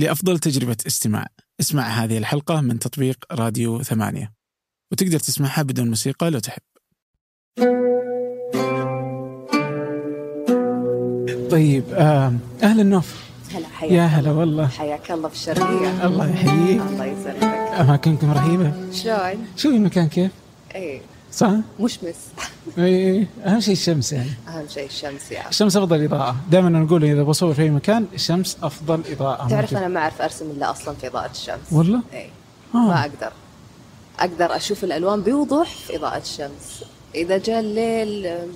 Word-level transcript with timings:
لأفضل 0.00 0.38
تجربة 0.38 0.76
استماع. 0.86 1.26
اسمع 1.60 1.82
هذه 1.82 2.18
الحلقة 2.18 2.60
من 2.60 2.78
تطبيق 2.78 3.24
راديو 3.32 3.82
ثمانية. 3.82 4.32
وتقدر 4.92 5.18
تسمعها 5.18 5.62
بدون 5.62 5.88
موسيقى 5.88 6.30
لو 6.30 6.38
تحب. 6.38 6.62
طيب 11.50 11.84
أهلا 12.62 12.82
نوف. 12.82 13.30
هلا 13.54 13.68
حياك 13.68 13.92
يا 13.92 14.02
هلا 14.02 14.30
والله. 14.30 14.66
حياك 14.68 15.10
الله 15.10 15.28
في 15.28 15.34
الشرقية. 15.34 16.06
الله 16.06 16.30
يحييك. 16.30 16.80
الله 16.80 17.04
يسلمك. 17.04 17.44
أماكنكم 17.80 18.30
رهيبة. 18.30 18.92
شلون؟ 18.92 19.46
شوفي 19.56 19.76
المكان 19.76 20.08
كيف؟ 20.08 20.30
إيه. 20.74 21.00
صح؟ 21.32 21.50
مشمس 21.80 22.14
إيه 22.78 23.26
أهم 23.46 23.60
شيء 23.60 23.72
الشمس 23.72 24.12
يعني. 24.12 24.30
أهم 24.48 24.68
شيء 24.68 24.86
الشمس 24.86 25.32
يعني 25.32 25.48
الشمس 25.48 25.76
أفضل 25.76 26.04
إضاءة. 26.04 26.36
دائما 26.50 26.68
نقول 26.68 27.04
إذا 27.04 27.22
بصور 27.22 27.54
في 27.54 27.62
أي 27.62 27.70
مكان 27.70 28.06
الشمس 28.14 28.56
أفضل 28.62 29.02
إضاءة. 29.12 29.48
تعرف. 29.48 29.76
أنا 29.76 29.88
ما 29.88 30.00
أعرف 30.00 30.22
أرسم 30.22 30.50
إلا 30.50 30.70
أصلا 30.70 30.94
في 30.94 31.06
إضاءة 31.06 31.30
الشمس. 31.30 31.72
والله؟ 31.72 32.00
إيه. 32.12 32.28
آه. 32.74 32.78
ما 32.78 33.00
أقدر. 33.00 33.32
أقدر 34.18 34.56
أشوف 34.56 34.84
الألوان 34.84 35.22
بوضوح 35.22 35.68
في 35.68 35.96
إضاءة 35.96 36.18
الشمس. 36.18 36.84
إذا 37.14 37.38
جاء 37.38 37.60
الليل 37.60 38.26
أم، 38.26 38.48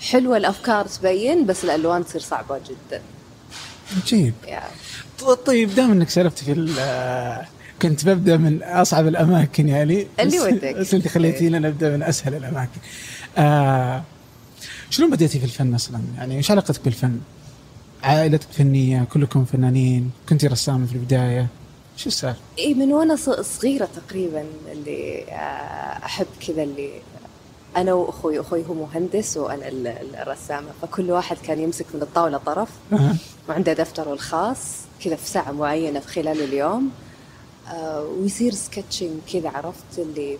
حلوة 0.00 0.36
الأفكار 0.36 0.86
تبين 0.86 1.46
بس 1.46 1.64
الألوان 1.64 2.04
تصير 2.06 2.20
صعبة 2.20 2.58
جدا. 2.58 3.02
عجيب. 4.02 4.34
يعني 4.44 4.70
طيب 5.46 5.74
دام 5.74 5.90
إنك 5.90 6.08
سلفت 6.08 6.38
في 6.38 6.52
كنت 7.82 8.04
ببدأ 8.08 8.36
من 8.36 8.62
أصعب 8.62 9.06
الأماكن 9.06 9.68
يعني 9.68 10.06
اللي 10.20 10.40
ودك. 10.40 10.76
بس 10.76 10.94
انت 10.94 11.08
خليتيني 11.08 11.58
نبدا 11.58 11.96
من 11.96 12.02
أسهل 12.02 12.34
الأماكن. 12.34 12.80
آه 13.38 14.02
شلون 14.90 15.10
بديتي 15.10 15.38
في 15.38 15.44
الفن 15.44 15.74
أصلا؟ 15.74 16.00
يعني 16.18 16.36
إيش 16.36 16.50
علاقتك 16.50 16.80
بالفن؟ 16.84 17.20
عائلتك 18.02 18.46
فنية، 18.52 19.04
كلكم 19.12 19.44
فنانين، 19.44 20.10
كنتي 20.28 20.46
رسامة 20.46 20.86
في 20.86 20.92
البداية، 20.92 21.46
شو 21.96 22.08
السالفة؟ 22.08 22.40
اي 22.58 22.74
من 22.74 22.92
وأنا 22.92 23.16
ص- 23.16 23.30
صغيرة 23.40 23.88
تقريبا 24.08 24.44
اللي 24.72 25.22
آه، 25.28 26.04
أحب 26.04 26.26
كذا 26.46 26.62
اللي 26.62 26.90
أنا 27.76 27.92
وأخوي 27.92 28.40
أخوي 28.40 28.64
هو 28.68 28.74
مهندس 28.74 29.36
وأنا 29.36 29.68
ال- 29.68 29.86
ال- 29.86 30.16
الرسامة 30.16 30.66
فكل 30.82 31.10
واحد 31.10 31.36
كان 31.36 31.60
يمسك 31.60 31.86
من 31.94 32.02
الطاولة 32.02 32.38
طرف. 32.38 32.68
وعنده 33.48 33.72
دفتره 33.72 34.12
الخاص 34.12 34.58
كذا 35.04 35.16
في 35.16 35.28
ساعة 35.28 35.52
معينة 35.52 36.00
في 36.00 36.08
خلال 36.08 36.40
اليوم 36.42 36.90
ويصير 38.00 38.52
سكتشنج 38.54 39.10
كذا 39.32 39.48
عرفت؟ 39.50 39.98
اللي 39.98 40.38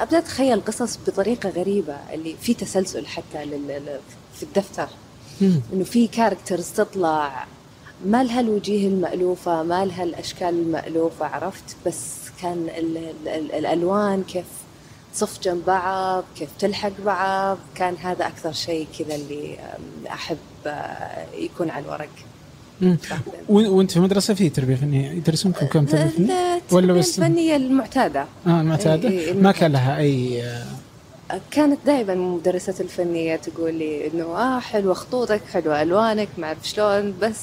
أبدأ 0.00 0.18
أتخيل 0.18 0.60
قصص 0.64 0.98
بطريقة 1.06 1.48
غريبة 1.48 1.96
اللي 2.12 2.36
في 2.42 2.54
تسلسل 2.54 3.06
حتى 3.06 3.44
لل- 3.44 4.00
في 4.36 4.42
الدفتر. 4.42 4.88
إنه 5.72 5.84
في 5.84 6.06
كاركترز 6.06 6.70
تطلع 6.72 7.46
ما 8.06 8.24
لها 8.24 8.40
الوجيه 8.40 8.88
المألوفة 8.88 9.62
ما 9.62 9.84
لها 9.84 10.02
الأشكال 10.04 10.48
المألوفة 10.48 11.26
عرفت؟ 11.26 11.76
بس 11.86 12.14
كان 12.42 12.68
ال 12.68 12.96
ال 12.98 13.28
ال 13.28 13.52
الألوان 13.52 14.22
كيف 14.22 14.44
تصف 15.14 15.40
جنب 15.42 15.64
بعض 15.64 16.24
كيف 16.36 16.48
تلحق 16.58 16.92
بعض. 17.04 17.58
كان 17.74 17.96
هذا 17.96 18.26
أكثر 18.26 18.52
شيء 18.52 18.86
كذا 18.98 19.14
اللي 19.14 19.58
أحب 20.10 20.36
آه، 20.66 21.26
يكون 21.34 21.70
على 21.70 21.84
الورق 21.84 22.08
وانت 23.48 23.90
في 23.92 24.00
مدرسة 24.00 24.34
في 24.34 24.48
تربية 24.48 24.74
فنية 24.74 25.10
يدرسونكم 25.10 25.66
كم 25.66 25.84
تربية 25.84 26.08
فنية؟ 26.08 26.62
ولا 26.72 26.92
بس- 26.92 27.18
الفنية 27.18 27.56
المعتادة 27.56 28.24
آه 28.46 28.62
معتاده؟ 28.62 29.08
إيه، 29.08 29.32
ما 29.32 29.52
كان 29.52 29.72
لها 29.72 29.98
أي 29.98 30.44
كانت 31.50 31.78
دائما 31.86 32.14
مدرسة 32.14 32.74
الفنية 32.80 33.36
تقول 33.36 33.74
لي 33.74 34.06
إنه 34.06 34.24
آه 34.24 34.60
حلوة 34.60 34.94
خطوطك 34.94 35.40
حلوة 35.52 35.82
ألوانك 35.82 36.28
ما 36.38 36.46
أعرف 36.46 36.68
شلون 36.68 37.14
بس 37.22 37.36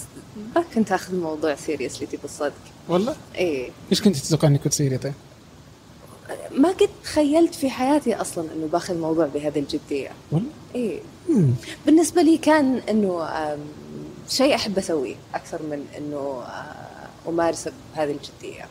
ما 0.55 0.63
كنت 0.75 0.91
آخذ 0.91 1.13
الموضوع 1.13 1.55
سيريسلي 1.55 2.07
تبي 2.07 2.19
الصدق 2.25 2.53
والله؟ 2.89 3.15
إيه 3.35 3.69
إيش 3.91 4.01
كنت 4.01 4.15
تتوقع 4.15 4.47
إنك 4.47 4.63
تصيري 4.67 4.97
طيب؟ 4.97 5.13
ما 6.57 6.69
قد 6.69 6.89
تخيلت 7.03 7.55
في 7.55 7.69
حياتي 7.69 8.15
أصلا 8.15 8.45
إنه 8.55 8.67
باخذ 8.71 8.93
الموضوع 8.93 9.25
بهذه 9.33 9.59
الجدية 9.59 10.09
والله؟ 10.31 10.49
إيه 10.75 10.99
مم. 11.29 11.47
بالنسبة 11.85 12.21
لي 12.21 12.37
كان 12.37 12.81
إنه 12.89 13.23
شيء 14.31 14.55
أحب 14.55 14.77
أسويه 14.77 15.15
أكثر 15.33 15.63
من 15.63 15.85
إنه 15.97 16.17
آه، 16.17 17.29
امارسه 17.29 17.71
بهذه 17.95 18.11
الجدية 18.11 18.65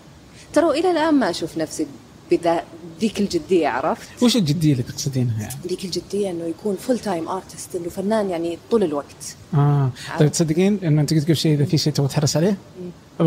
ترى 0.53 0.71
إلى 0.81 0.91
الآن 0.91 1.15
ما 1.15 1.31
أشوف 1.31 1.59
نفسي 1.59 1.87
بذا 2.31 2.65
ذيك 3.01 3.21
الجدية 3.21 3.69
عرفت؟ 3.69 4.23
وش 4.23 4.37
الجدية 4.37 4.73
اللي 4.73 4.83
تقصدينها 4.83 5.43
يعني؟ 5.43 5.55
ذيك 5.67 5.85
الجدية 5.85 6.31
إنه 6.31 6.45
يكون 6.45 6.77
full 6.77 6.99
time 6.99 7.29
artist 7.29 7.77
إنه 7.77 7.89
فنان 7.89 8.31
يعني 8.31 8.59
طول 8.71 8.83
الوقت 8.83 9.37
آه 9.55 9.91
طيب. 10.19 10.31
تصدقين 10.33 10.79
إنه 10.85 11.01
أنت 11.01 11.15
قلت 11.15 11.25
قبل 11.25 11.37
شيء 11.37 11.55
إذا 11.55 11.65
في 11.65 11.79
شيء 11.79 11.93
تبغى 11.93 12.09
تحرص 12.09 12.37
عليه 12.37 12.57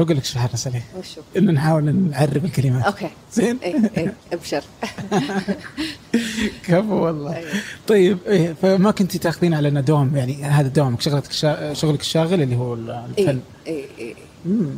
أقول 0.02 0.18
لك 0.18 0.24
إيش 0.24 0.34
بحرص 0.36 0.68
عليه؟ 0.68 0.84
وشو؟ 1.00 1.22
إنه 1.38 1.52
نحاول 1.52 1.96
نعرب 1.96 2.46
الكلمات. 2.46 2.84
okay. 2.86 3.10
زين؟ 3.34 3.58
إيه 3.64 3.92
إيه 3.98 4.14
أبشر. 4.34 4.64
كفو 6.68 6.94
والله. 7.06 7.36
أيوة. 7.36 7.50
طيب 7.88 8.18
إيه 8.28 8.54
فما 8.62 8.92
كنتي 8.92 9.18
تاخذين 9.18 9.54
على 9.54 9.68
إنه 9.68 9.80
دوام 9.82 10.16
يعني 10.18 10.44
هذا 10.44 10.68
دوامك 10.68 11.02
شغلتك 11.02 11.32
شا... 11.32 11.74
شغلك 11.74 12.02
الشاغل 12.02 12.42
اللي 12.42 12.56
هو 12.56 12.74
الفن 12.74 13.16
إيه 13.18 13.40
إيه 13.68 13.86
إيه. 14.00 14.16
امم 14.46 14.78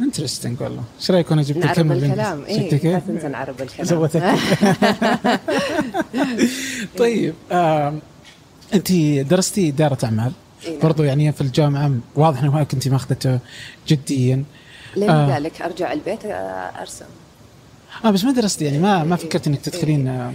انترستنج 0.00 0.60
والله. 0.60 0.82
إيش 1.00 1.10
رأيك 1.10 1.32
أنا 1.32 1.42
جبت 1.42 1.64
الكلمة 1.64 1.94
الكلام 1.94 2.40
شفتي 2.40 2.52
إيه 2.60 2.70
كيف؟ 2.70 2.84
لازم 3.08 3.28
نعرب 3.28 3.62
الكلام 3.62 3.86
زودتك 3.86 4.34
طيب 6.98 7.34
آم، 7.52 8.00
انت 8.74 8.92
درستي 9.30 9.68
إدارة 9.68 9.98
أعمال. 10.04 10.24
إيه. 10.24 10.41
برضو 10.82 11.02
يعني 11.02 11.32
في 11.32 11.40
الجامعة 11.40 11.92
واضح 12.14 12.42
إنه 12.42 12.52
ما 12.52 12.64
كنتي 12.64 12.90
ماخذته 12.90 13.38
جديا. 13.88 14.44
لين 14.96 15.10
آه. 15.10 15.36
ذلك 15.36 15.62
أرجع 15.62 15.92
البيت 15.92 16.24
آه، 16.24 16.30
أرسم. 16.80 17.06
آه 18.04 18.10
بس 18.10 18.24
ما 18.24 18.32
درستي 18.32 18.64
يعني 18.64 18.78
ما 18.78 19.04
ما 19.04 19.16
إيه. 19.16 19.22
فكرت 19.22 19.46
إنك 19.46 19.60
تدخلين 19.60 20.08
آه، 20.08 20.32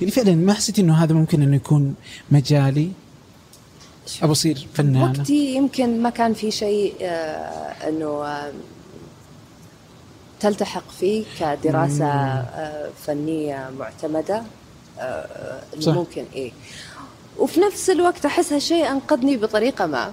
يعني 0.00 0.10
فعلا 0.10 0.34
ما 0.34 0.54
حسيتي 0.54 0.80
إنه 0.80 0.94
هذا 1.04 1.14
ممكن 1.14 1.42
إنه 1.42 1.56
يكون 1.56 1.94
مجالي؟ 2.30 2.90
ابى 4.22 4.32
اصير 4.32 4.66
فنانه 4.74 5.04
وقتي 5.18 5.54
يمكن 5.54 6.02
ما 6.02 6.10
كان 6.10 6.34
في 6.34 6.50
شيء 6.50 6.94
آه، 7.02 7.88
إنه 7.88 8.06
آه، 8.06 8.52
تلتحق 10.40 10.90
فيه 10.90 11.24
كدراسة 11.40 12.06
آه، 12.06 12.90
فنية 13.06 13.70
معتمدة 13.78 14.42
آه،. 14.98 15.60
ممكن 15.86 16.24
إيه. 16.34 16.52
وفي 17.38 17.60
نفس 17.60 17.90
الوقت 17.90 18.24
احس 18.26 18.52
هالشيء 18.52 18.90
أنقذني 18.90 19.36
بطريقة 19.36 19.86
ما؟ 19.86 20.12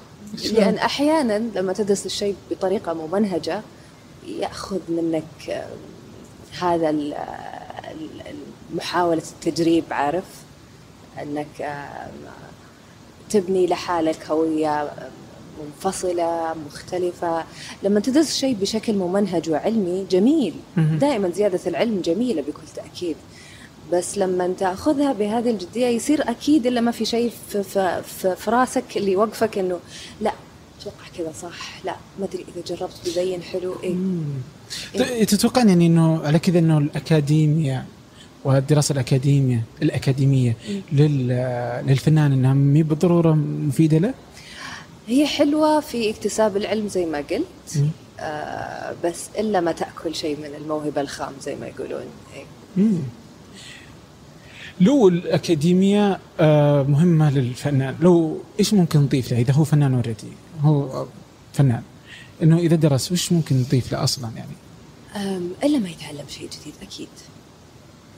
لأن 0.51 0.75
أحيانا 0.77 1.37
لما 1.55 1.73
تدرس 1.73 2.05
الشيء 2.05 2.35
بطريقة 2.51 2.93
ممنهجة 2.93 3.61
يأخذ 4.27 4.79
منك 4.89 5.49
آه، 5.49 5.67
هذا 6.61 6.89
ال- 6.89 7.15
محاولة 8.75 9.21
التجريب 9.31 9.83
عارف؟ 9.91 10.23
أنك 11.21 11.61
آه، 11.61 12.09
تبني 13.29 13.67
لحالك 13.67 14.25
هويه 14.31 14.91
منفصلة 15.65 16.55
مختلفة. 16.67 17.43
لما 17.83 17.99
تدرس 17.99 18.35
شيء 18.37 18.55
بشكل 18.55 18.93
ممنهج 18.93 19.49
وعلمي 19.49 20.05
جميل. 20.11 20.53
دائما 20.77 21.29
زيادة 21.29 21.59
العلم 21.67 22.01
جميلة 22.01 22.41
بكل 22.41 22.61
تأكيد. 22.75 23.15
بس 23.93 24.17
لما 24.17 24.53
تاخذها 24.59 25.13
بهذه 25.13 25.49
الجدية 25.49 25.87
يصير 25.87 26.29
أكيد 26.29 26.67
إلا 26.67 26.81
ما 26.81 26.91
في 26.91 27.05
شيء 27.05 27.31
في, 27.49 27.63
في, 27.63 28.01
في, 28.03 28.35
في 28.35 28.51
راسك 28.51 28.83
اللي 28.97 29.11
يوقفك 29.11 29.57
إنه 29.57 29.79
لا 30.21 30.31
أتوقع 30.81 31.05
كذا 31.17 31.31
صح 31.41 31.85
لا 31.85 31.95
ما 32.19 32.25
أدري 32.25 32.45
إذا 32.55 32.75
جربت 32.75 32.93
بيبين 33.05 33.41
حلو 33.41 33.75
إيه 33.83 33.93
مم. 33.93 34.23
ت- 34.93 35.29
تتوقعين 35.29 35.69
يعني 35.69 35.85
إنه 35.87 36.23
على 36.25 36.39
كذا 36.39 36.59
إنه 36.59 36.77
الاكاديميا 36.77 37.85
والدراسة 38.43 38.93
الأكاديمية 38.93 39.63
الأكاديمية 39.81 40.57
لل 40.91 41.27
للفنان 41.87 42.31
إنها 42.31 42.53
مي 42.53 42.83
بالضرورة 42.83 43.33
مفيدة 43.67 43.97
له؟ 43.97 44.13
هي 45.07 45.27
حلوة 45.27 45.79
في 45.79 46.09
اكتساب 46.09 46.57
العلم 46.57 46.87
زي 46.87 47.05
ما 47.05 47.17
قلت 47.17 47.43
مم. 47.75 47.87
آه 48.19 48.93
بس 49.03 49.25
إلا 49.39 49.59
ما 49.59 49.71
تأكل 49.71 50.15
شيء 50.15 50.37
من 50.37 50.55
الموهبة 50.61 51.01
الخام 51.01 51.33
زي 51.41 51.55
ما 51.55 51.67
يقولون 51.67 52.03
إيه. 52.35 52.43
مم. 52.77 52.97
لو 54.81 55.07
الأكاديمية 55.07 56.19
آه، 56.39 56.83
مهمة 56.83 57.31
للفنان 57.31 57.95
لو 58.01 58.41
إيش 58.59 58.73
ممكن 58.73 58.99
نضيف 58.99 59.31
له؟ 59.31 59.39
إذا 59.39 59.53
هو 59.53 59.63
فنان 59.63 59.93
أوريدي 59.93 60.27
هو 60.61 61.05
فنان 61.53 61.81
إنه 62.43 62.57
إذا 62.57 62.75
درس 62.75 63.11
وش 63.11 63.31
ممكن 63.31 63.55
نضيف 63.55 63.91
له 63.91 64.03
أصلا 64.03 64.29
يعني؟ 64.35 64.51
إلا 65.63 65.79
ما 65.79 65.89
يتعلم 65.89 66.25
شيء 66.27 66.49
جديد 66.49 66.73
أكيد. 66.81 67.07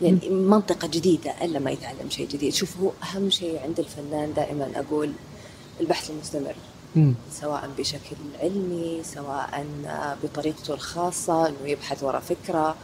يعني 0.02 0.30
منطقة 0.30 0.88
جديدة 0.88 1.32
إلا 1.42 1.60
ما 1.60 1.72
يتعلم 1.72 2.10
شيء 2.10 2.28
جديد. 2.28 2.54
شوف 2.54 2.78
هو 2.78 2.92
أهم 3.04 3.30
شيء 3.30 3.60
عند 3.64 3.80
الفنان 3.80 4.34
دائما 4.34 4.72
أقول 4.76 5.12
البحث 5.82 6.10
المستمر. 6.10 6.56
سواء 7.42 7.70
بشكل 7.78 8.16
علمي 8.42 9.02
سواء 9.04 9.66
بطريقته 10.24 10.74
الخاصة 10.74 11.48
إنه 11.48 11.58
يبحث 11.66 12.04
وراء 12.04 12.22
فكرة. 12.22 12.60
آه، 12.60 12.76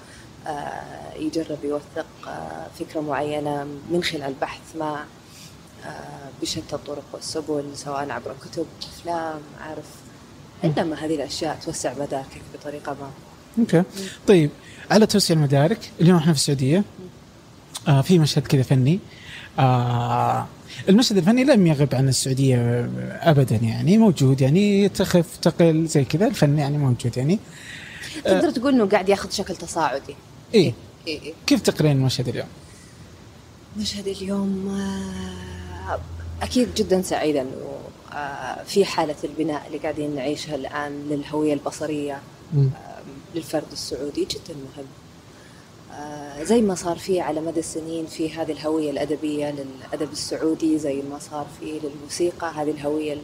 يجرب 1.20 1.58
يوثق 1.64 2.06
آه، 2.28 2.68
فكرة 2.80 3.00
معينة 3.00 3.68
من 3.92 4.04
خلال 4.04 4.34
بحث 4.42 4.76
ما 4.80 5.06
آه، 5.86 6.30
بشتى 6.42 6.76
الطرق 6.76 7.04
والسبل 7.14 7.64
سواء 7.76 8.10
عبر 8.12 8.36
كتب 8.42 8.66
أفلام 8.84 9.40
عارف. 9.62 9.86
انما 10.64 10.96
هذه 10.96 11.16
الأشياء 11.16 11.60
توسع 11.66 11.94
مداركك 11.94 12.42
بطريقة 12.54 12.92
ما. 13.02 13.12
أوكي. 13.60 13.84
طيب 14.28 14.50
على 14.92 15.06
توسيع 15.06 15.36
المدارك 15.36 15.92
اليوم 16.02 16.18
إحنا 16.18 16.34
في 16.34 16.40
السعودية. 16.40 16.84
آه 17.88 18.02
في 18.02 18.20
مشهد 18.20 18.48
كذا 18.48 18.64
فني. 18.64 19.00
آه 19.60 20.48
المشهد 20.90 21.18
الفني 21.18 21.44
لم 21.44 21.68
يغب 21.68 21.96
عن 21.96 22.10
السعودية 22.10 22.90
ابدا 23.22 23.56
يعني 23.56 23.98
موجود 23.98 24.42
يعني 24.42 24.90
تخف 24.90 25.38
تقل 25.42 25.86
زي 25.86 26.06
كذا 26.06 26.28
الفن 26.28 26.58
يعني 26.58 26.78
موجود 26.78 27.18
يعني. 27.18 27.40
تقدر 28.24 28.50
تقول 28.50 28.74
إنه 28.74 28.86
قاعد 28.86 29.10
ياخذ 29.10 29.30
شكل 29.30 29.56
تصاعدي. 29.56 30.16
إيه 30.54 30.74
إيه 31.08 31.22
إيه. 31.22 31.34
كيف 31.48 31.62
تقرين 31.62 31.92
المشهد 31.92 32.28
اليوم؟ 32.28 32.48
مشهد 33.78 34.08
اليوم 34.08 34.68
آه، 35.90 36.00
أكيد 36.42 36.74
جدا 36.76 37.02
سعيده 37.02 37.42
انه 37.42 37.80
آه، 38.14 38.64
في 38.64 38.86
حالة 38.86 39.16
البناء 39.24 39.68
اللي 39.68 39.78
قاعدين 39.78 40.16
نعيشها 40.16 40.56
الآن 40.56 41.08
للهوية 41.10 41.54
البصرية 41.54 42.22
مم. 42.54 42.70
آه، 42.76 43.02
للفرد 43.36 43.72
السعودي 43.72 44.26
جدا 44.26 44.54
مهم 44.54 44.86
زي 46.42 46.62
ما 46.62 46.76
صار 46.76 46.98
فيه 46.98 47.22
على 47.22 47.42
مدى 47.42 47.60
السنين 47.60 48.06
في 48.06 48.34
هذه 48.34 48.52
الهوية 48.52 48.92
الأدبية 48.92 49.52
للأدب 49.52 50.12
السعودي 50.12 50.80
زي 50.80 51.02
ما 51.02 51.20
صار 51.20 51.48
فيه 51.60 51.80
للموسيقى 51.80 52.52
هذه 52.56 52.72
الهوية 52.72 53.18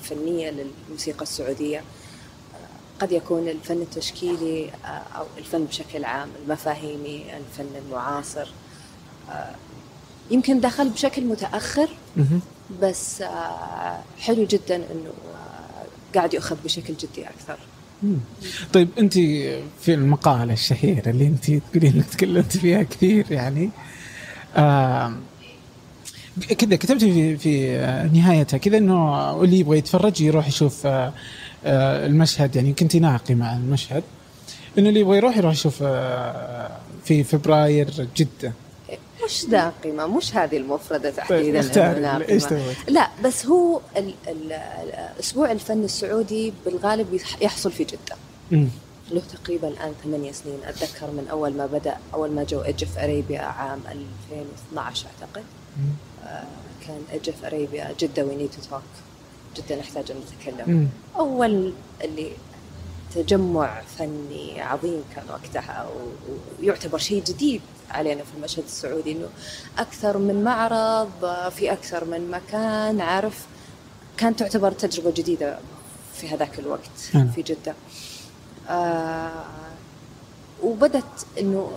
الفنية 0.00 0.50
للموسيقى 0.50 1.22
السعودية 1.22 1.82
قد 3.00 3.12
يكون 3.12 3.48
الفن 3.48 3.82
التشكيلي 3.82 4.70
آه، 4.84 5.18
أو 5.18 5.24
الفن 5.38 5.64
بشكل 5.64 6.04
عام 6.04 6.28
المفاهيمي 6.44 7.24
الفن 7.36 7.76
المعاصر 7.86 8.48
آه، 9.30 9.54
يمكن 10.30 10.60
دخل 10.60 10.88
بشكل 10.88 11.24
متأخر. 11.24 11.88
بس 12.82 13.22
آه، 13.22 14.02
حلو 14.18 14.44
جدا 14.44 14.76
أنه 14.76 15.12
قاعد 16.14 16.34
يؤخذ 16.34 16.56
بشكل 16.64 16.94
جدي 16.94 17.28
أكثر. 17.28 17.58
طيب 18.72 18.88
أنت 18.98 19.14
في 19.80 19.94
المقالة 19.94 20.52
الشهيرة 20.52 21.08
اللي 21.10 21.26
أنت 21.26 21.50
تقولين 21.50 21.92
انك 21.92 22.06
تكلمت 22.06 22.56
فيها 22.56 22.82
كثير 22.82 23.32
يعني 23.32 23.70
آه 24.56 25.14
كذا 26.58 26.76
كتبتي 26.76 27.12
في 27.12 27.36
في 27.36 27.70
آه، 27.76 28.06
نهايتها 28.06 28.56
كذا 28.58 28.76
إنه 28.78 29.30
اللي 29.42 29.58
يبغى 29.58 29.78
يتفرج 29.78 30.20
يروح 30.20 30.48
يشوف 30.48 30.86
آه 30.86 31.12
آه 31.64 32.06
المشهد. 32.06 32.56
يعني 32.56 32.72
كنت 32.72 32.96
ناقمة 32.96 33.34
مع 33.34 33.52
المشهد. 33.56 34.02
إنه 34.78 34.88
اللي 34.88 35.00
يبغى 35.00 35.16
يروح 35.16 35.36
يروح 35.36 35.52
يشوف 35.52 35.82
في 37.04 37.24
فبراير 37.24 38.08
جدة. 38.16 38.52
مش 39.24 39.44
ناقمة 39.44 40.06
مش 40.06 40.36
هذه 40.36 40.56
المفردة 40.56 41.10
طيب 41.10 41.16
تحديدا 41.16 42.00
ناقمة. 42.00 42.74
لا 42.88 43.08
بس 43.24 43.46
هو 43.46 43.80
ال 43.96 44.14
ال 44.28 44.52
أسبوع 45.20 45.52
الفن 45.52 45.84
السعودي 45.84 46.52
بالغالب 46.64 47.14
يح- 47.14 47.42
يحصل 47.42 47.72
في 47.72 47.84
جدة. 47.84 48.16
مم. 48.50 48.68
له 49.10 49.22
تقريبا 49.44 49.68
الآن 49.68 49.92
ثمانية 50.04 50.32
سنين. 50.32 50.58
أتذكر 50.64 51.06
من 51.10 51.26
أول 51.30 51.52
ما 51.56 51.66
بدأ 51.66 51.96
أول 52.14 52.30
ما 52.30 52.44
جو 52.44 52.60
Edge 52.62 52.84
of 52.84 52.98
Arabia 52.98 53.40
عام 53.40 53.80
2012 54.32 55.06
أعتقد. 55.06 55.42
مم. 55.76 55.84
كان 56.86 57.02
Edge 57.12 57.28
of 57.30 57.44
Arabia 57.44 57.94
جدة 58.00 58.24
We 58.24 58.36
Need 58.36 58.50
to 58.50 58.70
Talk 58.70 58.82
جدا 59.56 59.76
نحتاج 59.80 60.10
أن 60.10 60.16
نتكلم. 60.16 60.88
أول 61.16 61.72
اللي 62.04 62.32
تجمع 63.14 63.82
فني 63.98 64.62
عظيم 64.62 65.04
كان 65.14 65.24
وقتها 65.30 65.88
ويعتبر 66.60 66.98
شيء 66.98 67.22
جديد 67.24 67.60
علينا 67.90 68.22
في 68.22 68.30
المشهد 68.36 68.64
السعودي 68.64 69.12
إنه 69.12 69.28
أكثر 69.78 70.18
من 70.18 70.44
معرض 70.44 71.10
في 71.50 71.72
أكثر 71.72 72.04
من 72.04 72.30
مكان 72.30 73.00
عارف 73.00 73.46
كانت 74.16 74.38
تعتبر 74.38 74.72
تجربة 74.72 75.10
جديدة 75.10 75.58
في 76.14 76.28
هذاك 76.28 76.58
الوقت 76.58 77.10
نعم. 77.14 77.28
في 77.28 77.42
جدة 77.42 77.74
آه 78.68 79.44
وبدت 80.62 81.26
إنه 81.40 81.70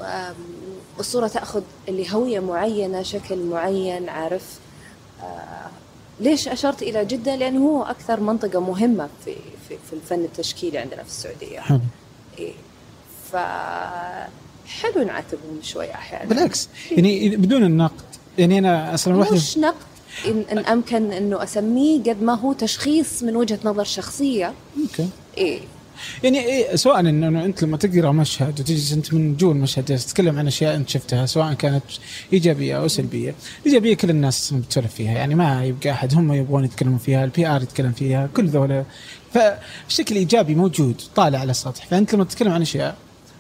آم، 0.98 1.00
الصورة 1.00 1.28
تأخذ 1.28 1.62
اللي 1.90 2.14
هوية 2.14 2.40
معينة 2.40 3.02
شكل 3.02 3.38
معين 3.44 4.10
عارف. 4.10 4.60
آه 5.22 5.70
ليش 6.20 6.48
أشرت 6.48 6.82
إلى 6.82 7.06
جدة؟ 7.06 7.36
لأنه 7.36 7.60
هو 7.68 7.84
أكثر 7.84 8.20
منطقة 8.20 8.60
مهمة 8.60 9.10
في 9.26 9.36
في, 9.70 9.78
في 9.90 9.94
الفن 9.94 10.20
التشكيلي 10.20 10.78
عندنا 10.78 11.04
في 11.04 11.10
السعودية. 11.10 11.60
حلو. 11.60 11.80
إيه. 12.40 12.54
ف 13.32 13.36
حلو 14.68 15.04
نعاتبهم 15.04 15.60
شوي 15.62 15.94
أحيانا. 15.94 16.26
بالعكس. 16.30 16.70
يعني 16.92 17.36
بدون 17.38 17.64
النقد 17.64 18.06
يعني 18.38 18.60
أنا 18.60 18.94
أصلا 18.94 19.16
واحدة 19.16 19.36
مش 19.36 19.58
نقد. 19.58 19.76
إن, 20.28 20.46
إن 20.52 20.58
أمكن 20.58 21.12
إنه 21.12 21.44
أسميه 21.44 22.00
قد 22.04 22.22
ما 22.22 22.34
هو 22.34 22.54
تشخيص 22.54 23.24
من 23.24 23.36
وجهة 23.36 23.60
نظر 23.64 23.84
شخصية. 23.84 24.54
أوكي. 24.84 25.10
إيه. 25.38 25.60
يعني 26.24 26.40
إيه 26.40 26.76
سواء 26.76 27.00
إنه 27.00 27.46
أنت 27.46 27.64
لما 27.64 27.78
تقرأ 27.78 28.12
مشهد 28.12 28.60
وتجلس 28.60 28.94
أنت 28.94 29.14
من 29.14 29.38
جوا 29.38 29.54
المشهد 29.54 29.86
تتكلم 29.86 30.40
عن 30.40 30.48
أشياء 30.48 30.76
أنت 30.76 30.90
شفتها 30.90 31.26
سواء 31.26 31.54
كانت 31.54 31.84
إيجابية 32.34 32.78
أو 32.78 32.88
سلبية، 32.88 33.36
الايجابيه 33.62 33.94
كل 33.94 34.10
الناس 34.10 34.54
بتسولف 34.54 34.94
فيها 34.94 35.12
يعني 35.12 35.36
ما 35.36 35.66
يبقى 35.66 35.92
أحد 35.92 36.14
هم 36.14 36.34
يبغون 36.34 36.66
يتكلمون 36.66 36.98
فيها، 36.98 37.24
ال 37.24 37.48
PR 37.48 37.62
يتكلم 37.62 37.92
فيها، 37.92 38.30
كل 38.36 38.48
ذولا. 38.48 38.86
فالشكل 39.34 40.12
الايجابي 40.16 40.56
موجود 40.56 41.02
طالع 41.16 41.40
على 41.40 41.52
السطح، 41.52 41.86
فأنت 41.86 42.14
لما 42.14 42.24
تتكلم 42.24 42.52
عن 42.52 42.62
أشياء 42.62 42.98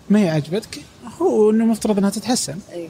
ما 0.09 0.19
هي 0.19 0.29
عجبتك 0.29 0.79
هو 1.21 1.49
إنه 1.51 1.65
مفترض 1.65 1.97
إنها 1.97 2.09
تتحسن، 2.09 2.59
إيه. 2.73 2.87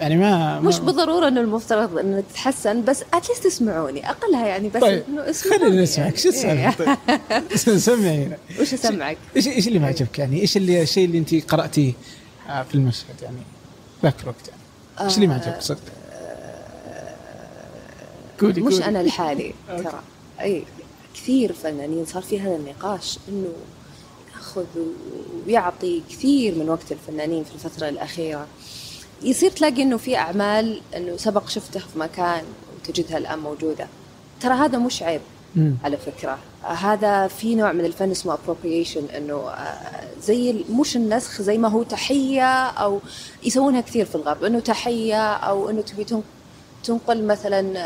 يعني 0.00 0.16
ما, 0.16 0.60
ما 0.60 0.68
مش 0.68 0.78
بالضرورة 0.78 1.28
إنه 1.28 1.40
المفترض 1.40 1.98
إنه 1.98 2.20
تتحسن 2.30 2.84
بس 2.84 3.04
at 3.14 3.23
least 3.23 3.46
اسمعوني 3.46 4.10
أقلها 4.10 4.46
يعني 4.46 4.68
بس 4.68 4.80
طيب 4.80 5.02
إنه 5.08 5.30
اسمعوني 5.30 5.64
خلينا 5.64 5.82
نسمعك 5.82 6.16
شو. 6.16 6.28
السالفه 6.28 6.98
طيب 7.06 7.78
سمعينا 7.78 8.38
وش 8.60 8.74
أسمعك؟ 8.74 9.18
إيش 9.36 9.48
إيش 9.48 9.68
اللي 9.68 9.78
ما 9.78 9.86
عجبك 9.86 10.18
يعني؟ 10.18 10.40
إيش 10.40 10.56
اللي 10.56 10.82
الشيء 10.82 11.04
اللي 11.04 11.18
أنت 11.18 11.34
قرأتيه 11.34 11.92
آه، 12.48 12.62
في 12.62 12.74
المشهد 12.74 13.22
يعني 13.22 13.42
ذاك 14.02 14.14
الوقت 14.22 14.48
يعني؟ 14.48 14.60
إيش 15.08 15.16
اللي 15.16 15.26
ما 15.26 15.34
عجبك 15.34 15.60
صدق؟ 15.60 15.80
قولي 18.40 18.60
مش. 18.60 18.82
أنا 18.82 19.02
لحالي 19.02 19.54
ترى 19.84 20.02
أي 20.40 20.64
كثير 21.14 21.52
فنانين 21.52 22.06
صار 22.06 22.22
في 22.22 22.40
هذا 22.40 22.56
النقاش 22.56 23.18
إنه 23.28 23.52
يأخذ 24.34 24.66
ويعطي 25.46 26.02
كثير 26.10 26.54
من 26.54 26.68
وقت 26.68 26.92
الفنانين 26.92 27.44
في 27.44 27.54
الفترة 27.54 27.88
الأخيرة 27.88 28.46
يصير 29.22 29.50
تلاقي 29.50 29.82
إنه 29.82 29.96
في 29.96 30.16
أعمال 30.16 30.80
إنه 30.96 31.16
سبق 31.16 31.48
شفتها 31.48 31.80
في 31.80 31.98
مكان 31.98 32.42
وتجدها 32.76 33.18
الآن 33.18 33.38
موجودة 33.38 33.86
ترى 34.40 34.54
هذا 34.54 34.78
مش 34.78 35.02
عيب 35.02 35.20
مم. 35.56 35.74
على 35.84 35.96
فكرة 35.96 36.38
هذا 36.64 37.26
في 37.28 37.54
نوع 37.54 37.72
من 37.72 37.84
الفن 37.84 38.10
اسمه 38.10 38.34
appropriation 38.36 39.14
إنه 39.16 39.34
آه، 39.48 40.08
زي 40.22 40.64
مش 40.70 40.96
النسخ 40.96 41.42
زي 41.42 41.58
ما 41.58 41.68
هو 41.68 41.82
تحية 41.82 42.66
أو 42.66 43.00
يسوونها 43.44 43.80
كثير 43.80 44.04
في 44.06 44.14
الغرب 44.14 44.44
إنه 44.44 44.60
تحية 44.60 45.32
أو 45.34 45.70
إنه 45.70 45.80
تبي 45.80 46.04
تن- 46.04 46.22
تنقل 46.84 47.24
مثلا 47.24 47.78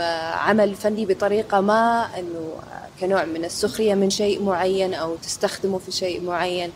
آه، 0.00 0.34
عمل 0.34 0.74
فني 0.74 1.06
بطريقة 1.06 1.60
ما 1.60 2.08
إنه 2.18 2.52
آه، 2.72 3.00
كنوع 3.00 3.24
من 3.24 3.44
السخرية 3.44 3.94
من 3.94 4.10
شيء 4.10 4.42
معين 4.42 4.94
أو 4.94 5.16
تستخدمه 5.16 5.78
في 5.78 5.92
شيء 5.92 6.20
معين 6.24 6.70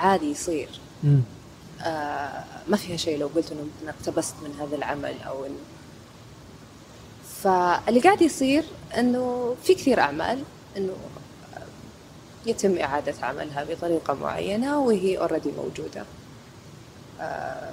عادي 0.00 0.30
يصير 0.30 0.68
مم. 1.04 1.20
آه، 1.82 2.44
ما 2.68 2.76
فيها 2.76 2.96
شيء 2.96 3.18
لو 3.18 3.26
قلت 3.26 3.52
إنه 3.52 3.60
مثلا 3.80 3.90
اقتبست 3.90 4.34
من 4.42 4.54
هذا 4.60 4.76
العمل 4.76 5.14
أو 5.26 5.44
إنه. 5.46 5.54
فاللي 7.42 8.00
قاعد 8.00 8.22
يصير 8.22 8.64
إنه 8.98 9.56
في 9.64 9.74
كثير 9.74 10.00
أعمال 10.00 10.42
إنه 10.76 10.92
يتم 12.46 12.78
إعادة 12.78 13.14
عملها 13.22 13.64
بطريقة 13.64 14.14
معينة 14.14 14.78
وهي 14.80 15.18
اوريدي 15.18 15.50
موجودة. 15.52 16.04
آه، 17.20 17.72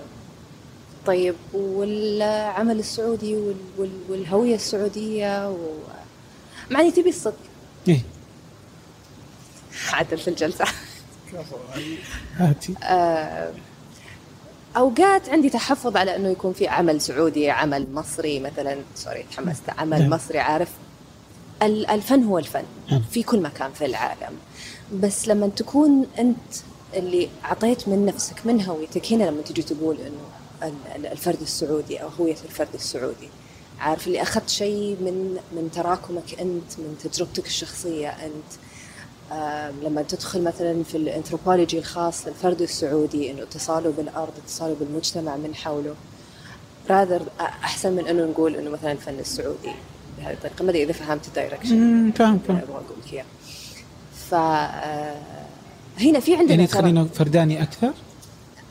طيب 1.05 1.36
والعمل 1.53 2.79
السعودي 2.79 3.36
وال- 3.36 3.55
وال- 3.77 4.01
والهوية 4.10 4.55
السعودية 4.55 5.50
و... 5.50 5.57
مع 6.71 6.79
اني 6.79 6.91
تبي 6.91 7.10
الصدق؟ 7.10 7.38
إيه. 7.88 8.01
عدل 9.93 10.17
في 10.17 10.27
الجلسة. 10.27 10.65
هاتي. 12.36 12.75
آه، 12.83 13.53
أوقات 14.77 15.29
عندي 15.29 15.49
تحفظ 15.49 15.97
على 15.97 16.15
إنه 16.15 16.29
يكون 16.29 16.53
في 16.53 16.67
عمل 16.67 17.01
سعودي 17.01 17.49
عمل 17.49 17.87
مصري 17.93 18.39
مثلا. 18.39 18.77
سوري 18.95 19.25
تحمست. 19.31 19.61
عمل 19.77 19.99
نعم. 19.99 20.09
مصري 20.09 20.39
عارف. 20.39 20.69
ال- 21.63 21.87
الفن 21.89 22.23
هو 22.23 22.39
الفن. 22.39 22.63
نعم. 22.91 23.01
في 23.11 23.23
كل 23.23 23.41
مكان 23.41 23.71
في 23.71 23.85
العالم. 23.85 24.35
بس 24.93 25.27
لما 25.27 25.47
تكون 25.47 26.05
أنت 26.19 26.37
اللي 26.93 27.29
أعطيت 27.45 27.87
من 27.87 28.05
نفسك 28.05 28.45
من 28.45 28.61
هويتك 28.65 29.13
هنا 29.13 29.23
لما 29.23 29.41
تجي 29.41 29.61
تقول 29.61 29.97
إنه 30.01 30.21
ال- 30.69 30.95
ال- 30.95 31.05
الفرد 31.11 31.41
السعودي 31.41 31.97
أو 32.03 32.07
هوية 32.19 32.35
الفرد 32.45 32.67
السعودي 32.73 33.29
عارف 33.79 34.07
اللي 34.07 34.21
أخذت 34.21 34.49
شيء 34.49 34.97
من 35.01 35.37
من 35.51 35.69
تراكمك 35.73 36.39
أنت 36.39 36.79
من 36.79 36.97
تجربتك 37.03 37.45
الشخصية 37.45 38.09
أنت. 38.09 38.51
لما 39.83 40.01
تدخل 40.01 40.43
مثلا 40.43 40.83
في 40.83 40.97
الأنثروبولوجي 40.97 41.79
الخاص 41.79 42.27
للفرد 42.27 42.61
السعودي 42.61 43.31
إنه 43.31 43.41
اتصاله 43.43 43.91
بالأرض 43.97 44.31
اتصاله 44.45 44.75
بالمجتمع 44.79 45.35
من 45.35 45.55
حوله. 45.55 45.95
rather 46.89 47.21
أحسن 47.39 47.93
من 47.93 48.07
إنه 48.07 48.25
نقول 48.25 48.55
إنه 48.55 48.69
مثلا 48.69 48.91
الفن 48.91 49.19
السعودي 49.19 49.71
بهذه 50.17 50.33
الطريقة 50.33 50.63
ما 50.63 50.69
أدري 50.69 50.83
إذا 50.83 50.91
فهمت 50.93 51.27
ال 51.27 51.36
direction 51.36 52.12
فاهم 52.15 52.39
فاهم. 52.47 52.57
أبغى 52.57 52.73
أقول 52.73 52.97
لك 53.07 53.13
إياه. 53.13 53.25
ف 54.29 54.33
آه، 54.33 55.15
هنا 56.00 56.19
في 56.19 56.35
عندنا 56.35 56.51
يعني 56.55 56.67
تخلينا 56.67 57.03
فرداني 57.13 57.61
أكثر؟ 57.63 57.91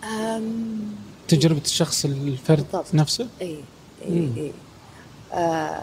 أم، 0.04 0.80
تجربة 1.28 1.60
الشخص 1.64 2.04
الفرد 2.04 2.56
بالضبط. 2.72 2.94
نفسه؟ 2.94 3.26
اي 3.40 3.56
اي. 4.04 4.30
اي 4.36 4.52
آه 5.32 5.80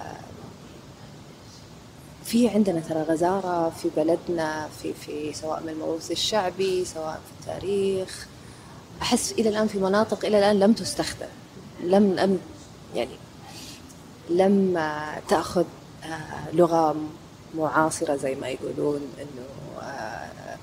في 2.28 2.50
عندنا 2.50 2.80
ترى 2.80 3.02
غزارة 3.02 3.70
في 3.70 3.90
بلدنا 3.98 4.70
في 4.82 4.94
في 4.94 5.34
سواء 5.34 5.64
من 5.64 5.70
الموروث 5.70 6.12
الشعبي 6.12 6.86
سواء 6.86 7.22
في 7.26 7.42
التاريخ. 7.42 8.28
أحس 9.02 9.32
إلى 9.32 9.50
الآن 9.50 9.68
في 9.68 9.78
مناطق 9.78 10.26
إلى 10.26 10.40
الآن 10.40 10.60
لم 10.60 10.74
تستخدم 10.74 11.28
لم 11.84 12.14
لم 12.14 12.40
يعني 12.96 13.18
لم 14.30 14.80
تأخذ 15.30 15.66
آه، 16.04 16.52
لغة 16.54 16.96
معاصرة 17.56 18.16
زي 18.16 18.36
ما 18.36 18.48
يقولون 18.48 19.02
إنه 19.22 19.82
آه، 19.82 20.58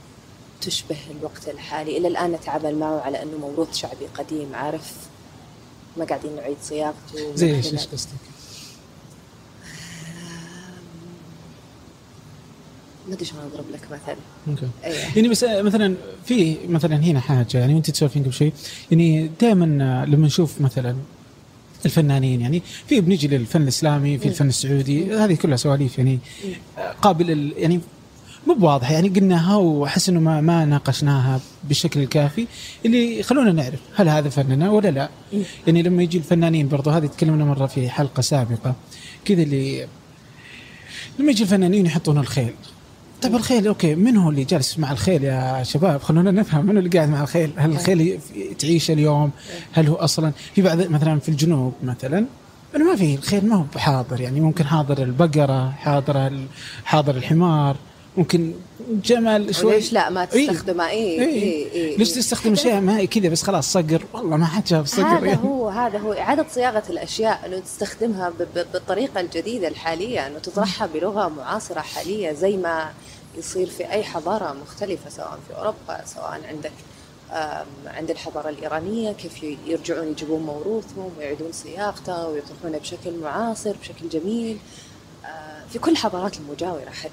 تشبه 0.61 0.97
الوقت 1.11 1.49
الحالي. 1.49 1.99
إلى 1.99 2.09
الآن 2.09 2.33
نتعامل 2.33 2.79
معه 2.79 3.01
على 3.01 3.23
إنه 3.23 3.39
موروث 3.39 3.75
شعبي 3.75 4.07
قديم 4.15 4.55
عارف؟ 4.55 4.93
ما 5.97 6.05
قاعدين 6.05 6.37
نعيد 6.37 6.57
صياغته 6.63 7.35
زي 7.35 7.55
إيش 7.55 7.87
قصدك؟ 7.87 8.34
ما 13.09 13.15
أدري 13.15 13.25
شلون 13.25 13.43
أضرب 13.55 13.65
لك 13.73 13.81
مثل 13.91 14.17
okay. 14.49 14.67
إيه. 14.85 14.93
يعني 15.17 15.29
بس 15.29 15.45
آه، 15.45 15.63
مثلا 15.63 15.95
في 16.27 16.57
مثلا 16.69 16.97
هنا 16.97 17.21
حاجة 17.21 17.47
يعني 17.59 17.75
وأنت 17.75 17.91
تسولفين 17.91 18.23
قبل 18.23 18.33
شوي 18.33 18.53
يعني 18.91 19.31
دائما 19.41 20.05
لما 20.09 20.27
نشوف 20.27 20.61
مثلا 20.61 20.97
الفنانين 21.85 22.41
يعني 22.41 22.63
في 22.89 23.01
بنيجي 23.01 23.29
للفن 23.29 23.63
الإسلامي 23.63 24.19
في 24.19 24.29
الفن 24.29 24.49
السعودي 24.49 25.15
هذه 25.17 25.35
كلها 25.35 25.57
سواليف 25.57 25.99
يعني 25.99 26.19
آه، 26.79 26.93
قابل 27.03 27.31
ال- 27.31 27.53
يعني 27.57 27.81
مو 28.47 28.55
بواضحة 28.55 28.93
يعني 28.95 29.09
قلناها 29.09 29.57
وأحس 29.57 30.09
إنه 30.09 30.21
ما 30.21 30.41
ما 30.41 30.65
ناقشناها 30.65 31.41
بالشكل 31.65 32.01
الكافي 32.01 32.47
اللي 32.87 33.19
يخلونا 33.21 33.53
نعرف 33.53 33.81
هل 33.97 34.09
هذا 34.09 34.29
فننا 34.29 34.71
ولا 34.71 34.89
لا. 34.89 35.09
يعني 35.67 35.83
لما 35.83 36.03
يجي 36.03 36.19
الفنانين 36.19 36.69
برضو 36.69 36.91
هذه 36.91 37.07
تكلمنا 37.07 37.45
مرة 37.45 37.67
في 37.67 37.89
حلقة 37.89 38.21
سابقة 38.21 38.75
كذا 39.25 39.43
اللي 39.43 39.87
لما 41.19 41.31
يجي 41.31 41.43
الفنانين 41.43 41.87
يحطون 41.87 42.19
الخيل 42.19 42.53
طيب 43.25 43.35
الخيل 43.35 43.67
okay. 43.69 43.95
من 43.95 44.17
هو 44.17 44.31
اللي 44.31 44.45
جالس 44.45 44.79
مع 44.79 44.93
الخيل 44.93 45.25
يا 45.25 45.63
شباب؟ 45.63 46.03
خلونا 46.03 46.31
نفهم 46.31 46.67
من 46.67 46.79
اللي 46.79 46.89
قاعد 46.91 47.09
مع 47.09 47.23
الخيل؟ 47.23 47.51
هل 47.57 47.71
الخيل 47.71 48.01
ي- 48.01 48.19
تعيش 48.59 48.91
اليوم؟ 48.91 49.31
هل 49.73 49.87
هو 49.89 49.95
أصلا 49.95 50.33
في 50.55 50.63
بعض 50.63 50.79
مثلا 50.81 51.21
في 51.21 51.29
الجنوب 51.29 51.73
مثلا؟ 51.83 52.27
إنه 52.77 52.85
ما 52.91 52.97
في 52.97 53.15
الخيل 53.15 53.47
ما 53.49 53.57
هو 53.57 53.65
بحاضر 53.75 54.21
يعني 54.21 54.41
ممكن 54.41 54.65
حاضر 54.67 55.03
البقرة 55.03 55.71
حاضر 55.71 56.33
حاضر 56.85 57.17
الحمار 57.17 57.77
ممكن 58.17 58.53
جمل 59.05 59.55
شوي. 59.55 59.73
ليش 59.75 59.93
لا؟ 59.93 60.11
ما 60.11 60.29
إيه. 60.33 60.49
تستخدمه. 60.51 60.89
اي 60.89 60.97
إيه. 60.99 61.21
اي 61.21 61.73
اي 61.91 61.97
ليش 61.97 62.11
تستخدم 62.13 62.55
شيء 62.55 62.81
ما 62.81 63.05
كذا 63.05 63.29
بس 63.29 63.43
خلاص 63.43 63.73
صقر؟ 63.73 64.05
والله 64.13 64.37
ما 64.37 64.47
حد 64.47 64.67
شاف 64.67 64.87
صقر. 64.87 65.03
هذا 65.19 65.27
يعني. 65.27 65.39
هو 65.45 65.69
هذا 65.69 65.99
هو 65.99 66.13
إعادة 66.13 66.47
صياغة 66.55 66.83
الأشياء 66.91 67.41
أنه 67.47 67.59
تستخدمها 67.59 68.29
ب- 68.31 68.59
ب- 68.59 68.67
بالطريقة 68.73 69.21
الجديدة 69.21 69.69
الحالية 69.69 70.27
أنه 70.27 70.39
تطرحها 70.39 70.87
بلغة 70.95 71.29
معاصرة 71.29 71.81
حالية 71.81 72.33
زي 72.33 72.57
ما 72.57 72.91
يصير 73.37 73.67
في 73.71 73.91
أي 73.91 74.05
حضارة 74.05 74.53
مختلفة 74.53 75.11
سواء 75.11 75.39
في 75.49 75.57
أوروبا 75.57 76.05
سواء 76.05 76.41
عندك 76.49 76.73
عند 77.87 78.11
الحضارة 78.11 78.49
الإيرانية 78.49 79.13
كيف 79.13 79.43
يرجعون 79.43 80.09
يجيبون 80.09 80.43
موروثهم 80.43 81.11
ويعيدون 81.19 81.53
صياغته 81.53 82.29
ويطرحونه 82.29 82.79
بشكل 82.79 83.19
معاصر 83.19 83.77
بشكل 83.77 84.09
جميل. 84.09 84.59
آه، 85.25 85.65
في 85.73 85.79
كل 85.79 85.93
الحضارات 85.93 86.37
المجاورة 86.39 86.91
حتى. 86.91 87.11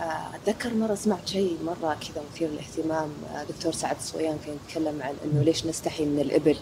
آه، 0.00 0.36
أتذكر 0.36 0.74
مرة 0.74 0.94
سمعت 0.94 1.28
شيء 1.28 1.58
مرة 1.64 1.94
كذا 1.94 2.22
مثير 2.32 2.48
للاهتمام. 2.48 3.10
آه، 3.34 3.44
دكتور 3.44 3.72
سعد 3.72 3.96
الصويان 3.96 4.38
كان 4.46 4.56
يتكلم 4.66 5.02
عن 5.02 5.14
إنه 5.24 5.42
ليش 5.42 5.66
نستحي 5.66 6.04
من 6.04 6.20
الإبل. 6.20 6.56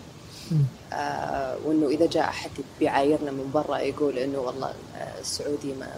آه، 0.93 1.57
وإنه 1.65 1.87
إذا 1.89 2.07
جاء 2.07 2.25
أحد 2.25 2.51
بيعايرنا 2.81 3.31
من 3.31 3.51
برا 3.55 3.79
يقول 3.79 4.19
إنه 4.19 4.39
والله 4.39 4.73
آه، 4.97 5.21
السعودي 5.21 5.73
ما 5.81 5.89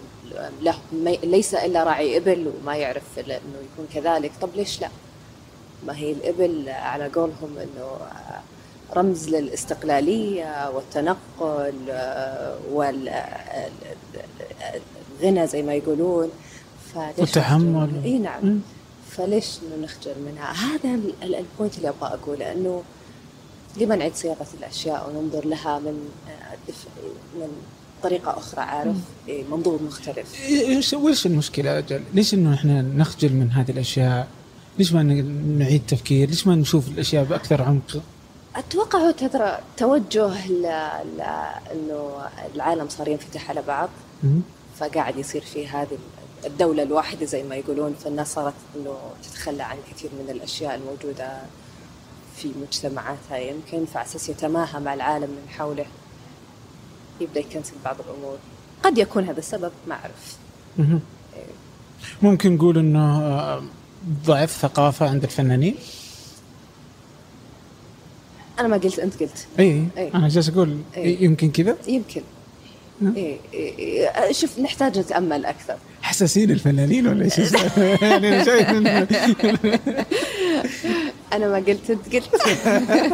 له 0.62 0.74
ما 0.92 1.10
ليس 1.10 1.54
إلا 1.54 1.84
راعي 1.84 2.16
إبل 2.16 2.52
وما 2.62 2.76
يعرف 2.76 3.02
إلا 3.18 3.34
إنه 3.36 3.58
يكون 3.72 3.86
كذلك. 3.94 4.32
طب 4.40 4.48
ليش 4.56 4.80
لا؟ 4.80 4.88
ما 5.86 5.96
هي 5.96 6.12
الإبل 6.12 6.68
على 6.68 7.08
قولهم 7.08 7.58
إنه 7.58 7.82
آه، 7.84 8.40
رمز 8.96 9.28
للاستقلالية 9.28 10.70
والتنقل 10.70 11.74
والغنى 15.20 15.46
زي 15.46 15.62
ما 15.62 15.74
يقولون. 15.74 16.30
فليش 16.94 17.18
والتحمل. 17.18 18.00
إي 18.04 18.18
نعم. 18.18 18.60
فليش 19.10 19.58
إنه 19.62 19.84
نخجل 19.84 20.14
منها؟ 20.26 20.52
هذا 20.52 20.94
ال- 20.94 21.12
ال- 21.22 21.34
ال 21.34 21.41
point 21.41 21.76
اللي 21.78 21.88
أبغى 21.88 22.08
أقوله 22.14 22.52
إنه 22.52 22.82
لما 23.76 23.96
نعيد 23.96 24.14
صياغة 24.14 24.46
الأشياء 24.58 25.10
وننظر 25.10 25.46
لها 25.46 25.78
من 25.78 26.08
من 27.34 27.48
طريقة 28.02 28.38
أخرى 28.38 28.60
عارف 28.60 28.96
إيه، 29.28 29.44
منظور 29.44 29.82
مختلف 29.82 30.34
إيش 30.48 30.94
وش 30.94 31.26
المشكلة 31.26 31.78
أجل؟ 31.78 32.02
ليش 32.14 32.34
إنه 32.34 32.54
إحنا 32.54 32.82
نخجل 32.82 33.32
من 33.32 33.50
هذه 33.50 33.70
الأشياء؟ 33.70 34.28
ليش 34.78 34.92
ما 34.92 35.02
نعيد 35.58 35.82
تفكير؟ 35.88 36.28
ليش 36.28 36.46
ما 36.46 36.54
نشوف 36.54 36.88
الأشياء 36.88 37.24
بأكثر 37.24 37.62
عمق؟ 37.62 38.02
أتوقع 38.56 38.98
هو 38.98 39.10
ترى 39.10 39.58
توجه 39.76 40.48
ل... 40.48 40.62
ل... 41.18 41.20
إنه 41.72 42.10
العالم 42.54 42.88
صار 42.88 43.08
ينفتح 43.08 43.50
على 43.50 43.62
بعض. 43.62 43.88
فقاعد 44.78 45.16
يصير 45.16 45.42
في 45.42 45.68
هذه 45.68 45.98
الدولة 46.46 46.82
الواحدة 46.82 47.26
زي 47.26 47.42
ما 47.42 47.56
يقولون 47.56 47.94
فالناس 48.04 48.32
صارت 48.32 48.54
إنه 48.76 48.96
تتخلى 49.22 49.62
عن 49.62 49.76
كثير 49.90 50.10
من 50.24 50.30
الأشياء 50.30 50.74
الموجودة 50.74 51.38
في 52.42 52.52
مجتمعاتها 52.62 53.36
يمكن 53.36 53.84
فعلى 53.84 54.06
أساس 54.06 54.28
يتماهى 54.28 54.80
مع 54.80 54.94
العالم 54.94 55.30
من 55.30 55.48
حوله. 55.48 55.86
يبدأ 57.20 57.40
يكنسل 57.40 57.74
بعض 57.84 57.96
الأمور. 58.00 58.38
قد 58.82 58.98
يكون 58.98 59.24
هذا 59.24 59.38
السبب 59.38 59.72
ما 59.88 59.94
أعرف. 59.94 60.36
مهم. 60.78 61.00
ممكن 62.22 62.54
نقول 62.54 62.78
إنه 62.78 63.20
آه، 63.22 63.62
ضعف 64.26 64.50
ثقافة 64.50 65.08
عند 65.10 65.24
الفنانين؟ 65.24 65.74
أنا 68.58 68.68
ما 68.68 68.76
قلت 68.76 68.98
أنت 68.98 69.22
قلت. 69.22 69.46
اي 69.58 69.86
إي. 69.98 70.14
أنا 70.14 70.28
جالس 70.28 70.48
أقول 70.48 70.78
إي. 70.96 71.24
يمكن 71.24 71.50
كذا؟ 71.50 71.76
يمكن 71.88 71.88
نعم. 71.88 71.88
إيه 71.88 71.98
إيه 71.98 72.22
إيه 72.22 72.22
شوف 74.30 74.58
نحتاج 74.58 74.98
نتأمل 74.98 75.44
أكثر 75.46 75.76
حساسين 76.02 76.50
الفنانين 76.50 77.06
ولا 77.06 77.24
إيش؟ 77.24 77.38
يعني 78.02 78.28
أنا 78.28 78.44
شايف 78.44 78.70
أنا 81.32 81.48
ما 81.48 81.56
قلت 81.56 81.90
أنت 81.90 82.14
قلت 82.14 82.28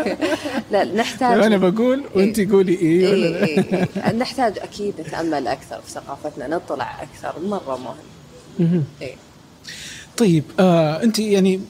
لا 0.73 0.85
نحتاج 0.85 1.43
أنا 1.43 1.57
بقول 1.57 2.05
وأنت 2.15 2.41
قولي 2.41 2.81
اي 2.81 3.07
ولا 3.07 3.27
إيه 3.27 3.59
إيه 3.59 3.89
إيه. 3.97 4.13
نحتاج 4.13 4.59
أكيد 4.59 5.01
نتأمل 5.01 5.49
أكثر 5.49 5.81
في 5.81 5.91
ثقافتنا 5.91 6.49
نطلع 6.49 7.03
أكثر 7.03 7.41
مرة 7.41 7.97
مهم. 8.59 8.85
إيه. 9.03 9.15
طيب 10.17 10.45
آه 10.61 11.03
أنت 11.03 11.19
يعني 11.19 11.61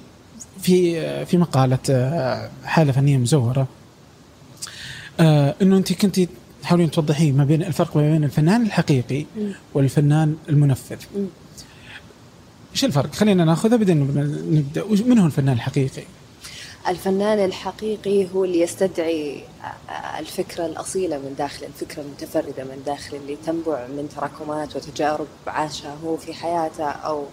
في 0.63 1.27
في 1.27 1.37
مقالة 1.37 1.79
آه 1.91 2.51
حالة 2.65 2.93
فنية 2.93 3.17
مزورة 3.17 3.67
آه 5.21 5.55
إنه 5.63 5.77
أنت 5.77 5.93
كنت 5.93 6.21
تحاولين 6.67 6.91
توضحين 6.91 7.37
ما 7.37 7.45
بين 7.45 7.63
الفرق 7.63 7.97
ما 7.97 8.03
بين 8.03 8.25
الفنان 8.25 8.63
الحقيقي. 8.63 9.25
والفنان 9.75 10.37
المنفذ. 10.49 10.97
إيش 12.73 12.85
الفرق 12.85 13.15
خلينا 13.15 13.45
ناخذها 13.45 13.77
بعدين 13.77 14.01
نبدأ 14.51 14.85
من 15.05 15.19
هو 15.19 15.27
الفنان 15.27 15.55
الحقيقي 15.55 16.03
الفنان 16.89 17.45
الحقيقي 17.45 18.27
هو 18.35 18.45
اللي 18.45 18.61
يستدعي 18.61 19.43
الفكرة 20.19 20.67
الأصيلة 20.67 21.19
من 21.19 21.35
داخل 21.39 21.67
الفكرة 21.67 22.03
المتفردة 22.03 22.65
من 22.65 22.83
داخل 22.87 23.17
اللي 23.17 23.37
تنبع 23.47 23.87
من 23.87 24.09
تراكمات 24.17 24.77
وتجارب 24.77 25.27
عاشها 25.47 25.97
هو 26.05 26.17
في 26.17 26.35
حياته 26.35 26.85
أو 26.85 27.25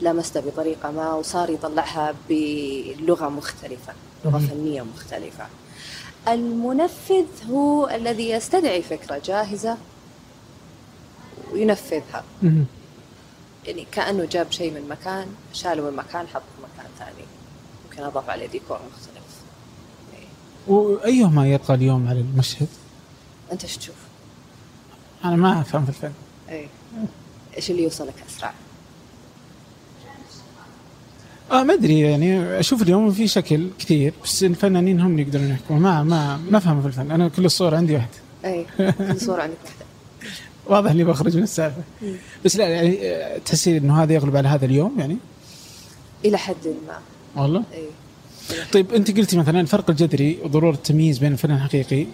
لمسته 0.00 0.40
بطريقة 0.40 0.90
ما 0.90 1.12
وصار 1.14 1.50
يطلعها 1.50 2.14
بلغة 2.28 3.28
مختلفة 3.28 3.92
لغة. 4.24 4.38
فنية 4.38 4.82
مختلفة 4.82 5.46
المنفذ 6.28 7.26
هو 7.50 7.88
الذي 7.88 8.30
يستدعي 8.30 8.82
فكرة 8.82 9.22
جاهزة 9.24 9.76
وينفذها. 11.52 12.24
يعني 13.66 13.86
كأنه 13.92 14.24
جاب 14.24 14.52
شيء 14.52 14.72
من 14.72 14.88
مكان 14.88 15.26
شاله 15.52 15.90
من 15.90 15.96
مكان 15.96 16.26
حطه 16.26 16.42
في 16.56 16.62
مكان 16.62 16.90
ثاني 16.98 17.26
ممكن 17.84 18.02
أضاف 18.02 18.30
عليه 18.30 18.46
ديكور 18.46 18.78
مختلف. 18.92 19.22
وأيهما 20.66 21.48
يبقى 21.48 21.74
اليوم 21.74 22.08
على 22.08 22.20
المشهد 22.20 22.68
أنت 23.52 23.62
إيش 23.64 23.76
تشوف؟ 23.76 23.94
أنا 25.24 25.36
ما 25.36 25.60
أفهم 25.60 25.84
في 25.84 25.88
الفن 25.88 26.12
إيه. 26.48 26.66
إيش 27.56 27.70
اللي 27.70 27.82
يوصلك 27.82 28.14
أسرع؟ 28.28 28.52
آه 31.50 31.62
ما 31.62 31.74
أدري 31.74 32.00
يعني 32.00 32.60
أشوف 32.60 32.82
اليوم 32.82 33.12
في 33.12 33.28
شكل 33.28 33.68
كثير 33.78 34.12
بس 34.24 34.44
الفنانين 34.44 35.00
هم 35.00 35.10
اللي 35.10 35.22
يقدرون 35.22 35.50
يحكموا 35.50 35.80
ما 35.80 36.02
ما 36.02 36.36
ما 36.50 36.58
أفهم 36.58 36.80
في 36.80 36.86
الفن. 36.86 37.10
أنا 37.10 37.28
كل 37.28 37.44
الصور 37.44 37.74
عندي 37.74 37.94
واحدة. 37.94 38.18
إيه 38.44 38.66
كل 38.98 39.20
صورة 39.20 39.42
عندك 39.42 39.56
واحدة. 39.64 39.84
واضح 40.66 40.90
إني 40.90 41.04
بخرج 41.04 41.36
من 41.36 41.42
السالفة. 41.42 41.82
بس 42.44 42.56
لا 42.56 42.68
يعني 42.68 42.98
آه، 43.02 43.38
تحسين 43.38 43.76
إنه 43.76 44.02
هذا 44.02 44.12
يغلب 44.12 44.36
على 44.36 44.48
هذا 44.48 44.64
اليوم 44.64 44.94
يعني؟ 44.98 45.16
إلى 46.24 46.38
حد 46.38 46.56
ما. 46.66 47.42
والله؟ 47.42 47.62
أي. 47.72 47.86
طيب 48.72 48.94
أنت 48.94 49.16
قلتي 49.16 49.36
مثلا 49.36 49.60
الفرق 49.60 49.90
الجذري 49.90 50.38
وضرورة 50.44 50.74
التمييز 50.74 51.18
بين 51.18 51.32
الفنان 51.32 51.56
الحقيقي 51.56 52.06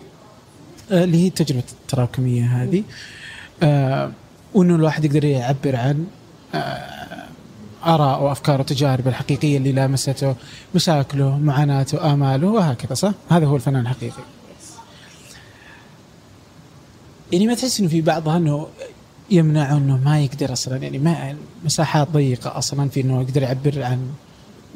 آه، 0.90 1.04
اللي 1.04 1.24
هي 1.24 1.28
التجربة 1.28 1.62
التراكمية 1.82 2.44
هذه 2.44 2.82
آه 3.62 4.12
وإنه 4.54 4.74
الواحد 4.74 5.04
يقدر 5.04 5.24
يعبر 5.24 5.76
عن 5.76 6.06
آه 6.54 6.97
آراء 7.86 8.22
وأفكار 8.22 8.60
وتجارب 8.60 9.08
الحقيقية 9.08 9.56
اللي 9.56 9.72
لامسته 9.72 10.34
مشاكله 10.74 11.38
معاناته 11.38 12.12
آماله 12.12 12.46
وهكذا 12.46 12.94
صح؟ 12.94 13.12
هذا 13.30 13.46
هو 13.46 13.56
الفنان 13.56 13.82
الحقيقي. 13.82 14.22
يعني 17.32 17.46
ما 17.46 17.54
تحس 17.54 17.80
انه 17.80 17.88
في 17.88 18.00
بعضها 18.00 18.36
إنه 18.36 18.66
يمنعه 19.30 19.76
إنه 19.76 19.96
ما 19.96 20.20
يقدر 20.20 20.52
أصلا 20.52 20.76
يعني 20.76 20.98
ما 20.98 21.36
مساحات 21.64 22.08
ضيقة 22.10 22.58
أصلا 22.58 22.88
في 22.88 23.00
إنه 23.00 23.20
يقدر 23.22 23.42
يعبر 23.42 23.82
عن 23.82 24.10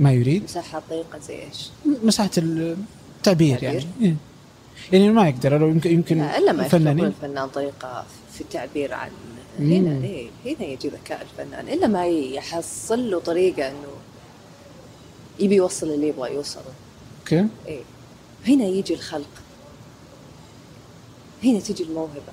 ما 0.00 0.12
يريد 0.12 0.42
مساحات 0.42 0.82
ضيقة 0.90 1.18
زي 1.28 1.34
إيش؟ 1.34 1.70
مساحة 2.04 2.30
التعبير 2.38 3.62
يعني 3.62 3.80
تعبير. 3.80 3.86
إيه. 4.02 4.14
يعني 4.92 5.10
ما 5.10 5.28
يقدر 5.28 5.58
لو 5.58 5.68
يمكن 5.68 5.90
يمكن 5.92 6.18
لا، 6.18 6.38
إلا 6.38 6.52
ما 6.52 6.64
الفنانين 6.64 7.04
الفنان 7.04 7.48
طريقه 7.48 8.04
في 8.32 8.40
التعبير 8.40 8.94
عن. 8.94 9.10
هنا 9.58 10.04
إيه 10.04 10.28
هنا 10.46 10.64
يجي 10.64 10.88
ذكاء 10.88 11.22
الفنان 11.22 11.68
إلا 11.68 11.86
ما 11.86 12.06
يحصل 12.06 13.10
له 13.10 13.20
طريقة 13.20 13.68
إنه 13.68 13.92
يبي 15.40 15.54
يوصل 15.54 15.86
اللي 15.90 16.08
يبغى 16.08 16.34
يوصله. 16.34 16.72
أوكي. 17.20 17.46
إيه. 17.66 17.82
هنا 18.46 18.64
يجي 18.64 18.94
الخلق. 18.94 19.30
هنا 21.44 21.60
تجي 21.60 21.84
الموهبة. 21.84 22.32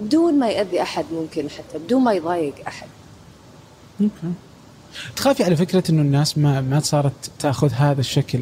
بدون 0.00 0.38
ما 0.38 0.48
يأذي 0.48 0.82
أحد 0.82 1.04
ممكن 1.12 1.50
حتى 1.50 1.78
بدون 1.78 2.04
ما 2.04 2.12
يضايق 2.12 2.54
أحد. 2.66 2.88
أوكي. 4.00 4.32
تخافي 5.16 5.44
على 5.44 5.56
فكرة 5.56 5.90
إنه 5.90 6.02
الناس 6.02 6.38
ما 6.38 6.60
ما 6.60 6.80
صارت 6.80 7.30
تأخذ 7.38 7.70
هذا 7.72 8.00
الشكل؟ 8.00 8.40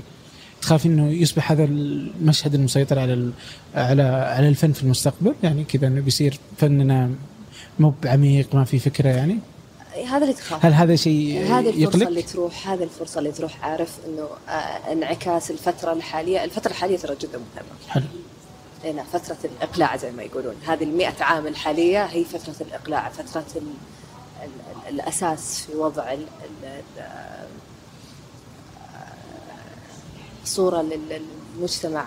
تخافي 0.66 0.88
إنه 0.88 1.10
يصبح 1.10 1.52
هذا 1.52 1.64
المشهد 1.64 2.54
المسيطر 2.54 2.98
على 2.98 3.30
على 3.74 4.02
على 4.02 4.48
الفن 4.48 4.72
في 4.72 4.82
المستقبل؟ 4.82 5.34
يعني 5.42 5.64
كذا 5.64 5.86
إنه 5.86 6.00
بيصير 6.00 6.38
فننا 6.58 7.10
مو 7.78 7.94
بعميق 8.02 8.54
ما 8.54 8.64
في 8.64 8.78
فكرة 8.78 9.08
يعني؟ 9.08 9.38
هذا 10.08 10.22
اللي 10.22 10.32
تخاف. 10.32 10.66
هل 10.66 10.72
هذا 10.72 10.96
شيء 10.96 11.44
هذه 11.44 11.68
الفرصة 11.68 11.82
يقلق؟ 11.82 12.06
اللي 12.06 12.22
تروح 12.22 12.68
هذه 12.68 12.82
الفرصة 12.82 13.18
اللي 13.18 13.32
تروح 13.32 13.64
عارف 13.64 13.98
إنه 14.06 14.28
آه، 14.48 14.92
انعكاس 14.92 15.50
الفترة 15.50 15.92
الحالية، 15.92 16.44
الفترة 16.44 16.70
الحالية 16.70 16.96
ترى 16.96 17.16
جدا 17.20 17.38
مهمة، 17.38 17.88
حلو. 17.88 18.04
لأنها 18.84 19.04
فترة 19.04 19.38
الإقلاع 19.44 19.96
زي 19.96 20.10
ما 20.10 20.22
يقولون، 20.22 20.54
هذه 20.66 20.84
المئة 20.84 21.24
عام 21.24 21.46
الحالية 21.46 22.04
هي 22.04 22.24
فترة 22.24 22.66
الإقلاع، 22.66 23.08
فترة 23.08 23.46
ال 23.56 23.62
ال 24.42 24.50
ال 24.88 25.00
الأساس 25.00 25.64
في 25.66 25.76
وضع 25.76 26.12
ال 26.12 26.18
ال 26.18 26.82
ال 26.98 27.06
صورة 30.46 30.82
لل- 30.82 31.22
للمجتمع 31.56 32.04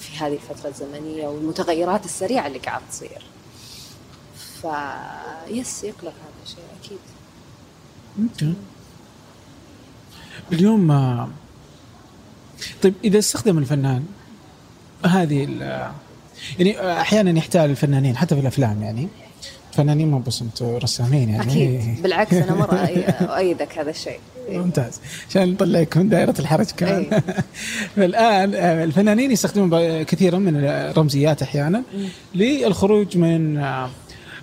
في 0.00 0.16
هذه 0.16 0.34
الفترة 0.34 0.68
الزمنية 0.70 1.26
والمتغيرات 1.28 2.04
السريعة 2.04 2.46
اللي 2.46 2.58
قاعد 2.58 2.82
تصير. 2.90 3.22
فيس 4.62 5.84
يقلق 5.84 6.12
هذا 6.12 6.42
الشيء 6.44 6.64
أكيد. 6.84 6.98
okay 8.22 8.54
اليوم 10.52 10.88
طيب 12.82 12.94
إذا 13.04 13.18
استخدم 13.18 13.58
الفنان 13.58 14.06
هذه 15.06 15.42
يعني 16.58 17.00
أحيانا 17.00 17.38
يحتال 17.38 17.60
الفنانين 17.70 18.16
حتى 18.16 18.34
في 18.34 18.40
الأفلام 18.40 18.82
يعني 18.82 19.08
فنانين 19.78 20.10
مو 20.10 20.18
بس 20.18 20.42
أنتم 20.42 20.76
رسامين 20.76 21.28
يعني 21.28 21.52
أكيد 21.52 22.02
بالعكس 22.02 22.34
أنا 22.34 22.54
مرة 22.54 22.76
أؤيدك 23.34 23.78
هذا 23.78 23.90
الشيء 23.90 24.18
ممتاز 24.50 25.00
عشان 25.30 25.52
نطلعك 25.52 25.96
من 25.96 26.08
دائرة 26.08 26.34
الحرج 26.38 26.66
كمان 26.76 27.06
أي. 27.12 27.22
فالآن 27.96 28.54
آه، 28.54 28.84
الفنانين 28.84 29.32
يستخدمون 29.32 30.02
كثيرا 30.02 30.38
من 30.38 30.64
الرمزيات 30.64 31.42
أحيانا 31.42 31.82
للخروج 32.34 33.16
من 33.18 33.58
آه، 33.58 33.90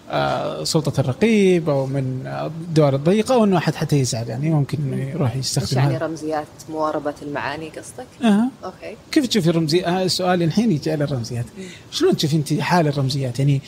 آه، 0.10 0.64
سلطة 0.64 1.00
الرقيب 1.00 1.70
أو 1.70 1.86
من 1.86 2.28
آه، 2.28 2.46
الدوائر 2.48 2.96
الضيقة 2.96 3.36
أو 3.36 3.44
انه 3.44 3.58
احد 3.58 3.76
حتى 3.76 4.00
يزعل 4.00 4.30
يعني 4.30 4.50
ممكن 4.50 4.78
انه 4.78 5.10
يروح 5.10 5.36
يستخدم 5.36 5.80
يعني. 5.80 5.98
رمزيات 5.98 6.48
مواربه 6.70 7.14
المعاني 7.22 7.70
قصدك؟ 7.70 8.08
أها 8.24 8.50
أوكي 8.64 8.96
كيف 9.12 9.28
تشوفي 9.28 9.50
الرمزيات؟ 9.50 9.86
آه 9.86 10.04
السؤال 10.04 10.44
الحين 10.44 10.72
يجي 10.72 10.92
على 10.92 11.04
الرمزيات. 11.04 11.46
شلون 11.92 12.18
تشوفي 12.18 12.36
انت 12.36 12.54
حال 12.54 12.88
الرمزيات؟ 12.88 13.40
يعني 13.40 13.62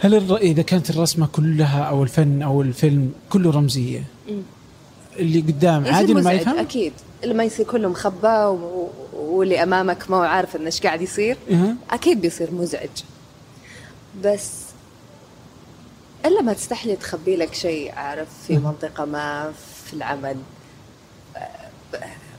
هل 0.00 0.14
الر... 0.14 0.36
إذا 0.36 0.62
كانت 0.62 0.90
الرسمة 0.90 1.26
كلها 1.26 1.82
أو 1.82 2.02
الفن 2.02 2.42
أو 2.42 2.62
الفيلم 2.62 3.12
كله 3.30 3.50
رمزية 3.50 4.04
مم. 4.28 4.42
اللي 5.16 5.40
قدام 5.40 5.82
يصير 5.82 5.94
عادي 5.94 6.14
ما 6.14 6.32
يفهم؟ 6.32 6.58
أكيد 6.58 6.92
لما 7.24 7.44
يصير 7.44 7.66
كله 7.66 7.88
مخبى 7.88 8.28
و... 8.28 8.90
واللي 9.12 9.62
أمامك 9.62 10.10
ما 10.10 10.16
هو 10.16 10.22
عارف 10.22 10.56
إن 10.56 10.64
إيش 10.64 10.80
قاعد 10.80 11.02
يصير 11.02 11.36
أها. 11.50 11.76
أكيد 11.90 12.20
بيصير 12.20 12.52
مزعج 12.52 12.88
بس 14.24 14.50
إلا 16.26 16.42
ما 16.42 16.52
تستحلي 16.52 16.96
تخبي 16.96 17.36
لك 17.36 17.54
شيء 17.54 17.94
عارف 17.94 18.28
في. 18.46 18.58
منطقة 18.58 19.04
ما 19.04 19.52
في 19.84 19.94
العمل 19.94 20.36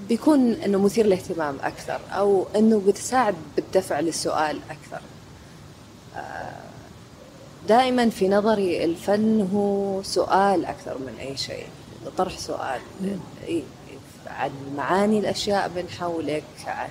بيكون 0.10 0.52
إنه 0.52 0.80
مثير 0.80 1.06
للاهتمام 1.06 1.56
أكثر 1.64 2.00
أو 2.12 2.48
إنه 2.56 2.82
بتساعد 2.88 3.36
بالدفع 3.56 4.00
للسؤال 4.00 4.60
أكثر 4.70 5.02
دائما 7.68 8.10
في 8.10 8.30
نظري 8.30 8.86
الفن 8.86 9.48
هو 9.54 10.04
سؤال 10.04 10.66
أكثر 10.66 10.98
من 10.98 11.14
أي 11.20 11.38
شيء 11.38 11.66
طرح 12.18 12.38
سؤال 12.38 12.82
إيه، 13.48 13.64
عن 14.28 14.52
معاني 14.78 15.20
الأشياء 15.20 15.72
من 15.76 15.90
حولك 16.00 16.44
عن 16.68 16.90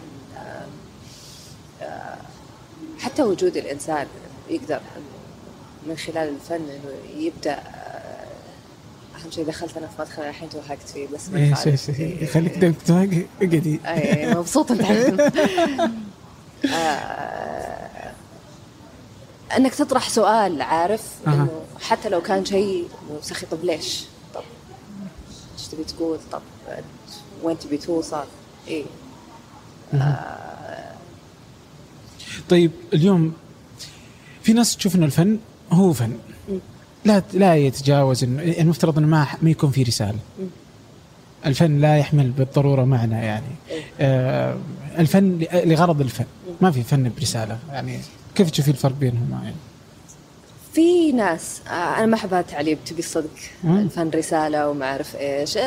آه، 1.82 2.16
حتى 2.98 3.22
وجود 3.22 3.56
الإنسان 3.56 4.06
يقدر 4.50 4.80
من 5.86 5.96
خلال 5.96 6.28
الفن 6.28 6.54
إنه 6.54 7.22
يبدأ 7.24 7.52
آه، 7.52 8.28
أهم 9.16 9.30
شيء 9.30 9.44
دخلت 9.44 9.76
أنا 9.76 9.86
في 9.86 9.92
مدخل 10.02 10.22
الحين 10.22 10.48
توهقت 10.48 10.88
فيه 10.94 11.06
بس 11.14 11.28
ما 11.28 11.46
يخالف. 11.46 11.90
إيش 11.90 12.00
إيش؟ 12.00 12.30
خليك 12.30 12.74
اقعدي 12.90 13.80
إي 13.86 14.34
مبسوطه 14.34 14.74
انت 14.74 15.20
آه، 16.64 17.27
إنك 19.56 19.74
تطرح 19.74 20.08
سؤال 20.08 20.62
عارف 20.62 21.02
أها. 21.26 21.34
إنه 21.34 21.48
حتى 21.80 22.08
لو 22.08 22.20
كان 22.22 22.44
شيء 22.44 22.88
سخي 23.22 23.46
طب 23.46 23.64
ليش؟ 23.64 24.04
طب 24.34 24.42
إيش 25.58 25.66
تبي 25.66 25.84
تقول؟ 25.84 26.18
طب 26.32 26.42
وين 27.42 27.58
تبي 27.58 27.76
توصل؟ 27.76 28.24
إيه 28.68 28.84
طيب 32.48 32.70
اليوم 32.94 33.32
في 34.42 34.52
ناس 34.52 34.76
تشوف 34.76 34.96
إنه 34.96 35.06
الفن 35.06 35.38
هو 35.72 35.92
فن. 35.92 36.12
لا 37.04 37.22
لا 37.32 37.56
يتجاوز 37.56 38.24
إنه 38.24 38.42
المفترض 38.42 38.98
إنه 38.98 39.06
ما 39.06 39.26
ما 39.42 39.50
يكون 39.50 39.70
في 39.70 39.82
رسالة. 39.82 40.18
الفن 41.46 41.78
لا 41.80 41.98
يحمل 41.98 42.30
بالضرورة 42.30 42.84
معنى 42.84 43.14
يعني 43.14 43.46
إيه. 43.70 43.82
آه 44.00 44.58
الفن 44.98 45.46
لغرض 45.52 46.00
الفن 46.00 46.24
ما 46.60 46.70
في 46.70 46.82
فن 46.82 47.10
برسالة 47.16 47.58
يعني 47.72 48.00
كيف 48.38 48.50
تشوفي 48.50 48.70
الفرق 48.70 48.92
بينهما 48.92 49.40
يعني؟ 49.44 49.56
في 50.72 51.12
ناس 51.12 51.60
آه، 51.68 51.70
أنا 51.70 52.06
ما 52.06 52.14
احب 52.14 52.28
هذا 52.34 52.40
التعليق 52.40 52.78
تبي 52.86 52.98
الصدق. 52.98 53.30
الفن 53.64 54.10
رسالة 54.10 54.68
وما 54.68 54.86
أعرف 54.86 55.16
إيش. 55.16 55.58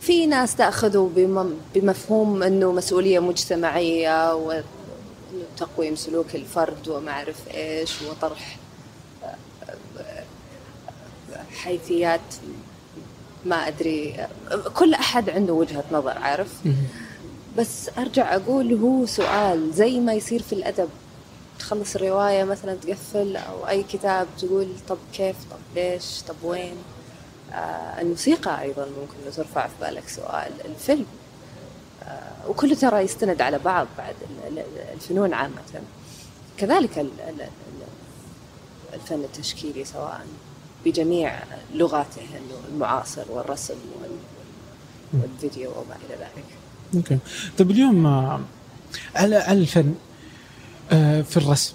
في 0.00 0.26
ناس 0.26 0.56
تأخذه 0.56 1.10
بم- 1.16 1.54
بمفهوم 1.74 2.42
إنه 2.42 2.72
مسؤولية 2.72 3.18
مجتمعية 3.18 4.34
وتقويم 4.34 5.96
سلوك 5.96 6.34
الفرد 6.34 6.88
وما 6.88 7.10
أعرف 7.10 7.36
إيش 7.54 8.02
وطرح 8.02 8.56
آه، 9.24 9.34
حيثيات 11.62 12.20
ما 13.46 13.56
أدري. 13.68 14.26
كل 14.74 14.94
أحد 14.94 15.30
عنده 15.30 15.52
وجهة 15.52 15.84
نظر 15.92 16.18
عارف؟ 16.18 16.48
بس 17.58 17.90
أرجع 17.98 18.34
أقول 18.36 18.72
هو 18.74 19.06
سؤال 19.06 19.72
زي 19.72 20.00
ما 20.00 20.12
يصير 20.14 20.42
في 20.42 20.52
الأدب. 20.52 20.88
تخلص 21.58 21.96
الرواية 21.96 22.44
مثلا 22.44 22.74
تقفل 22.74 23.36
أو 23.36 23.68
أي 23.68 23.82
كتاب 23.82 24.26
تقول 24.38 24.68
طب 24.88 24.98
كيف 25.12 25.36
طب 25.50 25.56
ليش 25.76 26.22
طب 26.28 26.34
وين؟ 26.42 26.74
آه 27.52 28.00
الموسيقى 28.00 28.62
أيضا 28.62 28.84
ممكن 28.84 29.14
إنه 29.22 29.30
ترفع 29.36 29.66
في 29.66 29.74
بالك 29.80 30.08
سؤال. 30.08 30.52
الفيلم 30.64 31.06
آه 32.02 32.48
وكله 32.48 32.74
ترى 32.74 33.00
يستند 33.00 33.40
على 33.42 33.58
بعض 33.58 33.86
بعد 33.98 34.14
ال- 34.48 34.58
ال- 34.58 34.92
الفنون 34.94 35.34
عامة. 35.34 35.54
كذلك 36.58 36.98
ال- 36.98 37.20
ال- 37.28 37.40
ال- 37.40 37.48
الفن 38.94 39.24
التشكيلي 39.24 39.84
سواء 39.84 40.26
بجميع 40.84 41.38
لغاته 41.74 42.22
إنه 42.22 42.54
المعاصر 42.74 43.24
والرسم 43.30 43.74
وال- 44.02 45.20
والفيديو 45.22 45.70
وما 45.70 45.96
إلى 46.06 46.14
ذلك. 46.16 46.44
أوكي. 46.96 47.18
طيب 47.58 47.70
اليوم 47.70 48.06
آه، 48.06 48.40
على 49.16 49.36
على 49.36 49.58
الفن 49.58 49.80
آه، 49.88 50.13
في 51.22 51.36
الرسم. 51.36 51.72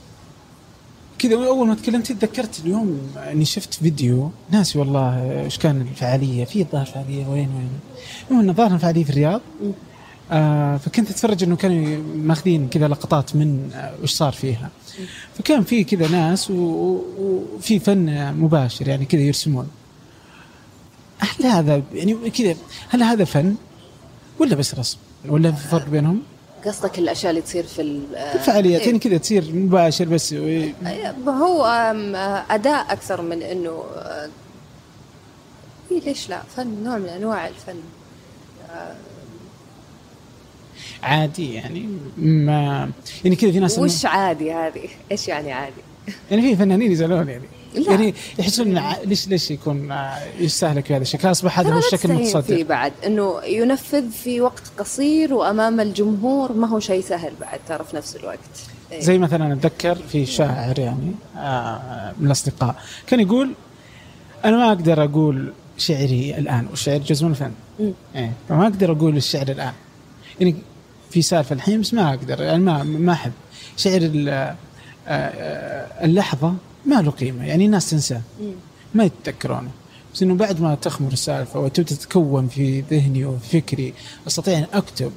كذا 1.20 1.36
اول 1.36 1.68
ما 1.68 1.76
تكلمت 1.76 2.12
تذكرت 2.12 2.60
اليوم 2.66 3.12
إني 3.32 3.46
شفت 3.46 3.74
فيديو. 3.74 4.32
ناسي 4.52 4.80
والله 4.80 5.42
إيش 5.44 5.58
كان 5.58 5.82
الفعالية 5.82 6.46
في 6.46 6.62
الظاهر 6.62 6.86
فعالية 6.86 7.28
وين 7.28 7.50
وين؟ 7.50 7.70
المهم 8.32 8.50
الظاهر 8.50 8.78
فعالية 8.78 9.04
في 9.04 9.10
الرياض. 9.10 9.42
آه 10.32 10.78
فكنت 10.78 11.10
أتفرج 11.10 11.44
إنه 11.44 11.56
كانوا 11.56 12.04
ماخذين 12.16 12.70
كذا 12.70 12.88
لقطات 12.88 13.36
من 13.36 13.72
آه، 13.74 13.94
وش 14.04 14.12
صار 14.12 14.34
فيها. 14.34 14.70
فكان 15.38 15.64
في 15.64 15.84
كذا 15.84 16.08
ناس 16.08 16.52
وفي 16.52 17.80
فن 17.80 18.34
مباشر 18.34 18.88
يعني 18.88 19.06
كذا 19.06 19.22
يرسمون. 19.22 19.68
هل 21.20 21.46
هذا 21.46 21.84
يعني 21.94 22.30
كذا 22.30 22.56
هل 22.90 23.04
هذا 23.04 23.24
فن 23.24 23.56
ولا 24.40 24.56
بس 24.56 24.76
رسم؟ 24.76 24.98
ولا 25.28 25.52
في 25.52 25.68
فرق 25.68 25.90
بينهم؟ 25.90 26.22
قصدك 26.66 27.00
الأشياء 27.00 27.30
اللي 27.30 27.42
تصير 27.42 27.64
في 27.64 27.82
ال- 27.82 28.16
الفعاليات 28.16 28.80
إيه. 28.82 28.88
يعني 28.88 29.00
كذا 29.00 29.18
تصير 29.18 29.44
مباشر 29.54 30.06
بس 30.06 30.34
هو 31.28 31.66
أم، 31.66 32.16
أداء 32.52 32.94
أكثر 32.94 33.22
من 33.22 33.42
إنه 33.42 33.84
آه، 33.96 34.30
إيه 35.92 36.02
ليش 36.02 36.30
لا؟ 36.30 36.42
فن 36.56 36.84
نوع 36.84 36.98
من 36.98 37.06
أنواع 37.10 37.48
الفن. 37.48 37.76
عادي 41.04 41.54
يعني 41.54 41.90
ما 42.18 42.92
يعني 43.24 43.36
كذا 43.36 43.52
في 43.52 43.60
ناس 43.60 43.80
وش 43.80 44.06
عادي 44.06 44.54
هذه؟ 44.54 44.90
إيش 45.12 45.28
يعني 45.28 45.52
عادي؟ 45.54 45.82
يعني 46.32 46.42
في 46.42 46.56
فنانين 46.56 46.92
يزعلون 46.92 47.30
يعني. 47.30 47.44
لا. 47.76 47.92
يعني 47.92 48.14
يحسون 48.40 48.68
إن 48.68 48.78
ع- 48.78 48.98
ليش 49.06 49.28
ليش 49.28 49.52
يكون 49.52 49.92
آه، 49.92 50.18
يستهلك 50.40 50.90
بهذا 50.90 51.02
الشكل؟ 51.02 51.32
أصبح 51.32 51.60
هذا 51.60 51.74
هو 51.74 51.78
الشكل 51.78 51.98
فيه 51.98 52.14
المتصدر. 52.14 52.64
بعد 52.64 52.94
إنه 53.06 53.42
ينفذ 53.44 54.10
في 54.12 54.42
وقت 54.42 54.64
قصير 54.78 55.34
وأمام 55.34 55.80
الجمهور 55.80 56.54
ما 56.54 56.68
هو 56.68 56.80
شيء 56.80 57.02
سهل 57.02 57.32
بعد 57.42 57.60
ترى 57.68 57.84
في 57.92 57.96
نفس 57.96 58.16
الوقت. 58.16 58.40
إيه. 58.92 59.02
زي 59.02 59.18
مثلا 59.18 59.54
أتذكر 59.54 59.96
في 59.96 60.26
شاعر 60.26 60.80
يعني 60.80 61.12
آه، 61.38 62.14
من 62.20 62.28
الأصدقاء 62.28 62.76
كان 63.08 63.20
يقول 63.20 63.52
أنا 64.46 64.58
ما 64.58 64.68
أقدر 64.68 65.04
أقول 65.04 65.54
شعري 65.78 66.36
الآن. 66.38 66.68
والشعر 66.70 66.98
جزء 66.98 67.26
من 67.26 67.32
الفن. 67.32 67.52
مم. 67.80 67.94
إيه. 68.16 68.32
فما 68.50 68.64
أقدر 68.64 68.92
أقول 68.92 69.18
الشعر 69.18 69.48
الآن. 69.48 69.74
يعني 70.40 70.56
في 71.12 71.22
سالفة 71.22 71.54
الحين 71.56 71.82
بس 71.82 71.94
ما 71.94 72.10
أقدر 72.10 72.42
يعني 72.42 72.64
ما 72.64 72.84
ما 72.84 73.12
أحب. 73.14 73.32
شعر 73.78 74.12
آه، 74.28 74.56
آه، 75.08 76.06
اللحظة 76.06 76.54
ما 76.86 77.02
له 77.02 77.12
قيمة 77.12 77.46
يعني 77.46 77.66
الناس 77.66 77.90
تنساه 77.90 78.22
مم. 78.42 78.52
ما 78.94 79.04
يتذكرونه 79.04 79.70
بس 80.14 80.24
إنه 80.24 80.36
بعد 80.36 80.62
ما 80.62 80.76
تخمر 80.76 81.12
السالفة 81.12 81.60
وتبدأ 81.60 81.96
تتكون 81.96 82.48
في 82.48 82.84
ذهني 82.92 83.26
وفي 83.26 83.62
فكري 83.62 83.94
أستطيع 84.28 84.58
أن 84.58 84.66
أكتب 84.74 85.12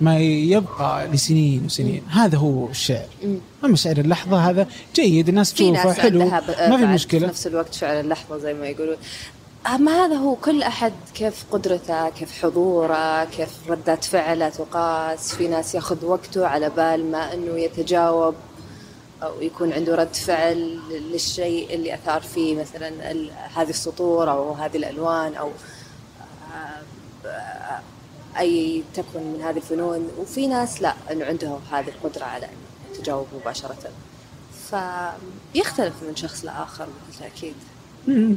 ما 0.00 0.18
يبقى 0.18 1.08
لسنين 1.08 1.64
وسنين. 1.64 2.02
هذا 2.08 2.38
هو 2.38 2.68
الشعر. 2.68 3.06
مم. 3.24 3.38
أما 3.64 3.76
شعر 3.76 3.98
اللحظة 3.98 4.50
هذا 4.50 4.66
جيد 4.94 5.28
الناس 5.28 5.52
تشوفه 5.52 5.92
حلو 5.92 6.24
ما 6.68 6.76
في 6.76 6.86
مشكلة. 6.86 7.20
في 7.20 7.26
نفس 7.26 7.46
الوقت 7.46 7.74
شعر 7.74 8.00
اللحظة 8.00 8.38
زي 8.38 8.54
ما 8.54 8.66
يقولون. 8.66 8.96
أما 9.66 9.92
هذا 9.92 10.14
هو 10.14 10.34
كل 10.34 10.62
أحد 10.62 10.92
كيف 11.14 11.44
قدرته 11.50 12.08
كيف 12.08 12.42
حضوره 12.42 13.24
كيف 13.24 13.48
ردات 13.68 14.04
فعله 14.04 14.48
تقاس. 14.48 15.34
في 15.34 15.48
ناس 15.48 15.74
ياخذ 15.74 16.04
وقته 16.04 16.46
على 16.46 16.70
بال 16.70 17.10
ما 17.10 17.34
أنه 17.34 17.58
يتجاوب. 17.58 18.34
أو 19.22 19.40
يكون 19.40 19.72
عنده 19.72 19.94
رد 19.94 20.14
فعل 20.16 20.78
للشيء 20.90 21.74
اللي 21.74 21.94
أثار 21.94 22.20
فيه 22.22 22.56
مثلا 22.56 22.92
هذه 23.54 23.70
السطور 23.70 24.30
أو 24.30 24.52
هذه 24.52 24.76
الألوان 24.76 25.34
أو 25.34 25.50
آه، 27.26 27.80
أي 28.38 28.82
تكن 28.94 29.20
من 29.20 29.40
هذه 29.42 29.56
الفنون. 29.56 30.08
وفي 30.18 30.46
ناس 30.46 30.82
لا 30.82 30.94
أنه 31.12 31.24
عندهم 31.24 31.60
هذه 31.72 31.88
القدرة 31.88 32.24
على 32.24 32.46
أن 32.46 32.52
يتجاوب 32.94 33.26
مباشرة. 33.40 33.76
فيختلف 34.70 35.94
من 36.08 36.16
شخص 36.16 36.44
لآخر 36.44 36.86
مم. 38.08 38.36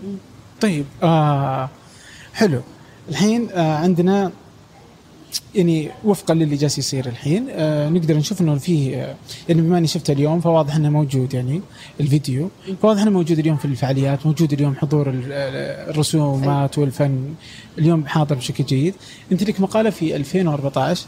طيب 0.62 0.86
آه 1.04 1.70
حلو. 2.34 2.62
الحين 3.10 3.52
آه 3.52 3.78
عندنا 3.78 4.32
يعني 5.56 5.90
وفقا 6.06 6.34
للي 6.34 6.56
جالس 6.56 6.78
يصير 6.78 7.06
الحين 7.06 7.48
آه 7.50 7.90
نقدر 7.90 8.18
نشوف 8.18 8.42
إنه 8.42 8.56
في 8.58 8.96
آه 8.96 9.16
يعني 9.50 9.62
بما 9.62 9.78
أني 9.78 9.88
شفته 9.88 10.12
اليوم 10.14 10.40
فواضح 10.42 10.76
إنه 10.76 10.90
موجود 10.90 11.34
يعني 11.34 11.62
الفيديو 12.00 12.50
فواضح 12.82 13.02
إنه 13.02 13.12
موجود 13.12 13.40
اليوم 13.40 13.58
في 13.58 13.66
الفعاليات 13.66 14.26
موجود 14.26 14.54
اليوم 14.54 14.76
حضور 14.76 15.10
ال- 15.10 15.32
الرسومات 15.92 16.78
والفن 16.78 17.34
اليوم 17.78 18.08
حاضر 18.08 18.36
بشكل 18.36 18.64
جيد. 18.66 18.94
أنت 19.32 19.44
لك 19.44 19.62
مقالة 19.62 19.90
في 19.90 20.16
2014 20.16 21.06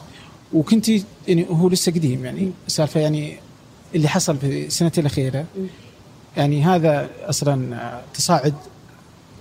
وكنت 0.53 0.89
يعني 1.27 1.45
هو 1.49 1.69
لسه 1.69 1.91
قديم 1.91 2.25
يعني 2.25 2.51
سالفة 2.67 2.99
يعني 2.99 3.33
اللي 3.95 4.07
حصل 4.07 4.37
في 4.37 4.65
السنتين 4.65 5.01
الأخيرة. 5.05 5.45
يعني 6.37 6.63
هذا 6.63 7.09
أصلا 7.21 7.75
آه، 7.75 8.01
تصاعد 8.13 8.53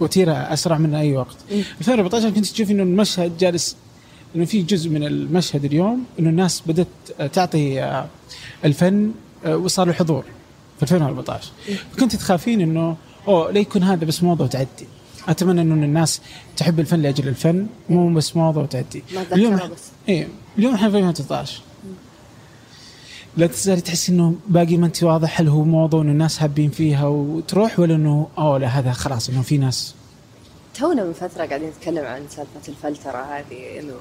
وتيرة 0.01 0.33
أسرع 0.33 0.79
من 0.79 0.95
أي 0.95 1.13
وقت. 1.17 1.37
2014 1.81 2.31
كنت 2.31 2.47
تشوف 2.47 2.71
إنه 2.71 2.83
المشهد 2.83 3.39
جالس 3.39 3.77
إنه 4.37 4.45
في 4.45 4.63
جزء 4.63 4.91
من 4.91 5.05
المشهد 5.05 5.65
اليوم 5.65 6.05
إنه 6.19 6.31
الناس 6.31 6.63
بدأت 6.67 6.87
تعطي 7.33 7.83
آه، 7.83 8.07
الفن 8.65 9.13
آه، 9.45 9.57
وصار 9.57 9.87
له 9.87 9.93
حضور 9.93 10.25
في 10.77 10.83
2014 10.83 11.51
فكنت 11.93 12.17
تخافين 12.17 12.61
إنه 12.61 12.97
أوه 13.29 13.51
لا 13.51 13.61
يكون 13.61 13.83
هذا 13.83 14.05
بس 14.05 14.23
موضه 14.23 14.45
وتعدي. 14.45 14.87
أتمنى 15.29 15.61
إنه 15.61 15.75
الناس 15.75 16.21
تحب 16.57 16.81
الفن 16.81 17.03
لأجل 17.03 17.29
الفن 17.29 17.67
مو 17.89 18.15
بس 18.15 18.37
موضه 18.37 18.61
وتعدي. 18.61 19.03
اليوم 19.33 19.57
بس 19.57 19.91
إيه 20.09 20.29
اليوم 20.59 20.75
إحنا 20.75 20.91
في 20.91 20.97
2013 20.97 21.61
لا 23.37 23.47
تزالي 23.47 23.81
تحس 23.81 24.11
إنه 24.11 24.35
باقي 24.49 24.77
ما 24.77 24.87
انت 24.87 25.03
واضح 25.03 25.41
هل 25.41 25.49
هو 25.49 25.65
موضوع 25.65 26.03
إنه 26.03 26.13
الناس 26.13 26.39
حابين 26.39 26.71
فيها 26.71 27.07
وتروح 27.07 27.79
ولا 27.79 27.95
إنه 27.95 28.29
أوه 28.39 28.59
لا 28.59 28.67
هذا 28.67 28.93
خلاص 28.93 29.29
إنه 29.29 29.43
في 29.43 29.59
ناس 29.59 29.95
تونا 30.75 31.05
من 31.05 31.13
فترة 31.13 31.47
قاعدين 31.47 31.69
نتكلم 31.69 32.05
عن 32.05 32.29
سالفة 32.29 32.69
الفلترة 32.69 33.19
هذه 33.19 33.79
إنه 33.81 33.95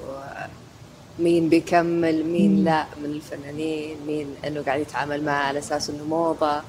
مين 1.18 1.48
بيكمل 1.48 2.24
مين 2.24 2.64
لا 2.64 2.86
من 3.02 3.04
الفنانين 3.04 3.96
مين 4.06 4.34
إنه 4.46 4.62
قاعد 4.62 4.80
يتعامل 4.80 5.24
معه 5.24 5.42
على 5.42 5.58
أساس 5.58 5.90
إنه 5.90 6.04
موضة 6.04 6.62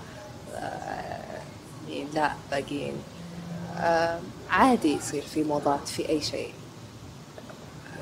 آه، 0.56 1.42
مين 1.88 2.08
لا 2.14 2.32
باقيين. 2.52 2.94
آه، 3.78 4.20
عادي 4.50 4.94
يصير 4.94 5.22
في 5.22 5.44
موضات 5.44 5.88
في 5.88 6.10
أي 6.10 6.22
شيء. 6.22 6.54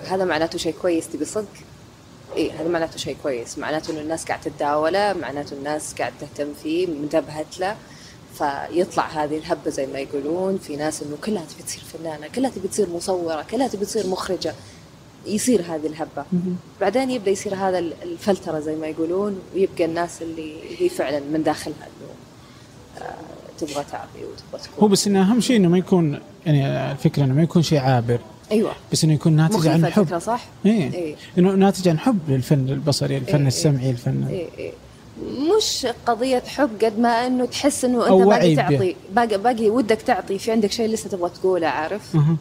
هذا 0.08 0.26
معناته 0.26 0.58
شيء 0.58 0.76
كويس 0.82 1.10
تبي 1.10 1.26
صدق؟ 1.26 1.48
اي 2.38 2.52
هذا 2.52 2.68
معناته 2.68 2.98
شيء 2.98 3.18
كويس. 3.24 3.58
معناته 3.58 3.92
إنه 3.92 4.02
الناس 4.02 4.26
قاعد 4.26 4.42
تتداوله 4.42 5.14
معناته 5.14 5.54
الناس 5.54 5.94
قاعد 5.94 6.14
تهتم 6.22 6.54
فيه 6.64 6.88
منتبهت 6.88 7.60
له. 7.60 7.76
فيطلع 8.38 9.08
هذه 9.08 9.38
الهبة 9.38 9.70
زي 9.70 9.88
ما 9.88 10.00
يقولون. 10.00 10.58
في 10.58 10.76
ناس 10.76 11.04
إنه 11.04 11.18
كلها 11.26 11.44
تبي 11.46 11.64
تصير 11.64 11.84
فنانة 11.84 12.28
كلها 12.28 12.50
تبي 12.50 12.68
تصير 12.68 12.90
مصورة 12.90 13.46
كلها 13.52 13.68
تبي 13.68 13.86
تصير 13.86 14.08
مخرجة. 14.08 14.54
يصير 15.26 15.62
هذه 15.62 15.88
الهبة. 15.88 16.26
بعدين 16.82 17.12
يبدأ 17.12 17.32
يصير 17.32 17.56
هذا 17.56 17.80
الفلترة 17.80 18.60
زي 18.60 18.76
ما 18.76 18.88
يقولون 18.88 19.40
ويبقى 19.56 19.86
الناس 19.86 20.22
اللي 20.22 20.56
هي 20.80 20.90
فعلا 20.90 21.20
من 21.20 21.44
داخلها 21.44 21.76
إنه 21.76 22.12
آه، 23.06 23.14
تبغى 23.58 23.84
تعطي 23.92 24.20
وتبغى 24.20 24.64
تكون. 24.64 24.84
هو 24.84 24.88
بس 24.88 25.08
إنه 25.08 25.22
أهم 25.22 25.42
شيء 25.42 25.58
إنه 25.58 25.68
ما 25.68 25.78
يكون 25.78 26.20
يعني 26.46 26.92
الفكرة 26.92 27.24
إنه 27.24 27.34
ما 27.34 27.44
يكون 27.44 27.62
شيء 27.62 27.80
عابر. 27.80 28.20
أيوه. 28.52 28.72
بس 28.92 29.04
إنه 29.04 29.14
يكون 29.14 29.34
ناتج 29.34 29.68
عن 29.68 29.86
حب. 29.86 30.20
صح؟ 30.20 30.46
إيه. 30.66 30.94
إيه. 30.94 31.16
إنه 31.38 31.52
ناتج 31.52 31.88
عن 31.88 32.00
حب 32.00 32.20
للفن 32.28 32.70
البصري 32.70 33.18
الفن 33.18 33.40
إيه، 33.40 33.48
السمعي 33.48 33.90
الفن 33.90 34.24
إيه 34.30 34.48
إيه. 34.58 34.72
مش 35.22 35.88
قضية 36.06 36.44
حب 36.48 36.70
قد 36.84 37.00
ما 37.00 37.28
إنه 37.28 37.46
تحس 37.46 37.86
إنه 37.86 38.04
أنت 38.04 38.28
باقي. 38.28 38.56
تعطي 38.56 38.96
باقي, 39.16 39.38
باقي 39.38 39.70
ودك 39.70 40.02
تعطي 40.02 40.40
في 40.40 40.52
عندك 40.52 40.72
شيء 40.72 40.88
لسه 40.90 41.10
تبغى 41.10 41.30
تقوله 41.30 41.68
عارف؟ 41.68 42.16
أها. 42.16 42.36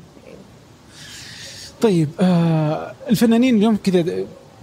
طيب 1.82 2.08
آه 2.20 2.92
الفنانين 3.10 3.56
اليوم 3.56 3.76
كذا 3.84 4.04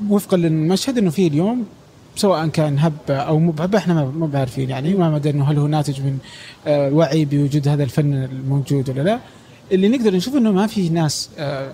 وفقا 0.10 0.38
للمشهد 0.38 0.98
إنه 0.98 1.10
في 1.10 1.28
اليوم 1.28 1.66
سواء 2.16 2.48
كان 2.48 2.80
هب 2.80 2.94
أو 3.10 3.40
مو 3.40 3.52
بهب 3.52 3.76
إحنا 3.76 3.94
ما 3.94 4.06
ما 4.06 4.28
بعرفين 4.28 4.70
يعني 4.70 4.94
ما 4.94 5.10
مدى 5.10 5.30
إنه 5.30 5.52
هل 5.52 5.58
هو 5.58 5.68
ناتج 5.68 6.02
من 6.02 6.18
آه 6.68 6.90
وعي 6.94 7.26
بوجود 7.26 7.68
هذا 7.68 7.84
الفن 7.84 8.14
الموجود 8.14 8.90
ولا 8.90 9.02
لا 9.02 9.20
اللي 9.72 9.90
نقدر 9.90 10.16
نشوف 10.16 10.36
إنه 10.36 10.52
ما 10.52 10.68
في 10.68 10.90
ناس 10.90 11.30
آه 11.38 11.72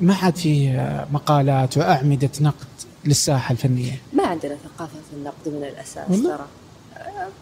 ما 0.00 0.14
عاد 0.14 0.36
في 0.36 0.68
آه 0.68 1.06
مقالات 1.12 1.78
وأعمدة 1.78 2.30
نقد 2.40 2.66
للساحة 3.04 3.52
الفنية؟ 3.52 3.92
ما 4.12 4.26
عندنا 4.26 4.56
ثقافة 4.64 4.98
النقد 5.12 5.48
من 5.48 5.64
الأساس؟ 5.64 6.22
ترى. 6.22 6.46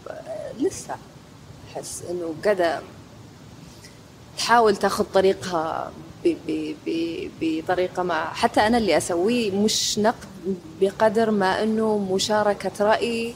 ب- 0.07 0.62
لسه. 0.62 0.97
أحس 1.73 2.03
إنه 2.11 2.35
قاعدة 2.44 2.81
تحاول 4.38 4.77
تاخذ 4.77 5.05
طريقها 5.14 5.92
ب- 6.25 6.37
ب- 6.49 6.75
ب- 6.87 7.31
بطريقة 7.40 8.03
ما. 8.03 8.25
حتى 8.25 8.61
أنا 8.61 8.79
اللي 8.79 8.97
أسويه 8.97 9.51
مش 9.51 9.99
نقد 9.99 10.29
بقدر 10.81 11.31
ما 11.31 11.62
إنه 11.62 11.99
مشاركة 11.99 12.71
رأي 12.85 13.35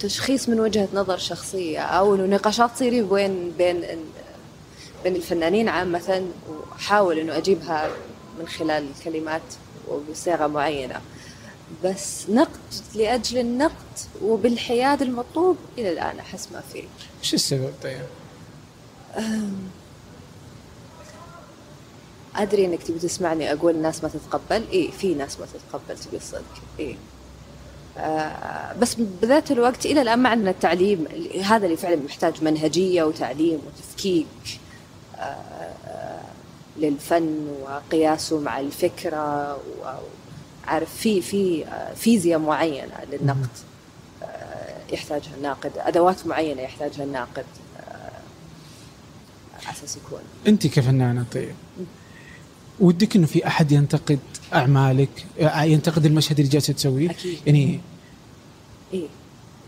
تشخيص 0.00 0.48
من 0.48 0.60
وجهة 0.60 0.88
نظر 0.94 1.18
شخصية 1.18 1.78
أو 1.80 2.14
إنه 2.14 2.36
نقاشات 2.36 2.70
تصير 2.74 3.04
بين 3.04 3.50
بين 3.58 3.84
بين 5.04 5.16
الفنانين 5.16 5.68
عامة 5.68 6.26
وأحاول 6.48 7.18
إنه 7.18 7.36
أجيبها 7.36 7.90
من 8.38 8.48
خلال 8.48 8.86
الكلمات 8.98 9.42
وبصيغة 9.88 10.46
معينة. 10.46 11.00
بس 11.84 12.30
نقد 12.30 12.74
لأجل 12.94 13.38
النقد 13.38 13.98
وبالحياد 14.22 15.02
المطلوب 15.02 15.56
إلى 15.78 15.92
الآن 15.92 16.18
أحس 16.18 16.48
ما 16.52 16.60
في. 16.72 16.84
وش 17.22 17.34
السبب 17.34 17.72
طيب؟ 17.82 18.02
أدري 22.36 22.64
إنك 22.64 22.82
تبي 22.82 22.98
تسمعني 22.98 23.52
أقول 23.52 23.74
الناس 23.74 24.02
ما 24.04 24.08
تتقبل. 24.08 24.64
إي 24.72 24.90
في 24.92 25.14
ناس 25.14 25.40
ما 25.40 25.46
تتقبل 25.46 25.98
تبي 25.98 26.16
الصدق. 26.16 26.62
إي. 26.80 26.96
آه 27.98 28.72
بس 28.72 28.94
بذات 28.94 29.50
الوقت 29.50 29.86
إلى 29.86 30.02
الآن 30.02 30.18
ما 30.18 30.28
عندنا 30.28 30.50
التعليم. 30.50 31.06
هذا 31.44 31.66
اللي 31.66 31.76
فعلا 31.76 31.96
محتاج 31.96 32.44
منهجية 32.44 33.02
وتعليم 33.02 33.60
وتفكيك. 33.66 34.26
آه 35.16 36.20
للفن 36.76 37.48
وقياسه 37.62 38.40
مع 38.40 38.60
الفكرة 38.60 39.58
وعارف 40.66 40.94
في 40.94 41.22
في 41.22 41.64
آه، 41.64 41.94
فيزياء 41.94 42.38
معينة 42.38 42.94
للنقد 43.12 43.48
آه، 44.22 44.92
يحتاجها 44.92 45.36
الناقد 45.36 45.72
أدوات 45.76 46.26
معينة 46.26 46.62
يحتاجها 46.62 47.04
الناقد 47.04 47.44
آه، 47.80 48.10
على 49.62 49.76
أساس 49.76 49.96
يكون. 49.96 50.20
أنت 50.46 50.66
كفنانه 50.66 51.24
طيب. 51.32 51.54
ودك 52.80 53.16
إنه 53.16 53.26
في 53.26 53.46
أحد 53.46 53.72
ينتقد 53.72 54.18
أعمالك 54.54 55.26
ينتقد 55.62 56.06
المشهد 56.06 56.38
اللي 56.38 56.50
جالسة 56.50 56.72
تسويه؟ 56.72 57.10
أكيد. 57.10 57.38
يعني 57.46 57.80
إيه. 58.94 59.08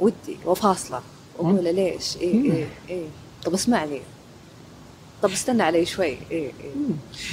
ودي 0.01 0.37
وفاصلة. 0.47 1.03
واقول 1.39 1.65
له 1.65 1.71
ليش؟ 1.71 2.17
إيه 2.17 2.53
إيه 2.53 2.69
إيه. 2.89 3.07
طب 3.45 3.55
اسمعني. 3.55 4.01
طب 5.23 5.31
استنى 5.31 5.63
علي 5.63 5.87
شوي. 5.87 6.07
إيه 6.07 6.19
إيه. 6.31 6.71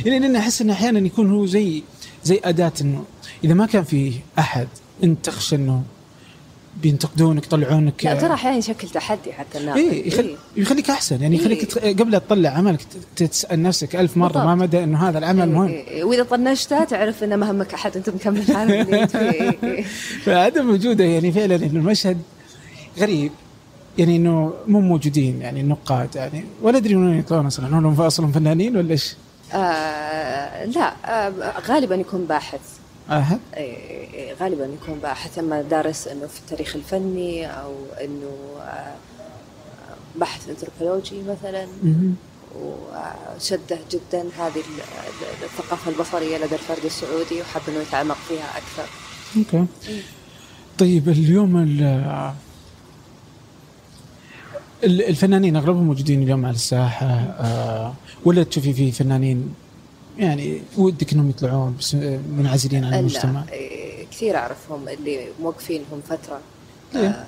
يعني 0.05 0.19
لأن 0.19 0.35
أحس 0.35 0.61
إنه 0.61 0.73
أحيانا 0.73 0.99
يكون 0.99 1.31
هو 1.31 1.45
زي 1.45 1.83
زي 2.25 2.41
أداة 2.43 2.73
إنه 2.81 3.03
إذا 3.43 3.53
ما 3.53 3.65
كان 3.65 3.83
في 3.83 4.13
أحد 4.39 4.67
أنت 5.03 5.25
تخشى 5.25 5.55
إنه 5.55 5.83
بينتقدونك 6.81 7.45
يطلعونك 7.45 8.05
لا 8.05 8.21
ترى 8.21 8.33
أحيانا 8.33 8.57
يشكل 8.57 8.89
تحدي 8.89 9.33
حتى 9.33 9.57
الناقد 9.57 9.77
إيه 9.77 10.07
يخل... 10.07 10.23
إيه. 10.23 10.35
يخليك 10.55 10.89
أحسن 10.89 11.21
يعني 11.21 11.35
إيه. 11.35 11.41
يخليك 11.41 11.65
تخ... 11.65 11.77
قبل 11.77 12.11
لا 12.11 12.17
تطلع 12.17 12.49
عملك 12.49 12.81
تسال 13.15 13.61
نفسك 13.61 13.95
ألف 13.95 14.17
مرة 14.17 14.27
بالضبط. 14.27 14.45
ما 14.45 14.55
مدى 14.55 14.83
إنه 14.83 15.09
هذا 15.09 15.17
العمل 15.17 15.49
مهم 15.49 15.67
إيه 15.67 15.87
إيه. 15.87 16.03
وإذا 16.03 16.23
طنشتها 16.23 16.83
تعرف 16.83 17.23
ان 17.23 17.35
ما 17.35 17.51
همك 17.51 17.73
أحد 17.73 17.97
أنت 17.97 18.09
مكمل 18.09 18.43
حالك. 18.55 19.15
إيه 19.15 19.57
إيه. 19.63 19.83
فعدم 20.23 20.69
وجوده 20.69 21.03
يعني 21.03 21.31
فعلا 21.31 21.55
إنه 21.55 21.65
المشهد 21.65 22.17
غريب 22.99 23.31
يعني 23.97 24.15
إنه 24.15 24.53
مو 24.67 24.81
موجودين 24.81 25.41
يعني 25.41 25.61
النقاد 25.61 26.15
يعني 26.15 26.43
ولا 26.61 26.77
أدري 26.77 26.95
من 26.95 27.07
وين 27.07 27.19
يطلعون 27.19 27.45
أصلا 27.45 27.77
هم 27.77 28.01
أصلا 28.01 28.31
فنانين 28.31 28.77
ولا 28.77 28.91
إيش؟ 28.91 29.15
آه 29.53 30.65
لا 30.65 30.93
آه 31.05 31.59
غالبا 31.67 31.95
يكون 31.95 32.25
باحث 32.25 32.59
احد؟ 33.11 33.39
إيه، 33.53 34.13
إيه، 34.13 34.33
غالبا 34.33 34.65
يكون 34.65 34.99
باحث 34.99 35.39
أما 35.39 35.61
دارس 35.61 36.07
إنه 36.07 36.27
في 36.27 36.39
التاريخ 36.39 36.75
الفني 36.75 37.47
أو 37.47 37.73
إنه 38.03 38.31
آه، 38.61 38.93
باحث 40.15 40.49
انثروبولوجي 40.49 41.21
مثلا. 41.23 41.67
وشده 42.61 43.77
جدا 43.91 44.21
هذه 44.39 44.55
ال- 44.59 45.43
الثقافة 45.43 45.91
البصرية 45.91 46.37
لدى 46.37 46.55
الفرد 46.55 46.85
السعودي 46.85 47.41
وحب 47.41 47.61
إنه 47.67 47.79
يتعمق 47.79 48.17
فيها 48.27 48.45
أكثر. 48.57 48.89
okay 49.37 49.65
طيب 50.77 51.09
اليوم 51.09 51.57
ال- 51.57 52.33
ال- 54.83 55.01
الفنانين 55.01 55.55
أغلبهم 55.55 55.83
موجودين 55.83 56.23
اليوم 56.23 56.45
على 56.45 56.55
الساحة 56.55 57.05
آه، 57.39 57.93
ولا 58.25 58.43
تشوفي 58.43 58.73
في 58.73 58.91
فنانين 58.91 59.53
يعني 60.17 60.61
ودك 60.77 61.13
إنهم 61.13 61.29
يطلعون 61.29 61.75
بس 61.79 61.95
منعزلين 62.29 62.83
عن 62.83 62.93
المجتمع؟ 62.93 63.43
إيه، 63.51 64.05
كثير 64.11 64.37
أعرفهم 64.37 64.89
اللي 64.89 65.27
موقفينهم 65.41 66.01
فترة. 66.09 66.39
ليه؟ 66.93 67.07
آه، 67.07 67.25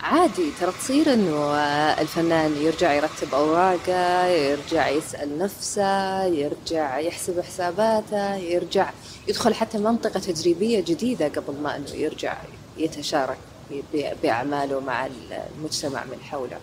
عادي 0.00 0.50
ترى 0.60 0.72
تصير 0.72 1.14
إنه 1.14 1.54
الفنان 2.00 2.52
يرجع 2.62 2.92
يرتب 2.92 3.34
أوراقه، 3.34 4.26
يرجع 4.26 4.88
يسأل 4.88 5.38
نفسه، 5.38 6.24
يرجع 6.24 6.98
يحسب 6.98 7.40
حساباته، 7.40 8.34
يرجع 8.34 8.90
يدخل 9.28 9.54
حتى 9.54 9.78
منطقة 9.78 10.20
تجريبيه 10.20 10.80
جديدة 10.80 11.28
قبل 11.28 11.54
ما 11.62 11.76
إنه 11.76 11.90
يرجع 11.90 12.36
يتشارك 12.78 13.38
بأعماله 14.22 14.80
مع 14.80 15.08
المجتمع 15.58 16.04
من 16.04 16.20
حوله. 16.22 16.58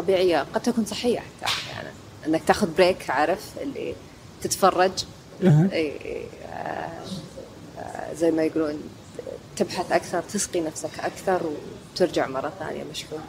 طبيعية 0.00 0.46
قد 0.54 0.60
تكون 0.60 0.84
صحية. 0.84 1.18
حتى 1.18 1.44
أحيانا 1.44 1.90
إنك 2.26 2.42
تاخذ 2.46 2.68
break 2.76 3.10
عارف؟ 3.10 3.40
اللي 3.62 3.94
تتفرج. 4.42 4.92
آه، 5.44 5.68
آه، 6.52 8.14
زي 8.14 8.30
ما 8.30 8.42
يقولون 8.42 8.74
تبحث 9.56 9.92
أكثر 9.92 10.22
تسقي 10.22 10.60
نفسك 10.60 10.90
أكثر 11.00 11.40
وترجع 11.94 12.28
مرة 12.28 12.52
ثانية 12.58 12.84
مشحون 12.90 13.20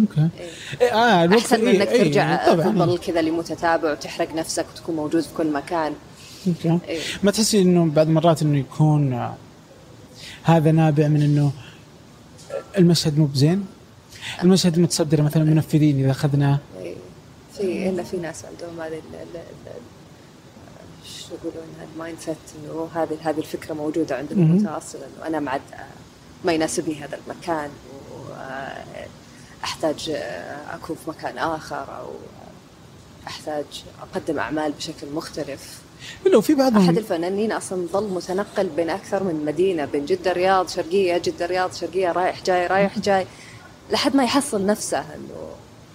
okay. 0.00 0.28
إيه. 0.40 0.50
إيه، 0.80 0.94
آه 0.94 1.24
الوقت 1.24 1.40
أحسن 1.40 1.60
من 1.60 1.68
إيه، 1.68 1.76
إنك 1.76 1.88
إيه، 1.88 2.02
ترجع 2.02 2.46
طبعا. 2.46 2.72
تظل 2.72 2.98
كذا 2.98 3.22
لمتتابع 3.22 3.92
وتحرق 3.92 4.34
نفسك 4.34 4.66
وتكون 4.74 4.96
موجود 4.96 5.22
في 5.22 5.34
كل 5.36 5.52
مكان. 5.52 5.92
okay. 6.48 6.78
إيه. 6.88 7.00
ما 7.22 7.30
تحسي 7.30 7.62
إنه 7.62 7.84
بعض 7.84 8.06
المرات 8.06 8.42
إنه 8.42 8.58
يكون 8.58 9.12
آه، 9.12 9.34
هذا 10.42 10.70
نابع 10.72 11.08
من 11.08 11.22
إنه 11.22 11.52
المشهد 12.78 13.18
مو 13.18 13.26
بزين؟ 13.26 13.66
المشهد 14.42 14.78
متصدر 14.78 15.22
مثلا 15.22 15.44
منفذين 15.44 16.00
إذا 16.00 16.10
أخذنا. 16.10 16.58
في 17.58 17.88
إلا 17.88 18.02
في 18.02 18.16
ناس 18.16 18.44
عندهم 18.44 18.80
هذه 18.80 19.02
شو 21.04 21.34
يقولون 21.34 21.66
ال 21.94 22.18
mindset 22.20 22.36
إنه 22.64 22.88
هذه 22.94 23.18
هذه 23.22 23.38
الفكرة 23.38 23.74
موجودة 23.74 24.16
عندهم. 24.16 24.56
متواصلة 24.56 25.02
إنه 25.02 25.26
أنا 25.26 25.40
معد 25.40 25.60
ما 26.44 26.52
يناسبني 26.52 26.94
هذا 26.94 27.18
المكان 27.26 27.70
وأحتاج 29.62 30.10
أكون 30.70 30.96
في 30.96 31.10
مكان 31.10 31.38
آخر 31.38 31.98
أو 31.98 32.10
أحتاج 33.26 33.64
أقدم 34.02 34.38
أعمال 34.38 34.72
بشكل 34.72 35.06
مختلف 35.14 35.80
لو 36.26 36.40
في 36.40 36.54
بعضهم 36.54 36.84
أحد 36.84 36.98
الفنانين 36.98 37.52
أصلا 37.52 37.86
ظل 37.92 38.08
متنقل 38.08 38.68
بين 38.76 38.90
أكثر 38.90 39.22
من 39.22 39.44
مدينة 39.44 39.84
بين 39.84 40.04
جدة 40.04 40.30
الرياض 40.30 40.68
شرقية 40.68 41.18
جدة 41.18 41.44
الرياض 41.44 41.72
شرقية 41.72 42.12
رايح 42.12 42.42
جاي 42.42 42.66
رايح 42.66 42.98
جاي 42.98 43.26
لحد 43.92 44.16
ما 44.16 44.24
يحصل 44.24 44.66
نفسه 44.66 44.98
إنه 44.98 45.48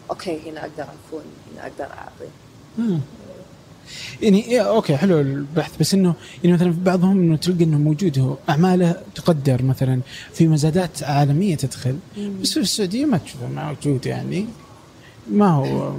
okay 0.10 0.40
هنا 0.50 0.62
أقدر 0.62 0.84
أكون 0.84 1.24
هنا 1.54 1.64
أقدر 1.64 1.86
أعطي. 1.86 2.30
آه. 2.80 3.00
يعني 4.22 4.46
إيه 4.46 4.62
okay 4.62 4.98
حلو 4.98 5.20
البحث. 5.20 5.72
بس 5.80 5.94
إنه 5.94 6.14
يعني 6.44 6.56
مثلا 6.56 6.74
بعضهم 6.84 7.20
إنه 7.20 7.38
تلقى 7.38 7.64
إنه 7.64 7.78
موجود 7.78 8.20
هو 8.20 8.36
أعماله 8.50 8.96
تقدر 9.16 9.64
مثلا 9.64 10.02
في 10.34 10.48
مزادات 10.48 11.04
عالمية 11.04 11.56
تدخل. 11.56 11.98
بس 12.42 12.54
في 12.54 12.60
السعودية 12.60 13.06
ما 13.06 13.18
تشوفه 13.18 13.48
موجود 13.48 14.06
يعني. 14.06 14.46
ما 15.32 15.50
هو 15.50 15.94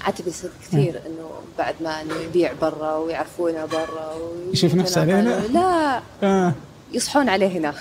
عاد 0.00 0.22
بيصير 0.24 0.50
كثير 0.62 1.00
إنه 1.06 1.30
بعد 1.58 1.74
ما 1.80 2.02
إنه 2.02 2.14
يبيع 2.14 2.52
برا 2.60 2.96
ويعرفونه 2.96 3.64
برا 3.66 4.14
يشوف 4.52 4.74
نفسه 4.74 5.00
علينا؟ 5.00 5.40
لا. 5.46 6.00
آه. 6.22 6.52
يصحون 6.92 7.28
عليه 7.28 7.58
هنا. 7.58 7.74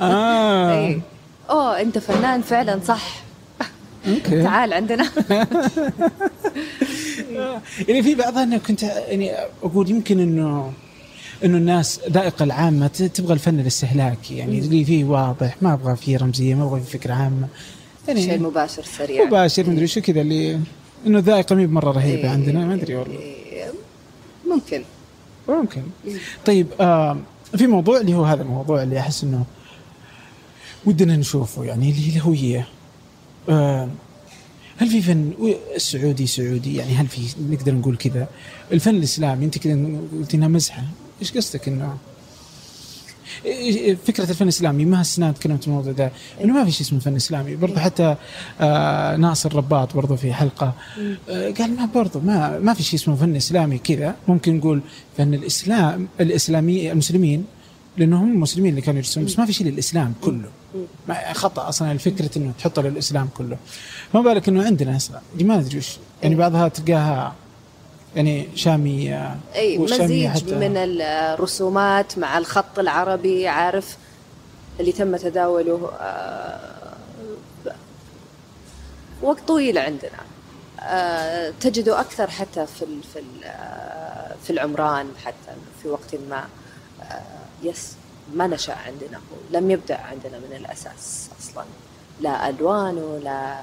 آه. 0.00 0.70
اي 0.86 1.00
أوه 1.50 1.80
أنت 1.80 1.98
فنان 1.98 2.42
فعلا 2.42 2.80
صح. 2.86 3.22
أوكي. 4.08 4.42
تعال 4.42 4.72
عندنا. 4.72 5.04
يعني 7.88 8.02
في 8.02 8.14
بعضها 8.14 8.42
انه 8.42 8.58
كنت 8.58 8.82
يعني 8.82 9.32
أقول 9.62 9.90
يمكن 9.90 10.20
إنه 10.20 10.72
إنه 11.44 11.58
الناس 11.58 12.00
ذائقة 12.10 12.42
العامة 12.42 12.86
تبغى 12.86 13.32
الفن 13.32 13.60
الاستهلاكي. 13.60 14.36
يعني 14.36 14.58
اللي 14.58 14.84
فيه 14.84 15.04
واضح 15.04 15.56
ما 15.62 15.72
أبغى 15.72 15.96
فيه 15.96 16.16
رمزية 16.16 16.54
ما 16.54 16.64
أبغى 16.64 16.80
فيه 16.80 16.98
فكرة 16.98 17.14
عامة. 17.14 17.48
شيء 18.06 18.18
يعني 18.18 18.42
مباشر 18.42 18.82
سريع. 18.98 19.24
مباشر 19.24 19.70
مدري 19.70 19.86
شو 19.86 20.00
كذا 20.00 20.20
اللي 20.20 20.60
إنه 21.06 21.18
الذائقه 21.18 21.54
مي 21.54 21.66
بمرة 21.66 21.90
رهيبة 21.90 22.22
إيه، 22.22 22.28
عندنا 22.28 22.66
ما 22.66 22.74
أدري 22.74 22.94
والله. 22.94 23.18
إيه، 23.18 23.72
ممكن. 24.48 24.82
ممكن. 25.48 25.82
طيب 26.46 26.66
آه 26.80 27.18
في 27.56 27.66
موضوع 27.66 28.00
اللي 28.00 28.14
هو 28.14 28.24
هذا 28.24 28.42
الموضوع 28.42 28.82
اللي 28.82 28.98
أحس 28.98 29.24
إنه 29.24 29.44
ودنا 30.86 31.16
نشوفه 31.16 31.64
يعني 31.64 31.90
اللي 31.90 32.08
الهويه 32.08 32.68
آه 33.48 33.88
هل 34.76 34.88
في 34.88 35.02
فن 35.02 35.32
سعودي 35.76 36.26
سعودي؟ 36.26 36.76
يعني 36.76 36.94
هل 36.94 37.06
في 37.06 37.20
نقدر 37.50 37.74
نقول 37.74 37.96
كذا؟ 37.96 38.28
الفن 38.72 38.94
الإسلامي 38.94 39.44
أنت 39.44 39.58
كذا 39.58 39.88
قلت 40.12 40.34
إنها 40.34 40.48
مزحة. 40.48 40.82
إيش 41.20 41.32
قصدك 41.32 41.68
إنه؟ 41.68 41.96
فكرة 44.06 44.30
الفن 44.30 44.42
الإسلامي 44.42 44.84
ما 44.84 45.00
السنة 45.00 45.30
تكلمت 45.30 45.60
في 45.60 45.68
الموضوع 45.68 45.92
ده. 45.92 46.12
إنه 46.44 46.54
ما 46.54 46.64
في 46.64 46.70
شيء 46.70 46.86
اسمه 46.86 46.98
فن 46.98 47.16
إسلامي. 47.16 47.56
برضه 47.56 47.80
حتى 47.80 48.16
آه 48.60 49.16
ناصر 49.16 49.56
رباط 49.56 49.96
برضه 49.96 50.16
في 50.16 50.32
حلقة 50.32 50.74
آه 51.28 51.50
قال 51.50 51.76
ما 51.76 51.86
برضه 51.94 52.20
ما 52.20 52.58
ما 52.58 52.74
في 52.74 52.82
شيء 52.82 53.00
اسمه 53.00 53.16
فن 53.16 53.36
إسلامي 53.36 53.78
كذا. 53.78 54.14
ممكن 54.28 54.56
نقول 54.56 54.80
فن 55.18 55.34
الاسلام 55.34 56.08
الاسلامي 56.20 56.92
المسلمين 56.92 57.44
لأنه 57.98 58.22
هم 58.22 58.32
المسلمين 58.32 58.70
اللي 58.70 58.80
كانوا 58.80 58.98
يرسمون 58.98 59.26
بس 59.26 59.38
ما 59.38 59.46
في 59.46 59.52
شيء 59.52 59.66
للإسلام 59.66 60.14
كله. 60.20 60.48
ما 61.08 61.32
خطأ 61.32 61.68
أصلا 61.68 61.92
الفكرة 61.92 62.30
إنه 62.36 62.52
تحط 62.58 62.78
للإسلام 62.78 63.28
كله. 63.36 63.56
فما 64.12 64.22
بالك 64.22 64.48
إنه 64.48 64.64
عندنا 64.64 64.96
أصلا 64.96 65.20
ما 65.40 65.58
أدري 65.58 65.78
وش 65.78 65.96
يعني 66.22 66.34
بعضها 66.34 66.68
تلقاها 66.68 67.34
يعني 68.16 68.48
شامية 68.54 69.36
أي 69.54 69.78
وشامية 69.78 70.30
مزيج 70.30 70.54
من 70.54 70.76
الرسومات 70.76 72.18
مع 72.18 72.38
الخط 72.38 72.78
العربي 72.78 73.48
عارف؟ 73.48 73.96
اللي 74.80 74.92
تم 74.92 75.16
تداوله 75.16 75.90
آه، 76.00 76.76
وقت 79.22 79.48
طويل 79.48 79.78
عندنا. 79.78 80.20
آه، 80.80 81.52
تجده 81.60 82.00
أكثر 82.00 82.30
حتى 82.30 82.66
في 82.66 82.86
في 83.12 83.22
آه، 83.44 84.34
في 84.44 84.50
العمران 84.50 85.06
حتى 85.24 85.52
في 85.82 85.88
وقت 85.88 86.14
ما. 86.30 86.44
يس 87.66 87.92
ما 88.34 88.46
نشأ 88.46 88.74
عندنا 88.74 89.16
هو 89.18 89.36
لم 89.58 89.70
يبدأ 89.70 89.96
عندنا 89.96 90.38
من 90.38 90.56
الأساس 90.56 91.28
أصلا 91.40 91.64
لا 92.20 92.48
ألوانه 92.48 93.18
لا 93.24 93.56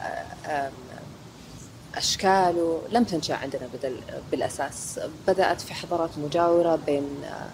آم، 0.45 0.71
أشكاله 1.95 2.81
لم 2.91 3.03
تنشأ 3.03 3.35
عندنا 3.35 3.61
بدل 3.73 3.95
بالأساس 4.31 4.99
بدأت 5.27 5.61
في 5.61 5.73
حضارات 5.73 6.09
مجاورة 6.17 6.75
بين 6.85 7.03
آه، 7.25 7.47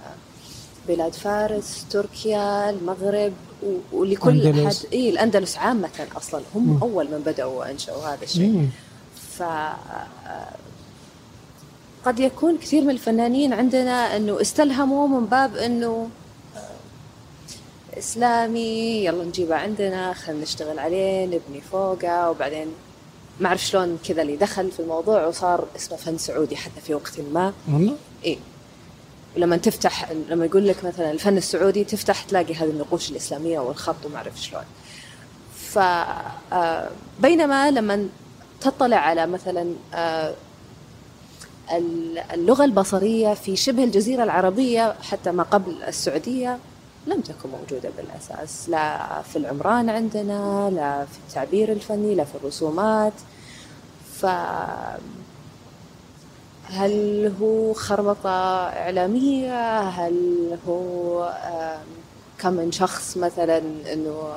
بلاد 0.87 1.13
فارس 1.13 1.85
تركيا 1.89 2.69
المغرب 2.69 3.33
ولكل 3.93 4.47
أندلس. 4.47 4.79
حد 4.85 4.93
اي 4.93 5.09
الأندلس 5.09 5.57
عامة 5.57 6.07
أصلا 6.17 6.41
هم 6.55 6.69
مم. 6.69 6.81
أول 6.81 7.05
من 7.05 7.19
بدأوا 7.25 7.59
وأنشأوا 7.59 8.03
هذا 8.05 8.23
الشيء. 8.23 8.69
ف 9.37 9.43
قد 12.05 12.19
يكون 12.19 12.57
كثير 12.57 12.83
من 12.83 12.89
الفنانين 12.89 13.53
عندنا 13.53 14.15
إنه 14.15 14.41
استلهموا 14.41 15.07
من 15.07 15.25
باب 15.25 15.55
إنه 15.55 16.09
إسلامي 17.99 19.05
يلا 19.05 19.23
نجيبه 19.23 19.55
عندنا 19.55 20.13
خلينا 20.13 20.41
نشتغل 20.43 20.79
عليه 20.79 21.25
نبني 21.25 21.61
فوقه 21.71 22.29
وبعدين 22.29 22.67
ما 23.39 23.47
أعرف 23.47 23.65
شلون 23.65 23.99
كذا 24.07 24.21
اللي 24.21 24.35
دخل 24.35 24.71
في 24.71 24.79
الموضوع 24.79 25.25
وصار 25.27 25.65
اسمه 25.75 25.97
فن 25.97 26.17
سعودي 26.17 26.55
حتى 26.55 26.81
في 26.81 26.93
وقت 26.93 27.19
ما. 27.33 27.53
والله؟ 27.73 27.95
إيه 28.23 28.37
ولما 29.37 29.57
تفتح 29.57 30.11
لما 30.29 30.45
يقول 30.45 30.67
لك 30.67 30.83
مثلا 30.85 31.11
الفن 31.11 31.37
السعودي 31.37 31.83
تفتح 31.83 32.23
تلاقي 32.23 32.53
هذه 32.53 32.69
النقوش 32.69 33.11
الإسلامية 33.11 33.59
والخط 33.59 34.05
وما 34.05 34.15
أعرف 34.17 34.41
شلون. 34.41 34.63
ف 35.55 35.77
آه، 36.53 36.89
بينما 37.19 37.71
لما 37.71 38.07
تطلع 38.61 38.97
على 38.97 39.27
مثلا 39.27 39.73
آه، 39.93 40.33
ال- 41.71 42.17
اللغة 42.33 42.65
البصرية 42.65 43.33
في 43.33 43.55
شبه 43.55 43.83
الجزيرة 43.83 44.23
العربية 44.23 44.95
حتى 45.01 45.31
ما 45.31 45.43
قبل 45.43 45.83
السعودية 45.87 46.57
لم 47.09 47.21
تكن 47.21 47.49
موجودة 47.49 47.89
بالأساس. 47.97 48.69
لا 48.69 49.21
في 49.21 49.35
العمران 49.35 49.89
عندنا 49.89 50.69
لا 50.69 51.05
في 51.05 51.17
التعبير 51.27 51.71
الفني 51.71 52.15
لا 52.15 52.23
في 52.23 52.35
الرسومات. 52.35 53.13
ف 54.19 54.25
هل 56.71 57.33
هو 57.41 57.73
خربطة 57.73 58.29
إعلامية؟ 58.67 59.79
هل 59.79 60.57
هو 60.67 61.33
كم 62.39 62.53
من 62.53 62.71
شخص 62.71 63.17
مثلا 63.17 63.57
أنه 63.93 64.33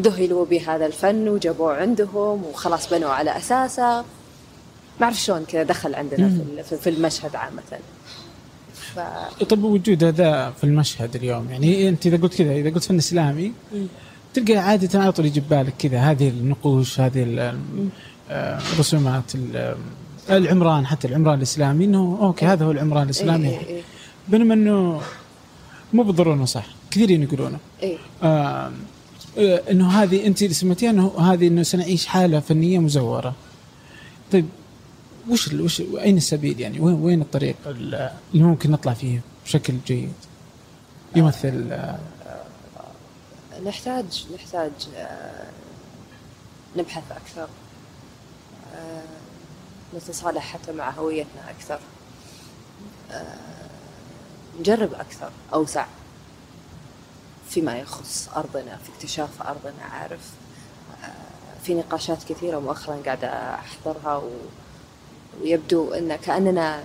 ذهلوا 0.00 0.44
بهذا 0.44 0.86
الفن 0.86 1.28
وجابوه 1.28 1.76
عندهم 1.76 2.44
وخلاص 2.44 2.90
بنوا 2.90 3.10
على 3.10 3.36
أساسه؟ 3.36 4.04
ما 5.00 5.04
أعرف 5.04 5.16
شلون 5.16 5.44
كذا 5.44 5.62
دخل 5.62 5.94
عندنا 5.94 6.62
في 6.62 6.90
المشهد 6.90 7.36
عامة. 7.36 7.62
ف... 8.94 8.98
طب 9.44 9.64
وجود 9.64 10.04
هذا 10.04 10.50
في 10.50 10.64
المشهد 10.64 11.16
اليوم؟ 11.16 11.46
يعني 11.50 11.88
أنت 11.88 12.06
إذا 12.06 12.16
قلت 12.16 12.34
كذا 12.34 12.52
إذا 12.52 12.70
قلت 12.70 12.84
فن 12.84 12.96
إسلامي 12.98 13.52
تلقى 14.34 14.56
عادة 14.56 15.00
على 15.00 15.12
طول 15.12 15.26
يجي 15.26 15.40
ببالك 15.40 15.74
كذا 15.78 15.98
هذه 16.00 16.28
النقوش 16.28 17.00
هذه 17.00 17.22
آه، 18.30 18.58
الرسومات 18.72 19.34
ال- 19.34 19.76
العمران 20.30 20.86
حتى 20.86 21.08
العمران 21.08 21.38
الإسلامي 21.38 21.84
إنه 21.84 22.18
okay 22.22 22.46
هذا 22.46 22.64
هو 22.64 22.70
العمران 22.70 23.02
الإسلامي. 23.02 23.48
إيه 23.48 23.66
إيه. 23.66 23.82
بينما 24.28 24.54
إنه 24.54 25.00
مو 25.92 26.02
بالضرورة 26.02 26.34
إنه 26.34 26.44
صح 26.44 26.66
كثيرين 26.90 27.22
يقولونه. 27.22 27.58
إيه. 27.82 27.96
آه 28.22 28.72
آه، 29.38 29.62
إنه 29.70 29.88
هذه 29.90 30.26
أنت 30.26 30.44
سميتيها 30.44 30.90
إنه 30.90 31.12
هذه 31.18 31.48
إنه 31.48 31.62
سنعيش 31.62 32.06
حالة 32.06 32.40
فنية 32.40 32.78
مزورة. 32.78 33.34
طيب 34.32 34.46
وش 35.30 35.48
ال- 35.48 35.60
وش 35.60 35.80
اين 35.80 36.16
السبيل 36.16 36.60
يعني؟ 36.60 36.80
وين 36.80 36.94
وين 36.94 37.22
الطريق 37.22 37.56
ال- 37.66 38.10
اللي 38.34 38.44
ممكن 38.44 38.70
نطلع 38.70 38.94
فيه 38.94 39.20
بشكل 39.44 39.74
جيد؟ 39.86 40.12
يمثل 41.16 41.68
آه، 41.72 41.98
نحتاج 43.64 44.26
نحتاج 44.34 44.70
آه، 44.96 45.46
نبحث 46.76 47.02
أكثر 47.12 47.48
آه، 48.74 49.02
نتصالح 49.96 50.42
حتى 50.52 50.72
مع 50.72 50.90
هويتنا 50.90 51.50
أكثر 51.50 51.78
آه، 53.10 53.36
نجرب 54.60 54.94
أكثر 54.94 55.30
أوسع 55.54 55.86
فيما 57.50 57.78
يخص 57.78 58.28
أرضنا 58.36 58.76
في 58.76 58.90
اكتشاف 58.96 59.42
أرضنا 59.42 59.84
عارف؟ 59.92 60.30
في 61.64 61.74
نقاشات 61.74 62.24
كثيرة 62.24 62.58
مؤخرا 62.58 62.96
قاعدة 63.04 63.54
أحضرها 63.54 64.16
و... 64.16 64.30
ويبدو 65.42 65.94
أن 65.94 66.16
كأننا 66.16 66.80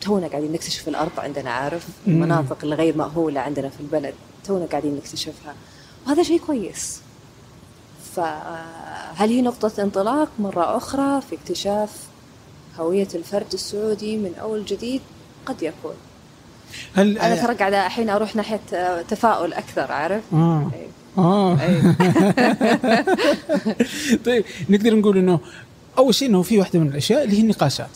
تونا 0.00 0.26
قاعدين 0.26 0.52
نكتشف 0.52 0.88
الأرض 0.88 1.10
عندنا 1.18 1.50
عارف. 1.50 1.86
المناطق 2.06 2.58
الغير 2.64 2.96
مأهولة 2.96 3.40
عندنا 3.40 3.68
في 3.68 3.80
البلد 3.80 4.14
تونا 4.44 4.66
قاعدين 4.66 4.96
نكتشفها. 4.96 5.54
وهذا 6.06 6.22
شيء 6.22 6.40
كويس. 6.46 7.00
فهل 8.16 9.28
هي 9.28 9.42
نقطة 9.42 9.82
انطلاق؟ 9.82 10.28
مرة 10.38 10.76
أخرى 10.76 11.20
في 11.20 11.36
اكتشاف 11.36 11.90
هوية 12.78 13.08
الفرد 13.14 13.52
السعودي 13.54 14.16
من 14.16 14.34
أول 14.40 14.64
جديد 14.64 15.00
قد 15.46 15.62
يكون. 15.62 15.94
هل 16.94 17.18
أنا 17.18 17.36
ترى 17.46 17.54
قاعدة 17.54 17.86
الحين 17.86 18.10
أروح 18.10 18.36
ناحية 18.36 18.60
آه، 18.74 19.02
تفاؤل 19.02 19.52
أكثر 19.52 19.92
عارف؟ 19.92 20.22
آه. 20.32 20.70
إيه. 20.74 20.86
آه. 21.18 21.58
إيه. 21.60 21.96
طيب 24.26 24.44
نقدر 24.68 24.94
نقول 24.94 25.18
إنه 25.18 25.40
أول 25.98 26.14
شيء 26.14 26.28
إنه 26.28 26.42
في 26.42 26.58
واحدة 26.58 26.78
من 26.78 26.86
الأشياء 26.88 27.24
اللي 27.24 27.36
هي 27.36 27.40
النقاشات. 27.40 27.90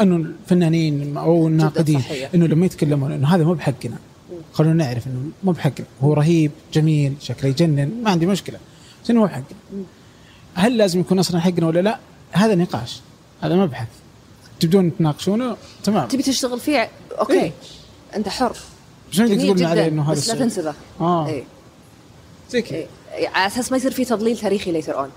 إنه 0.00 0.16
الفنانين 0.16 1.16
أو 1.16 1.48
الناقدين. 1.48 2.02
إنه 2.34 2.46
لما 2.46 2.66
يتكلمون 2.66 3.12
إنه 3.12 3.28
هذا 3.28 3.44
مو 3.44 3.54
بحقنا. 3.54 3.96
خلونا 4.52 4.84
نعرف 4.84 5.06
إنه 5.06 5.30
مو 5.44 5.52
بحقنا. 5.52 5.86
هو 6.02 6.12
رهيب 6.14 6.50
جميل 6.72 7.14
شكله 7.20 7.50
يجنن 7.50 8.02
ما 8.02 8.10
عندي 8.10 8.26
مشكلة. 8.26 8.58
بس 9.04 9.10
إنه 9.10 9.20
مو 9.20 9.26
بحقنا 9.26 9.44
هل 10.54 10.76
لازم 10.76 11.00
يكون 11.00 11.18
أصلا 11.18 11.40
حقنا 11.40 11.66
ولا 11.66 11.80
لا؟ 11.80 11.98
هذا 12.32 12.54
نقاش. 12.54 13.00
هذا 13.42 13.54
مبحث 13.56 13.86
تبدون 14.60 14.96
تناقشونه؟ 14.96 15.56
تمام. 15.84 16.08
تبي 16.08 16.22
تشتغل 16.22 16.60
فيه؟ 16.60 16.88
أوكي. 17.18 17.32
إيه. 17.32 17.52
أنت 18.16 18.28
حر. 18.28 18.56
جميل 19.12 19.30
عليه 19.32 19.52
جدا 19.52 19.88
إنه 19.88 20.02
هذا 20.02 20.12
بس 20.12 20.26
لا 20.28 20.32
الشيء؟ 20.34 20.44
تنسبه. 20.46 20.74
آه. 21.00 21.26
إيه. 21.26 21.44
زي 22.50 22.62
كذا. 22.62 22.78
إيه. 22.78 22.86
على 23.28 23.46
أساس 23.46 23.70
ما 23.70 23.76
يصير 23.76 23.90
في 23.90 24.04
تضليل 24.04 24.38
تاريخي 24.38 24.72
ليتر 24.72 24.98
أون 24.98 25.08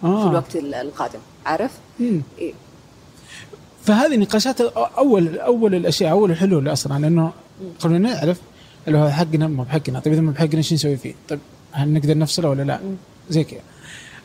في 0.00 0.06
آه 0.06 0.30
الوقت 0.30 0.56
ال- 0.56 0.74
القادم. 0.74 1.18
عارف؟ 1.46 1.70
مم. 2.00 2.22
إيه. 2.38 2.52
فهذه 3.84 4.16
نقاشات 4.16 4.60
اول 4.60 5.38
أول 5.38 5.74
الأشياء 5.74 6.10
أول 6.10 6.30
الحلول 6.30 6.72
أصلا 6.72 7.06
انه 7.06 7.32
خلونا 7.78 7.98
نعرف 7.98 8.40
اللي 8.88 8.98
هو 8.98 9.10
حقنا 9.10 9.48
مو 9.48 9.62
بحقنا 9.62 10.00
طيب 10.00 10.12
إذا 10.12 10.22
مو 10.22 10.30
بحقنا 10.30 10.56
إيش 10.56 10.72
نسوي 10.72 10.96
فيه؟ 10.96 11.14
طيب 11.28 11.38
هل 11.72 11.92
نقدر 11.92 12.18
نفصله 12.18 12.48
ولا 12.48 12.62
لا؟ 12.62 12.80
زي 13.30 13.44
كذا 13.44 13.60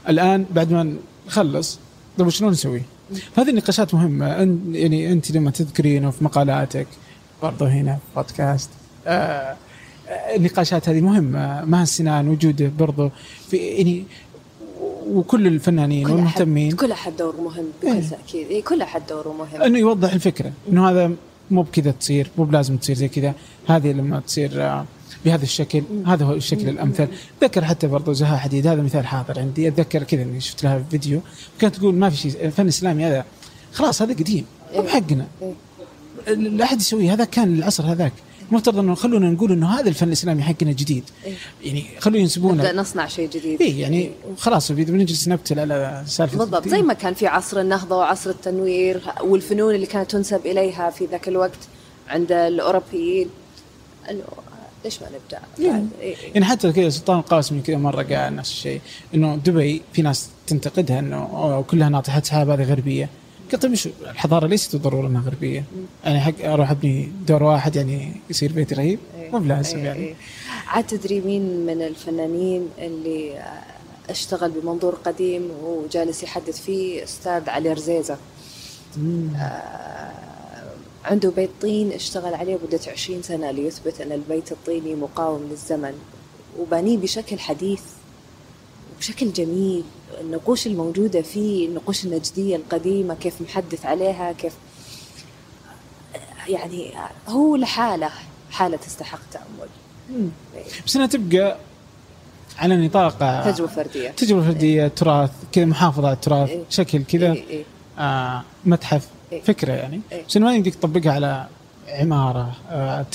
الآن 0.10 0.46
بعد 0.52 0.72
ما 0.72 0.96
نخلص 1.28 1.80
طيب 2.18 2.30
شلون 2.30 2.52
نسوي؟ 2.52 2.82
فهذه 3.36 3.50
النقاشات 3.50 3.94
مهمة 3.94 4.42
أن 4.42 4.76
يعني 4.76 5.12
أنت 5.12 5.32
لما 5.32 5.52
تذكرينه 5.52 6.12
في 6.12 6.24
مقالاتك 6.24 6.88
برضه 7.44 7.68
هنا 7.68 7.94
في 7.94 8.00
بودكاست 8.16 8.70
آه 9.08 9.56
آه، 10.10 10.36
النقاشات 10.36 10.90
هذه 10.90 11.02
مهمة 11.02 11.66
مع 11.66 11.84
السنان 11.84 12.28
وجوده 12.28 12.72
برضه 12.80 13.12
في 13.50 13.58
يعني 13.58 14.04
وكل 15.08 15.48
الفنانين 15.48 16.06
والمهتمين. 16.10 16.72
كل 16.72 16.92
أحد 16.92 17.18
دوره 17.18 17.42
مهم 17.42 17.66
إيه. 17.84 17.92
بكل 17.92 18.10
تأكيد. 18.10 18.48
إيه 18.48 18.64
كل 18.64 18.82
أحد 18.82 19.02
دوره 19.10 19.34
مهم. 19.34 19.62
إنه 19.62 19.80
يوضح 19.80 20.14
الفكرة 20.14 20.52
إنه 20.70 20.90
هذا 20.90 21.12
مو 21.52 21.62
بكذا 21.62 21.92
تصير 21.92 22.30
مو 22.38 22.44
بلازم 22.44 22.78
تصير 22.78 22.96
زي 22.96 23.08
كذا. 23.08 23.34
هذه 23.68 23.92
لما 23.92 24.20
تصير 24.20 24.62
آه، 24.62 24.86
بهذا 25.26 25.44
الشكل 25.44 25.84
هذا 26.06 26.26
هو 26.26 26.34
الشكل 26.34 26.70
الأمثل. 26.70 27.08
ذكر 27.42 27.66
حتى 27.66 27.88
برضو 27.88 28.14
زها 28.14 28.38
حديد 28.38 28.68
هذا 28.68 28.82
مثال 28.82 29.08
حاضر 29.08 29.40
عندي. 29.40 29.68
أتذكر 29.68 30.04
كذا 30.04 30.22
إني 30.22 30.42
شفت 30.42 30.64
لها 30.64 30.84
فيديو. 30.92 31.22
كانت 31.60 31.76
تقول 31.76 31.96
ما 31.96 32.10
في 32.10 32.18
شيء 32.18 32.46
الفن 32.46 32.64
الإسلامي 32.64 33.06
هذا 33.06 33.26
خلاص 33.74 34.02
هذا 34.02 34.14
قديم 34.14 34.46
مو 34.76 34.82
بحقنا. 34.82 35.28
إيه. 35.42 35.54
لا 36.34 36.64
أحد 36.64 36.82
يسويه 36.82 37.14
هذا 37.14 37.26
كان 37.26 37.56
العصر 37.56 37.84
هذاك. 37.84 38.14
المفترض 38.52 38.80
أنه 38.80 38.96
خلونا 38.96 39.30
نقول 39.30 39.52
أنه 39.52 39.80
هذا 39.80 39.90
الفن 39.90 40.08
الإسلامي 40.08 40.44
حقنا 40.44 40.72
جديد 40.72 41.04
إيه. 41.26 41.34
يعني 41.64 41.86
خلونا 42.00 42.20
ينسبونه 42.20 42.64
نبدأ 42.64 42.74
نصنع 42.74 43.08
شيء 43.08 43.30
جديد 43.30 43.62
اي 43.62 43.80
يعني 43.80 44.12
خلاص 44.38 44.72
بنجلس 44.72 45.28
نبتل 45.28 45.60
على 45.60 46.04
سالفة 46.08 46.38
بالضبط 46.38 46.68
زي 46.68 46.82
ما 46.82 46.94
كان 46.94 47.14
في 47.14 47.28
عصر 47.28 47.60
النهضة 47.60 47.98
وعصر 47.98 48.30
التنوير 48.30 49.02
والفنون 49.22 49.76
اللي 49.76 49.86
كانت 49.86 50.12
تنسب 50.12 50.46
إليها 50.46 50.90
في 50.90 51.06
ذاك 51.06 51.28
الوقت 51.28 51.60
عند 52.10 52.32
الأوروبيين 52.32 53.30
أنه 54.10 54.24
ليش 54.86 55.02
ما 55.02 55.08
نبدأ 55.08 55.40
بعد؟ 55.60 55.88
إيه. 56.02 56.08
إيه. 56.10 56.16
يعني 56.34 56.46
حتى 56.46 56.72
كذا 56.72 56.90
سلطان 56.90 57.20
القاسمي 57.20 57.62
كذا 57.62 57.78
مرة 57.78 58.04
قال 58.04 58.36
نفس 58.36 58.52
الشيء 58.52 58.82
إنه 59.14 59.36
دبي 59.36 59.82
في 59.94 60.02
ناس 60.02 60.30
تنتقدها 60.48 61.00
إنه 61.00 61.62
كلها 61.68 61.90
ناطحه 61.90 62.22
سحاب 62.22 62.50
هذه 62.50 62.64
غربية 62.64 63.10
قلت 63.54 63.66
وش 63.66 63.88
الحضارة 64.02 64.48
ليست 64.48 64.74
بالضروره 64.74 65.08
انها 65.08 65.22
غربيه 65.22 65.64
يعني 66.04 66.20
حق 66.20 66.46
أروح 66.46 66.72
أبني 66.72 67.12
دور 67.28 67.44
واحد 67.44 67.76
يعني 67.76 68.12
يصير 68.30 68.52
بيتي 68.52 68.76
رهيب. 68.76 69.00
إيه. 69.20 69.32
مو 69.32 69.40
بلازم 69.40 69.86
يعني. 69.86 70.00
إيه. 70.00 70.16
عاد 70.68 70.88
تدري 70.88 71.22
مين 71.22 71.66
من 71.66 71.82
الفنانين 71.82 72.70
اللي 72.80 73.38
آه، 73.38 73.64
اشتغل 74.10 74.52
بمنظور 74.52 74.96
قديم 74.96 75.52
وجالس 75.64 76.24
يحدث 76.24 76.62
فيه؟ 76.62 77.04
أستاذ 77.04 77.50
علي 77.50 77.74
رزيزة. 77.74 78.18
مم. 78.98 79.30
عنده 81.06 81.30
بيت 81.30 81.50
طين 81.62 81.92
اشتغل 81.92 82.34
عليه 82.34 82.58
مدة 82.68 82.80
20 82.88 83.22
سنة 83.22 83.52
ليثبت 83.52 84.02
أن 84.02 84.12
البيت 84.12 84.52
الطيني 84.52 84.96
مقاوم 84.96 85.48
للزمن. 85.52 85.94
وبنيه 86.60 86.98
بشكل 86.98 87.40
حديث 87.40 87.82
وبشكل 88.96 89.34
جميل. 89.34 89.84
النقوش 90.22 90.68
الموجودة 90.68 91.22
فيه 91.22 91.68
النقوش 91.68 92.06
النجدية 92.06 92.56
القديمة 92.56 93.16
كيف 93.16 93.42
محدث 93.42 93.86
عليها 93.86 94.32
كيف 94.32 94.54
يعني 96.48 96.94
هو 97.28 97.56
لحالة 97.56 98.10
حالة 98.52 98.78
تستحق 98.78 99.20
تأمل 99.32 99.70
مم. 100.10 100.30
بس 100.86 100.96
انها 100.96 101.08
تبقى 101.08 101.58
على 102.58 102.88
نطاق 102.88 103.18
تجربة 103.52 103.72
فردية 103.72 104.10
تجربة 104.10 104.42
فردية 104.42 104.88
تراث 104.88 105.32
كذا 105.52 105.66
محافظة 105.66 106.08
على 106.08 106.16
التراث 106.16 106.50
إيه. 106.50 106.64
شكل 106.70 107.04
كذا 107.04 107.34
إيه 107.34 107.48
إيه. 107.50 107.64
آه 108.00 108.44
متحف 108.66 109.08
إيه. 109.32 109.42
فكرة 109.42 109.74
يعني 109.74 110.02
إيه. 110.12 110.26
بس 110.30 110.38
ما 110.38 110.56
يمديك 110.56 110.76
تطبقها 110.76 111.12
على 111.12 111.48
عمارة 111.88 112.56
آه 112.70 113.06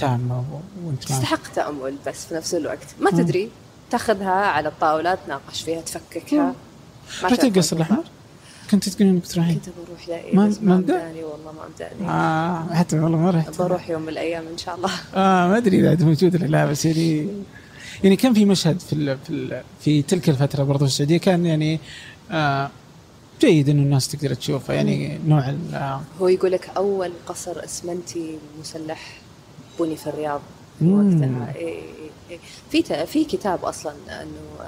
وانت 0.84 1.10
ما 1.12 1.18
تستحق 1.18 1.52
تأمل 1.54 1.96
بس 2.06 2.26
في 2.26 2.34
نفس 2.34 2.54
الوقت 2.54 2.86
ما. 3.00 3.10
تدري 3.10 3.50
تأخذها 3.90 4.30
على 4.30 4.68
الطاولة 4.68 5.14
تناقش 5.14 5.62
فيها 5.62 5.80
تفككها 5.80 6.42
مم. 6.42 6.54
رحت 7.24 7.44
القصر 7.44 7.76
الاحمر؟ 7.76 8.04
كنت 8.70 8.88
تقولين 8.88 9.14
إنك 9.14 9.26
تروحين؟ 9.26 9.54
كنت 9.54 9.68
بروح 9.88 10.08
لأ 10.08 10.16
ما- 10.16 10.22
إيه 10.22 10.34
ما 10.36 10.54
ما 10.62 10.76
بدأ؟ 10.80 10.94
مداني 10.96 11.24
والله 11.24 11.52
ما 11.52 11.68
مداني 11.74 12.10
آه 12.10 12.74
حتى 12.74 12.98
والله 12.98 13.18
ما 13.18 13.30
رحت 13.30 13.58
بروح 13.58 13.90
يوم 13.90 14.02
من 14.02 14.08
الأيام 14.08 14.42
إن 14.52 14.58
شاء 14.58 14.74
الله 14.76 14.90
آه 15.14 15.48
ما 15.48 15.56
أدري 15.56 15.80
إذا 15.80 15.90
عاد 15.90 16.02
موجود 16.02 16.34
ولا 16.36 16.46
لا 16.46 16.66
بس 16.66 16.84
يعني 16.84 17.26
يعني 18.04 18.16
كان 18.16 18.34
في 18.34 18.44
مشهد 18.44 18.80
في 18.80 18.92
ال 18.92 19.18
في 19.26 19.30
ال 19.30 19.62
في 19.80 20.02
تلك 20.02 20.28
الفترة 20.28 20.62
برضو 20.64 20.78
في 20.86 20.90
السعودية 20.90 21.16
كان 21.18 21.46
يعني 21.46 21.80
آه 22.30 22.70
جيد 23.40 23.68
إنه 23.68 23.82
الناس 23.82 24.08
تقدر 24.08 24.34
تشوفه 24.34 24.74
يعني 24.74 25.18
نوع 25.26 25.54
آه 25.74 26.00
هو 26.20 26.28
يقول 26.28 26.52
لك 26.52 26.70
أول 26.76 27.12
قصر 27.26 27.64
أسمنتي 27.64 28.38
مسلح 28.60 29.18
بني 29.80 29.96
في 29.96 30.06
الرياض 30.06 30.40
في. 30.78 30.84
وقتها 30.86 31.54
إيه 31.56 31.66
إيه 31.68 31.82
إيه. 32.30 32.38
في 32.70 32.82
ت- 32.82 32.92
في 32.92 33.24
كتاب 33.24 33.64
أصلا 33.64 33.92
إنه 34.08 34.64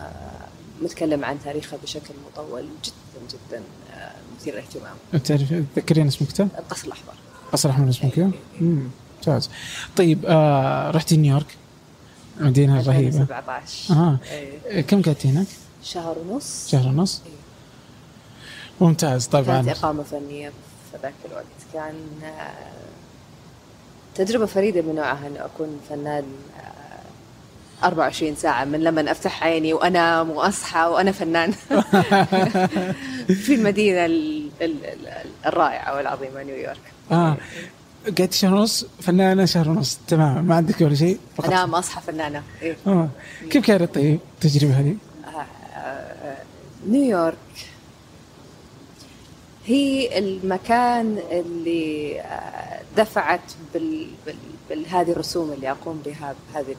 متكلم 0.82 1.24
عن 1.24 1.36
تاريخه 1.44 1.78
بشكل 1.82 2.14
مطول 2.32 2.64
جدا 2.84 3.26
جدا 3.28 3.62
آه، 3.94 4.12
مثير 4.36 4.54
للاهتمام 4.54 4.94
تعرف 5.24 5.64
تذكرين 5.74 6.06
اسم 6.06 6.24
الكتاب؟ 6.24 6.48
القصر 6.58 6.86
الأحمر 6.86 7.14
قصر 7.52 7.70
احمد 7.70 7.88
اسمه 7.88 8.10
كذا؟ 8.10 8.24
إيه،. 8.24 8.60
امم 8.60 8.90
ممتاز 9.16 9.50
طيب 9.96 10.24
آه 10.26 10.90
رحتي 10.90 11.16
نيويورك 11.16 11.56
المدينة 12.40 12.80
الرهيبه 12.80 13.08
2017 13.08 13.94
آه 13.94 14.18
إيه. 14.66 14.80
كم 14.80 15.02
قعدتي 15.02 15.28
هناك؟ 15.28 15.46
شهر 15.82 16.18
ونص 16.18 16.68
شهر 16.70 16.88
ونص؟ 16.88 17.22
إيه. 17.26 17.32
ممتاز 18.80 19.28
كانت 19.28 19.46
طبعا 19.46 19.70
إقامة 19.70 20.02
فنية 20.02 20.48
في 20.92 20.98
ذاك 21.02 21.14
الوقت 21.24 21.44
كان 21.72 21.94
آه، 22.24 22.72
تجربة 24.14 24.46
فريدة 24.46 24.82
من 24.82 24.94
نوعها 24.94 25.26
أنه 25.26 25.44
أكون 25.44 25.80
فنان 25.88 26.24
آه، 26.58 26.81
24 27.84 28.34
ساعة 28.36 28.64
من 28.64 28.80
لما 28.80 29.10
أفتح 29.12 29.44
عيني 29.44 29.72
وأنام 29.74 30.30
وأصحى 30.30 30.80
وأنا 30.86 31.12
فنان. 31.12 31.52
في 33.44 33.54
المدينة 33.54 34.04
ال- 34.06 34.50
ال- 34.62 34.84
ال- 34.86 35.08
الرائعة 35.46 35.96
والعظيمة 35.96 36.42
نيويورك 36.42 36.80
آه. 37.12 37.36
قعدت 38.18 38.32
شهر 38.32 38.54
ونص؟ 38.54 38.86
فنانة 39.00 39.44
شهر 39.44 39.68
ونص. 39.70 39.98
تمام. 40.08 40.44
ما 40.44 40.54
عندك 40.54 40.80
ولا 40.80 40.94
شيء؟ 40.94 41.18
فقط. 41.36 41.46
أنام 41.50 41.74
أصحى 41.74 42.00
فنانة. 42.00 42.42
إيه. 42.62 42.76
آه. 42.86 43.08
كيف 43.50 43.66
كانت 43.66 43.94
طيب 43.94 44.18
التجربة 44.34 44.80
هذه؟ 44.80 44.94
آه، 45.26 45.46
آه، 45.78 46.36
نيويورك 46.88 47.36
هي 49.66 50.18
المكان 50.18 51.18
اللي 51.30 52.20
آه، 52.20 52.80
دفعت 52.96 53.40
بال, 53.74 54.06
بال, 54.26 54.34
بهذه 54.70 55.10
الرسوم 55.12 55.52
اللي 55.52 55.70
أقوم 55.70 56.02
بها 56.06 56.34
بهذه 56.54 56.76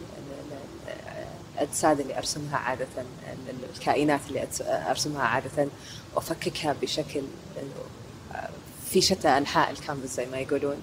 الأجساد 1.55 1.99
اللي 1.99 2.17
أرسمها 2.17 2.57
عادة 2.57 2.87
ال- 2.97 3.75
الكائنات 3.75 4.19
اللي 4.29 4.47
أرسمها 4.89 5.21
عادة 5.23 5.67
وأفككها 6.15 6.75
بشكل 6.81 7.21
في 8.89 9.01
شتى 9.01 9.27
أنحاء 9.27 9.71
الكانفاس 9.71 10.15
زي 10.15 10.25
ما 10.25 10.37
يقولون. 10.37 10.75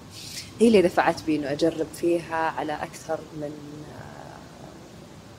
هي 0.59 0.67
اللي 0.67 0.81
دفعت 0.81 1.23
بي 1.23 1.35
إنه 1.35 1.51
أجرب 1.51 1.87
فيها 1.95 2.35
على 2.35 2.73
أكثر 2.73 3.19
من 3.41 3.51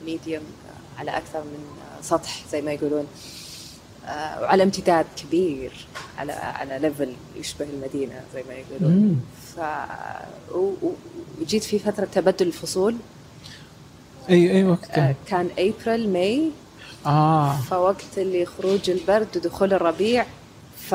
medium 0.07 0.43
على 0.99 1.11
أكثر 1.17 1.41
من 1.41 1.65
سطح 2.03 2.43
زي 2.53 2.63
ما 2.63 2.73
يقولون. 2.73 3.07
وعلى 4.41 4.63
امتداد 4.63 5.07
كبير 5.17 5.87
على 6.19 6.33
على 6.33 6.79
level 6.79 7.15
يشبه 7.37 7.65
المدينة 7.65 8.21
زي 8.35 8.43
ما 8.49 8.55
يقولون. 8.55 9.23
ف 9.57 9.61
وجيت 11.41 11.65
في 11.65 11.79
فترة 11.79 12.05
تبدل 12.05 12.47
الفصول. 12.47 12.97
أي 14.31 14.51
أي 14.51 14.65
وقت 14.65 14.91
آه، 14.91 14.95
كان 14.97 15.15
كان 15.27 15.51
April 15.59 16.09
May 16.13 16.51
آه. 17.07 17.57
فوقت 17.57 18.19
اللي 18.19 18.47
خروج 18.47 18.91
البرد 18.91 19.37
ودخول 19.37 19.73
الربيع 19.75 20.27
ف 20.79 20.95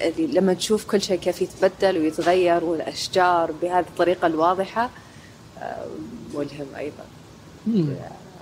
اللي 0.00 0.26
لما 0.26 0.54
تشوف 0.54 0.84
كل 0.84 1.02
شيء 1.02 1.18
كيف 1.18 1.42
يتبدل 1.42 1.98
ويتغير 1.98 2.64
والأشجار 2.64 3.52
بهذه 3.62 3.84
الطريقة 3.88 4.26
الواضحة 4.26 4.90
آه، 5.58 5.86
ملهم 6.34 6.66
أيضا. 6.76 7.04
مم. 7.66 7.94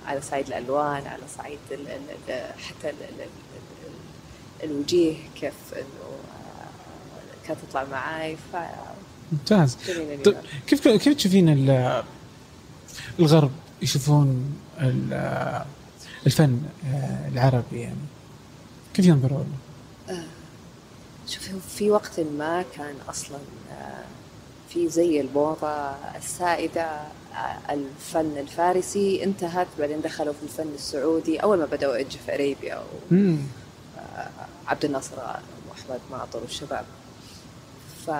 على 0.06 0.20
صعيد 0.20 0.46
الألوان 0.46 1.06
على 1.06 1.22
صعيد 1.38 1.58
ال 1.70 1.80
ال 1.88 2.00
ال 2.28 2.60
حتى 2.60 2.90
ال 2.90 2.94
ال 3.02 3.20
ال 3.22 4.70
الوجيه 4.70 5.14
كيف 5.40 5.52
إنه 5.72 5.82
آه، 5.82 7.46
كانت 7.48 7.58
تطلع 7.68 7.84
معاي 7.84 8.36
ف 8.52 8.56
ممتاز. 9.32 9.78
طيب. 10.24 10.36
كيف 10.66 10.88
كيف 10.88 11.14
تشوفين 11.14 11.48
الغرب 13.20 13.50
يشوفون 13.82 14.54
ال- 14.80 15.64
الفن 16.26 16.62
آه، 16.86 17.28
العربي 17.28 17.80
يعني 17.80 17.96
كيف 18.94 19.06
ينظروا 19.06 19.44
له؟ 20.08 20.24
شوفي 21.28 21.52
هو 21.54 21.58
في 21.76 21.90
وقت 21.90 22.20
ما 22.20 22.64
كان 22.76 22.94
أصلا 23.08 23.38
آه، 23.72 24.04
في 24.68 24.88
زي 24.88 25.20
الموضة 25.20 25.68
السائدة 26.16 26.82
آه، 26.84 27.58
الفن 27.72 28.38
الفارسي 28.38 29.24
انتهت 29.24 29.66
بعدين 29.78 30.00
دخلوا 30.00 30.32
في 30.32 30.42
الفن 30.42 30.74
السعودي 30.74 31.38
أول 31.38 31.58
ما 31.58 31.64
بدأوا 31.66 31.94
ايدج 31.96 32.16
في 32.26 32.34
أريبيا 32.34 32.82
مم. 33.10 33.36
عبد 34.66 34.84
الناصر 34.84 35.12
وأحمد 35.70 36.00
ماطر 36.10 36.38
والشباب 36.38 36.84
ف 38.06 38.10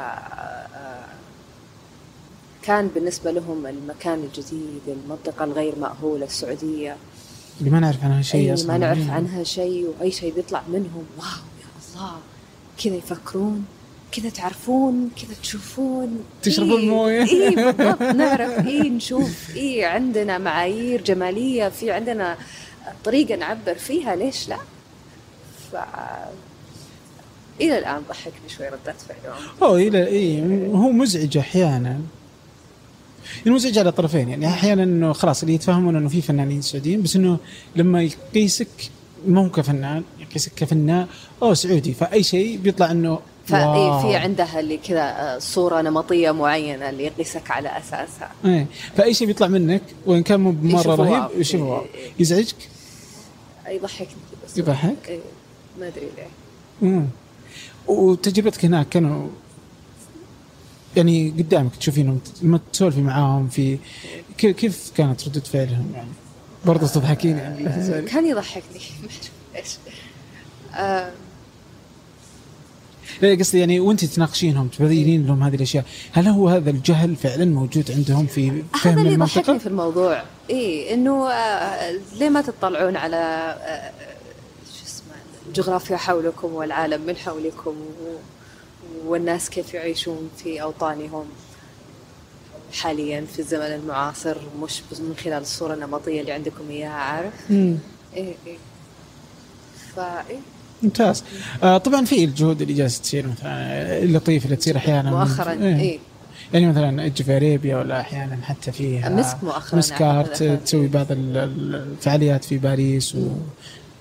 كان 2.63 2.89
بالنسبة 2.89 3.31
لهم 3.31 3.67
المكان 3.67 4.19
الجديد 4.25 4.81
المنطقة 4.89 5.45
الغير 5.45 5.79
مأهولة 5.79 6.25
السعودية. 6.25 6.97
اللي 7.61 7.71
ما 7.71 7.81
نعرف 7.81 8.05
عنها 8.05 8.23
شيء 8.23 8.49
أي 8.49 8.55
أصلا. 8.55 8.69
ما 8.73 8.79
نعرف 8.79 8.99
إيه. 8.99 9.11
عنها 9.11 9.45
شيء 9.45 9.95
وأي 10.01 10.11
شيء 10.11 10.35
بيطلع 10.35 10.63
منهم 10.69 11.05
واو 11.19 11.27
يا 11.61 11.67
الله. 11.97 12.13
كذا 12.85 12.95
يفكرون 12.95 13.65
كذا 14.13 14.29
تعرفون 14.29 15.11
كذا 15.23 15.37
تشوفون. 15.43 16.25
تشربون 16.43 16.81
إيه 16.81 16.91
موية. 16.91 17.25
إيه 17.27 17.57
بالضبط 17.57 18.03
نعرف 18.03 18.67
إيه 18.67 18.91
نشوف. 18.91 19.57
إيه 19.57 19.87
عندنا 19.87 20.39
معايير 20.39 21.03
جمالية 21.03 21.69
في 21.69 21.91
عندنا 21.91 22.37
طريقة 23.05 23.37
نعبر 23.37 23.75
فيها 23.75 24.17
ليش 24.17 24.49
لا؟ 24.49 24.59
ف 25.73 25.77
إلى 27.61 27.79
الآن 27.79 28.03
ضحكني 28.09 28.49
شوي 28.49 28.69
ردات 28.69 28.97
فعلهم. 29.01 29.43
أوه 29.63 29.77
إلى 29.77 30.07
اي 30.07 30.41
هو 30.73 30.91
مزعج 30.91 31.39
أحيانا. 31.39 32.01
مزعج 33.47 33.79
على 33.79 33.89
الطرفين 33.89 34.29
يعني 34.29 34.47
أحيانا 34.49 34.83
إنه 34.83 35.13
خلاص 35.13 35.43
اللي 35.43 35.55
يتفهمون 35.55 35.97
إنه 35.97 36.09
في 36.09 36.23
فنانين 36.23 36.63
سعوديين 36.63 37.03
بس 37.03 37.17
إنه 37.17 37.39
لما 37.77 38.03
يقيسك 38.03 38.69
مو 39.27 39.51
كفنان 39.51 40.03
يقيسك 40.21 40.53
كفنان 40.57 41.07
أو 41.43 41.55
سعودي 41.55 41.95
فأي 41.95 42.23
شيء 42.23 42.59
بيطلع 42.59 42.91
إنه 42.91 43.19
واو. 43.51 44.01
في 44.01 44.17
عندها 44.17 44.61
اللي 44.61 44.77
كذا 44.77 45.03
آه، 45.03 45.39
صورة 45.39 45.81
نمطية 45.83 46.31
معينة 46.31 46.91
اللي 46.91 47.05
يقيسك 47.05 47.51
على 47.51 47.79
أساسها 47.79 48.31
إيه 48.45 48.67
فأي 48.97 49.15
شيء 49.15 49.27
بيطلع 49.27 49.47
منك 49.47 49.83
وإن 50.07 50.23
كان 50.23 50.41
مو 50.41 50.53
مره 50.53 50.81
يشوفوه. 50.81 50.95
رهيب 50.95 51.41
يشوفه 51.41 51.65
واو. 51.65 51.81
إيه، 51.83 52.01
إيه. 52.05 52.11
يزعجك 52.19 52.57
يضحكني 53.69 54.07
بس 54.47 54.59
يضحك؟ 54.59 54.97
إيه 55.09 55.19
ما 55.81 55.87
أدري 55.89 56.07
ليه 56.17 56.27
امم 56.83 57.07
وتجربتك 57.87 58.65
هناك 58.65 58.89
كانوا 58.89 59.29
يعني 60.97 61.31
قدامك 61.31 61.77
تشوفينهم 61.77 62.21
لما 62.43 62.61
تسولفي 62.73 63.01
معاهم 63.01 63.49
في 63.49 63.79
كيف- 64.39 64.93
كانت 64.97 65.29
ردة 65.29 65.41
فعلهم 65.41 65.93
يعني؟ 65.95 66.09
برضه 66.67 66.87
تضحكين 66.87 67.37
يعني 67.39 67.65
لا. 67.65 68.01
كان 68.01 68.27
يضحكني. 68.27 68.81
ما 69.03 69.09
أعرف 69.09 69.31
ليش 69.55 69.77
آه، 70.75 71.13
لا 73.23 73.35
قصدي 73.39 73.59
يعني 73.59 73.81
وانت 73.81 74.05
تناقشينهم 74.05 74.69
تبينين 74.69 75.27
لهم 75.27 75.43
هذه 75.43 75.55
الأشياء. 75.55 75.85
هل 76.13 76.29
هو 76.29 76.49
هذا 76.49 76.71
الجهل 76.71 77.17
فعلا 77.17 77.45
موجود 77.45 77.91
عندهم 77.91 78.27
في 78.27 78.51
هذا 78.51 78.63
فهم 78.83 78.99
اللي 78.99 79.15
المنطقة؟ 79.15 79.39
يضحكني 79.41 79.59
في 79.59 79.67
الموضوع. 79.67 80.23
اي 80.51 80.95
إنه 80.95 81.29
آه، 81.31 81.93
ليه 82.19 82.29
ما 82.29 82.41
تطلعون 82.43 82.97
على 82.97 83.17
آه، 83.17 83.93
شو 84.79 84.87
اسمه 84.87 85.15
الجغرافيا 85.49 85.97
حولكم 85.97 86.53
والعالم 86.55 87.01
من 87.07 87.17
حولكم؟ 87.17 87.71
و- 87.71 88.19
والناس 89.07 89.51
كيف 89.51 89.75
يعيشون 89.75 90.31
في 90.43 90.63
أوطانهم 90.63 91.25
حاليا 92.73 93.25
في 93.33 93.39
الزمن 93.39 93.63
المعاصر 93.63 94.37
مش 94.63 94.83
من 95.01 95.15
خلال 95.25 95.43
الصورة 95.43 95.75
النمطية 95.75 96.21
اللي 96.21 96.33
عندكم 96.33 96.71
إياها 96.71 96.91
عارف؟ 96.93 97.33
مم. 97.51 97.77
إيه 98.17 98.35
إيه 98.47 98.57
فايه 99.97 100.39
ممتاز 100.83 101.25
آه 101.63 101.79
طبعا 101.79 102.05
في 102.05 102.25
الجهود 102.25 102.63
اللي 102.63 102.75
جالسة 102.75 103.03
تصير 103.03 103.27
مثلا 103.27 103.99
اللطيفة 104.03 104.45
اللي 104.45 104.57
تصير 104.57 104.77
أحيانا 104.77 105.11
مؤخرا 105.11 105.53
إيه. 105.53 105.77
إيه 105.81 105.99
يعني 106.55 106.67
مثلا 106.67 107.11
في 107.11 107.37
اريبيا 107.37 107.77
ولا 107.77 108.01
أحيانا 108.01 108.39
حتى 108.43 108.73
في 108.73 108.99
مسك 109.09 109.37
مؤخراً 109.45 109.79
مسكارت 109.79 110.43
أعتقد. 110.43 110.65
تسوي 110.65 110.89
بعض 110.89 111.13
ال- 111.13 111.37
ال- 111.37 111.75
الفعاليات 111.75 112.45
في 112.45 112.59
باريس 112.59 113.17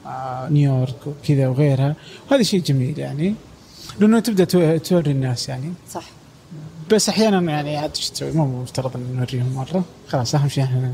ونيويورك 0.05 0.95
وكذا 1.07 1.47
وغيرها 1.47 1.95
وهذا 2.31 2.43
شيء 2.43 2.61
جميل 2.61 2.99
يعني 2.99 3.35
لأنه 3.99 4.19
تبدأ 4.19 4.43
تو- 4.43 4.77
توري 4.77 5.11
الناس 5.11 5.49
يعني. 5.49 5.73
صح. 5.91 6.03
بس 6.91 7.09
أحيانا 7.09 7.51
يعني 7.51 7.77
عاد 7.77 7.95
إيش 7.95 8.09
تسوي؟ 8.09 8.31
مو 8.31 8.61
مفترض 8.61 8.95
ان 8.95 9.15
نوريهم 9.17 9.53
مرة. 9.55 9.83
خلاص 10.07 10.35
أهم 10.35 10.49
شيء 10.49 10.63
إحنا 10.63 10.93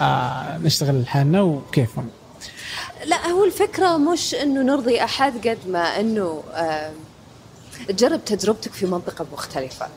آه 0.00 0.58
نشتغل 0.58 1.02
لحالنا 1.02 1.42
وكيفهم. 1.42 2.08
لا 3.06 3.26
هو 3.26 3.44
الفكرة 3.44 3.96
مش 3.96 4.34
إنه 4.34 4.62
نرضي 4.62 5.04
أحد 5.04 5.48
قد 5.48 5.58
ما 5.68 6.00
إنه 6.00 6.42
آه، 6.52 6.92
تجرب 7.88 8.24
تجربتك 8.24 8.72
في 8.72 8.86
منطقة 8.86 9.26
مختلفة. 9.32 9.88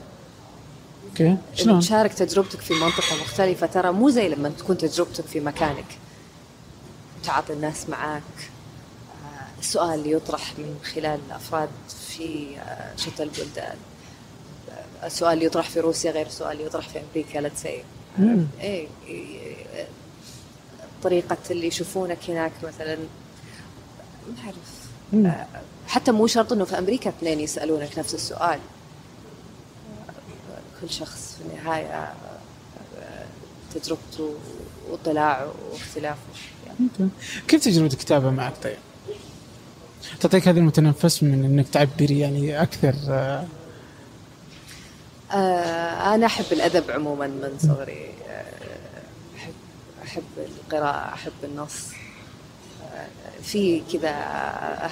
okay 1.10 1.38
شلون؟ 1.56 1.80
تشارك 1.80 2.14
تجربتك 2.14 2.60
في 2.62 2.74
منطقة 2.74 3.22
مختلفة. 3.22 3.68
ترى 3.68 3.92
مو 3.92 4.10
زي 4.10 4.30
لما 4.30 4.50
تكون 4.50 4.78
تجربتك 4.78 5.26
في 5.26 5.40
مكانك. 5.40 5.86
تعاطي 7.24 7.54
الناس 7.54 7.90
معاك. 7.90 8.22
آه، 9.26 9.60
السؤال 9.60 9.94
اللي 10.00 10.12
يطرح 10.12 10.54
من 10.58 10.76
خلال 10.96 11.20
الأفراد 11.28 11.70
في 12.18 12.58
شتى 12.98 13.24
البلدان 13.24 13.78
السؤال 15.04 15.34
اللي 15.34 15.46
يطرح 15.46 15.70
في 15.70 15.80
روسيا 15.80 16.12
غير 16.12 16.26
السؤال 16.26 16.52
اللي 16.52 16.66
يطرح 16.66 16.90
في 17.14 17.24
say 17.64 17.84
مم. 18.20 18.48
إيه 18.62 18.88
إيه، 19.08 19.88
طريقة 21.04 21.38
اللي 21.52 21.68
يشوفونك 21.68 22.30
هناك 22.30 22.52
مثلا 22.64 22.96
ما 24.28 24.44
أعرف 24.46 24.88
مم. 25.14 25.26
آه، 25.26 25.48
حتى 25.88 26.12
مو 26.12 26.28
شرط 26.28 26.54
إنه 26.54 26.66
في 26.66 26.78
أمريكا 26.78 27.10
اثنين 27.10 27.40
يسألونك 27.40 28.00
نفس 28.00 28.14
السؤال 28.14 28.60
كل 30.82 30.90
شخص 30.90 31.38
في 31.38 31.42
النهاية 31.42 32.14
آه، 33.00 33.26
تجربته 33.76 34.36
واطلاعه 34.90 35.54
واختلافه 35.72 36.20
يعني. 36.68 37.10
كيف 37.48 37.64
تجربة 37.64 37.94
الكتابة 37.94 38.30
معك 38.30 38.54
طيب؟ 38.64 38.78
تعطيك 40.20 40.48
هذا 40.48 40.60
المتنفس 40.60 41.24
من 41.24 41.46
إنك 41.46 41.70
تعبري 41.70 42.20
يعني 42.20 42.62
أكثر. 42.62 42.94
آه، 45.32 46.16
أنا 46.16 46.26
أحب 46.26 46.46
الأدب 46.52 46.92
عموما 46.92 47.28
من 47.28 47.58
صغري. 47.60 48.10
آه، 48.30 48.44
احب 49.38 49.54
أحب 50.06 50.24
القراءة 50.38 51.14
أحب 51.14 51.32
النص. 51.44 51.74
آه، 52.96 53.08
في 53.44 53.82
كذا 53.94 54.12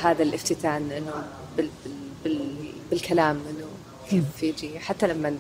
هذا 0.03 0.23
الافتتان 0.23 0.91
إنه 0.91 1.13
بال 1.57 1.69
بال 1.85 1.93
بال 2.23 2.55
بالكلام 2.91 3.35
إنه 3.49 3.65
كيف 4.09 4.43
يجي. 4.43 4.79
حتى 4.79 5.07
لما 5.07 5.37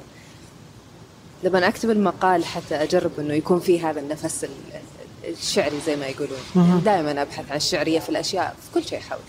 لما 1.43 1.67
أكتب 1.67 1.89
المقال 1.89 2.45
حتى 2.45 2.75
أجرب 2.75 3.11
إنه 3.19 3.33
يكون 3.33 3.59
في 3.59 3.81
هذا 3.81 3.99
النفس 3.99 4.43
ال- 4.43 4.49
ال- 4.73 5.29
الشعري 5.33 5.79
زي 5.85 5.95
ما 5.95 6.05
يقولون. 6.07 6.81
دائما 6.85 7.21
أبحث 7.21 7.51
عن 7.51 7.57
الشعرية 7.57 7.99
في 7.99 8.09
الأشياء 8.09 8.55
في 8.61 8.79
كل 8.79 8.87
شيء 8.87 8.99
حولي. 8.99 9.21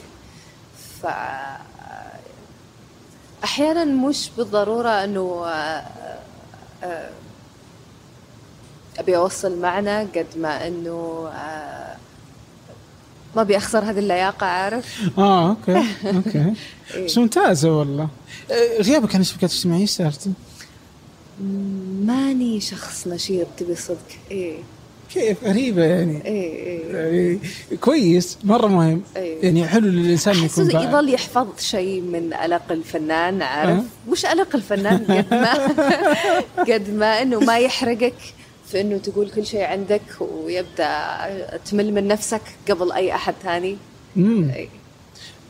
ف 1.03 1.07
أحيانا 3.45 3.85
مش 3.85 4.31
بالضرورة 4.37 4.89
إنه 4.89 5.45
آه، 5.47 7.11
أبي 8.99 9.17
أوصل 9.17 9.61
معنى 9.61 9.99
قد 10.01 10.27
ما 10.37 10.67
إنه 10.67 11.29
آه، 11.35 11.97
ما 13.37 13.43
أبي 13.43 13.57
أخسر 13.57 13.79
هذه 13.79 13.99
اللياقة 13.99 14.47
عارف 14.47 15.01
آه 15.19 15.49
okay 15.49 15.85
okay 16.05 16.55
إيه. 16.95 17.05
بس 17.05 17.19
ممتازة 17.19 17.79
والله 17.79 18.09
آه، 18.51 18.83
غيابك 18.83 19.15
عن 19.15 19.21
الشبكات 19.21 19.51
الاجتماعيه 19.51 19.81
إيش؟ 19.81 20.03
ماني 22.05 22.61
شخص 22.61 23.07
نشيط 23.07 23.47
تبي 23.57 23.75
صدق 23.75 24.09
إيه 24.31 24.59
كيف؟ 25.13 25.45
غريبة 25.45 25.85
يعني. 25.85 26.25
إيه 26.25 26.67
إيه. 26.67 26.97
يعني 26.97 27.39
كويس 27.81 28.39
مرة 28.45 28.67
مهم. 28.67 29.03
إيه. 29.17 29.45
يعني 29.45 29.67
حلو 29.69 29.89
للإنسان 29.89 30.45
يكون 30.45 30.71
يظل 30.71 31.15
يحفظ 31.15 31.47
شيء 31.61 32.01
من 32.01 32.35
ألق 32.35 32.73
الفنان 32.73 33.43
عارف؟ 33.43 33.79
أه. 33.79 34.11
مش 34.11 34.27
ألق 34.27 34.57
الفنان 34.57 35.05
قد 35.17 35.35
ما 35.35 35.55
قد 36.59 36.91
ما 36.91 37.23
إنه 37.23 37.41
ما 37.41 37.59
يحرقك 37.59 38.15
في 38.69 38.81
إنه 38.81 38.99
تقول 38.99 39.31
كل 39.31 39.47
شيء 39.47 39.65
عندك 39.65 40.03
ويبدأ 40.21 40.91
تمل 41.71 41.95
من 41.95 42.09
نفسك 42.09 42.43
قبل 42.71 42.93
أي 42.93 43.15
أحد 43.15 43.35
ثاني. 43.43 43.77
امم 44.17 44.51
إيه. 44.51 44.69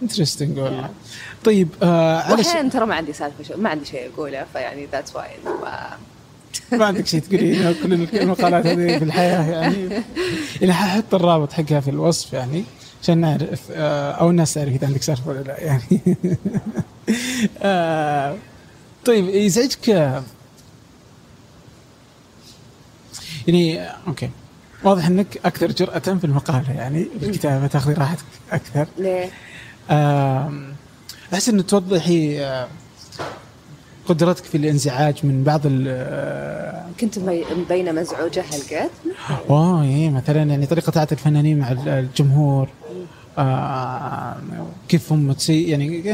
interesting 0.03 0.59
والله. 0.59 0.91
طيب 1.45 1.69
آه. 1.83 2.33
واحيانا 2.33 2.71
ترى 2.71 2.87
ما 2.87 2.95
عندي 2.95 3.13
سالفة 3.13 3.57
ما 3.57 3.69
عندي 3.69 3.85
شيء 3.85 4.11
أقوله 4.15 4.47
فيعني 4.53 4.87
that's 4.93 5.17
why 5.17 5.31
ما 6.73 6.85
عندك 6.85 7.07
شيء 7.07 7.21
تقولين 7.21 7.75
كل 7.83 7.93
المقالات 7.93 8.67
هذه 8.67 8.99
في 8.99 9.05
الحياة 9.05 9.51
يعني. 9.51 10.03
يعني 10.61 10.73
ححط 10.73 11.15
الرابط 11.15 11.53
حقها 11.53 11.81
في 11.81 11.91
الوصف 11.91 12.33
يعني 12.33 12.65
عشان 13.03 13.19
نعرف 13.19 13.61
آه، 13.71 14.13
أو 14.13 14.31
الناس 14.31 14.55
تعرف 14.55 14.69
إذا 14.69 14.87
عندك 14.87 15.03
سالفة 15.03 15.31
ولا 15.31 15.41
لا 15.41 15.61
يعني. 15.61 16.01
آه، 17.63 18.37
طيب 19.05 19.29
يزعجك 19.29 19.89
يعني 23.49 23.89
okay. 24.07 24.31
واضح 24.85 25.07
إنك 25.07 25.39
أكثر 25.45 25.73
جرأة 25.73 25.99
في 25.99 26.25
المقالة 26.25 26.73
يعني 26.73 27.07
في 27.21 27.27
الكتابة 27.27 27.67
تاخذي 27.67 27.95
راحتك 27.95 28.25
أكثر. 28.53 28.87
ليه؟ 28.99 29.31
أحس 31.33 31.49
إنه 31.49 31.63
توضحي 31.63 32.45
آه، 32.45 32.69
قدرتك 34.09 34.45
في 34.45 34.57
الانزعاج 34.57 35.15
من 35.27 35.45
بعض 35.45 35.61
ال 35.65 36.87
كنت 37.01 37.19
مبي- 37.19 37.45
مبينه 37.57 37.93
مزعوجة 37.93 38.45
هالقد؟ 38.53 38.91
اوه 39.51 39.83
إيه 39.83 40.11
مثلا 40.11 40.43
يعني 40.43 40.67
طريقة 40.67 40.91
تعاطي 40.91 41.13
الفنانين 41.15 41.59
مع 41.59 41.73
ال- 41.73 41.89
الجمهور 41.89 42.69
آه 43.39 44.37
كيف 44.89 45.13
هم 45.13 45.33
تسي 45.33 45.63
يعني 45.63 46.05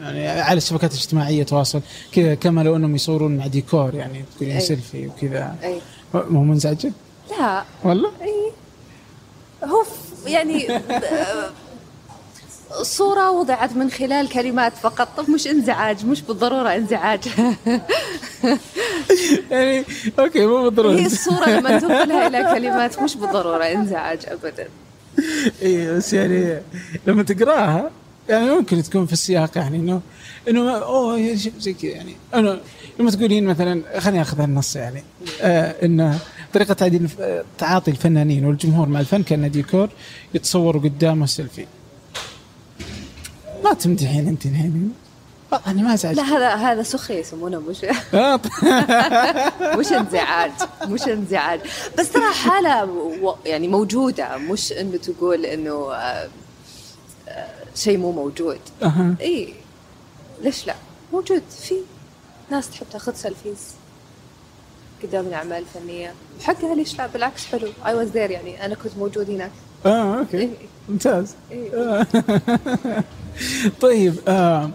يعني 0.00 0.28
على 0.28 0.56
الشبكات 0.58 0.92
الاجتماعية 0.92 1.42
تواصل 1.42 1.80
كذا 2.12 2.34
كما 2.34 2.60
لو 2.60 2.76
أنهم 2.76 2.94
يصورون 2.94 3.36
مع 3.36 3.46
ديكور 3.46 3.94
يعني 3.94 4.24
تقولين 4.36 4.54
أي. 4.54 4.60
سيلفي 4.60 5.06
وكذا 5.08 5.54
أي 5.62 5.80
مو 6.14 6.44
منزعجه 6.44 6.92
لا 7.38 7.62
والله؟ 7.84 8.10
أي 8.22 8.52
هو 9.64 9.84
يعني 10.26 10.66
صورة 12.82 13.30
وضعت 13.30 13.76
من 13.76 13.90
خلال 13.90 14.28
كلمات 14.28 14.72
فقط. 14.72 15.08
طب 15.16 15.30
مش 15.30 15.46
انزعاج 15.46 16.06
مش 16.06 16.22
بالضرورة 16.22 16.74
انزعاج. 16.74 17.20
يعني 19.50 19.84
أوكي 20.18 20.46
مو 20.46 20.62
بالضرورة. 20.62 20.94
هي 20.94 21.06
الصورة 21.06 21.48
لما 21.50 21.78
تنقلها 21.78 22.26
إلى 22.26 22.54
كلمات 22.54 23.02
مش 23.02 23.16
بالضرورة 23.16 23.64
انزعاج 23.64 24.18
أبدا. 24.26 24.68
إي 25.62 25.96
بس 25.96 26.12
يعني 26.12 26.62
لما 27.06 27.22
تقراها 27.22 27.90
يعني 28.28 28.50
ممكن 28.50 28.82
تكون 28.82 29.06
في 29.06 29.12
السياق 29.12 29.58
يعني 29.58 29.76
إنه 29.76 30.00
إنه 30.48 30.70
أوه 30.70 31.34
زي 31.58 31.72
كذا 31.72 31.90
يعني. 31.90 32.16
أنا 32.34 32.60
لما 33.00 33.10
تقولين 33.10 33.44
مثلا 33.44 34.00
خليني 34.00 34.22
أخذ 34.22 34.40
النص 34.40 34.76
يعني. 34.76 35.02
آه 35.40 35.74
انه 35.84 36.18
طريقة 36.54 36.74
تعديل 36.74 37.08
تعاطي 37.58 37.90
الفنانين 37.90 38.44
والجمهور 38.44 38.88
مع 38.88 39.00
الفن 39.00 39.22
كأنه 39.22 39.48
ديكور 39.48 39.88
يتصوروا 40.34 40.82
قدامه 40.82 41.26
سيلفي 41.26 41.66
ما 43.68 43.74
تمدحين 43.74 44.28
انت 44.28 44.46
الحين 44.46 44.92
أنا 45.66 45.82
ما 45.82 45.94
ازعج 45.94 46.16
لا 46.16 46.22
هذا 46.22 46.48
هذا 46.54 46.82
سخرية 46.82 47.18
يسمونه 47.18 47.58
مش 47.60 47.84
آه، 48.14 48.40
مش 49.78 49.92
انزعاج 49.92 50.50
مش 50.88 51.02
انزعاج. 51.02 51.60
بس 51.98 52.10
ترى 52.12 52.32
حالة 52.34 52.84
و- 52.84 53.34
يعني 53.46 53.68
موجودة 53.68 54.36
مش 54.36 54.72
إنه 54.72 54.96
تقول 54.96 55.46
إنه 55.46 55.72
آه، 55.92 56.28
آه، 57.28 57.48
شيء 57.74 57.98
مو 57.98 58.12
موجود. 58.12 58.58
أها. 58.82 59.14
إي. 59.20 59.54
ليش 60.42 60.66
لا؟ 60.66 60.74
موجود 61.12 61.42
في 61.62 61.74
ناس 62.50 62.70
تحب 62.70 62.86
تاخذ 62.92 63.14
selfies 63.14 63.58
قدام 65.02 65.26
الأعمال 65.26 65.62
الفنية. 65.76 66.14
حقها 66.42 66.74
ليش 66.74 66.98
لا؟ 66.98 67.06
بالعكس 67.06 67.46
حلو. 67.46 67.68
I 67.86 67.94
was 67.94 68.08
there 68.08 68.30
يعني 68.30 68.64
أنا 68.66 68.74
كنت 68.74 68.92
موجود 68.98 69.30
هناك. 69.30 69.50
آه 69.86 70.18
okay. 70.18 70.36
إيه. 70.38 70.48
ممتاز. 70.88 71.34
إيه. 71.52 72.06
طيب 73.80 74.14
آه 74.28 74.70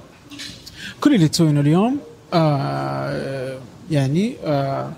كل 1.02 1.16
اللي 1.16 1.28
تسوينه 1.28 1.60
اليوم 1.60 1.98
آه 2.34 3.60
يعني 3.92 4.36
آه 4.44 4.92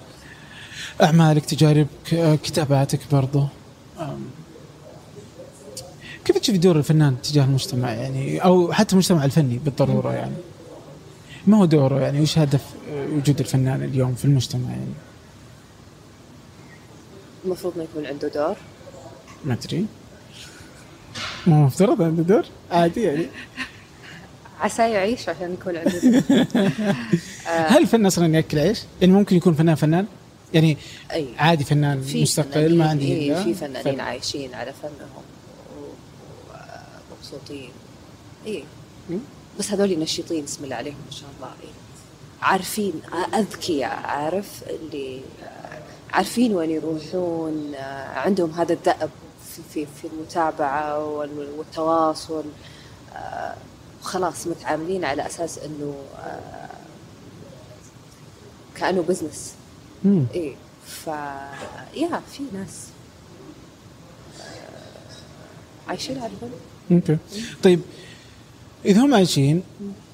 أعمالك 1.02 1.46
تجاربك 1.46 2.14
آه 2.14 2.36
كتاباتك 2.36 3.00
برضو. 3.12 3.44
آم، 4.00 4.20
كيف 6.26 6.38
تشوف 6.38 6.56
دور 6.56 6.78
الفنان 6.78 7.22
تجاه 7.22 7.44
المجتمع؟ 7.44 7.92
يعني 7.92 8.40
أو 8.44 8.74
حتى 8.74 8.94
المجتمع 8.94 9.26
الفني 9.26 9.58
بالضرورة 9.58 10.14
يعني. 10.14 10.36
ما 11.48 11.58
هو 11.58 11.66
دوره 11.66 12.00
يعني؟ 12.02 12.22
وش 12.22 12.38
هدف 12.38 12.62
آه، 12.92 13.06
وجود 13.08 13.40
الفنان 13.40 13.84
اليوم 13.84 14.16
في 14.16 14.26
المجتمع 14.26 14.70
يعني؟ 14.70 14.94
المفروض 17.46 17.78
ما 17.78 17.84
يكون 17.84 18.06
عنده 18.06 18.28
دور. 18.28 18.56
ما 19.46 19.54
أدري. 19.54 19.86
ما 21.48 21.58
هو 21.58 21.66
مفترض 21.66 22.02
عنده 22.02 22.24
دور 22.24 22.46
عادي 22.72 23.02
يعني 23.02 23.26
عسى 24.62 24.90
يعيش 24.90 25.30
عشان 25.30 25.54
يكون 25.54 25.78
عنده 25.78 26.00
دور 26.00 26.22
هل 27.74 27.82
الفن 27.82 28.06
أصلا 28.06 28.36
يأكل 28.36 28.60
عيش؟ 28.60 28.82
يعني 29.02 29.14
ممكن 29.14 29.36
يكون 29.36 29.54
فنان 29.54 29.76
فنان؟ 29.76 30.06
يعني 30.54 30.78
أي 31.12 31.28
عادي 31.38 31.64
فنان 31.64 32.02
في 32.02 32.22
مستقل 32.22 32.78
ما 32.78 32.90
عندي 32.90 33.14
إيه 33.14 33.44
في 33.44 33.54
فنانين 33.54 33.96
فن. 33.96 34.00
عايشين 34.00 34.54
على 34.54 34.74
فنهم 34.82 35.24
ومبسوطين 37.12 37.70
اي. 38.48 38.64
بس 39.60 39.72
هذول 39.72 40.00
نشيطين 40.00 40.46
بسم 40.46 40.64
الله 40.64 40.76
عليهم 40.76 40.96
ما 41.06 41.12
شاء 41.12 41.30
الله 41.38 41.52
إيه. 41.64 41.70
عارفين 42.42 42.94
أذكياء 43.34 44.00
عارف 44.06 44.64
اللي 44.70 45.22
عارفين 46.14 46.56
وين 46.56 46.72
يروحون 46.72 47.76
عندهم 48.16 48.52
هذا 48.52 48.74
الدأب 48.74 49.10
في 49.56 49.62
في 49.74 49.86
في 50.02 50.08
المتابعة 50.08 51.06
وال- 51.06 51.50
والتواصل 51.58 52.44
آه، 53.16 53.54
وخلاص 54.02 54.48
متعاملين 54.48 55.06
على 55.06 55.26
أساس 55.28 55.58
إنه 55.60 55.94
آه، 56.20 56.70
كأنه 58.76 59.02
بزنس. 59.02 59.54
إيه 60.34 60.56
ف 60.86 61.08
يا 61.96 62.22
في 62.32 62.44
ناس 62.54 62.88
آه، 64.42 65.90
عايشين 65.90 66.18
على 66.18 66.32
okay. 66.92 67.18
طيب 67.64 67.80
إذا 68.86 69.02
هم 69.02 69.14
عايشين 69.14 69.64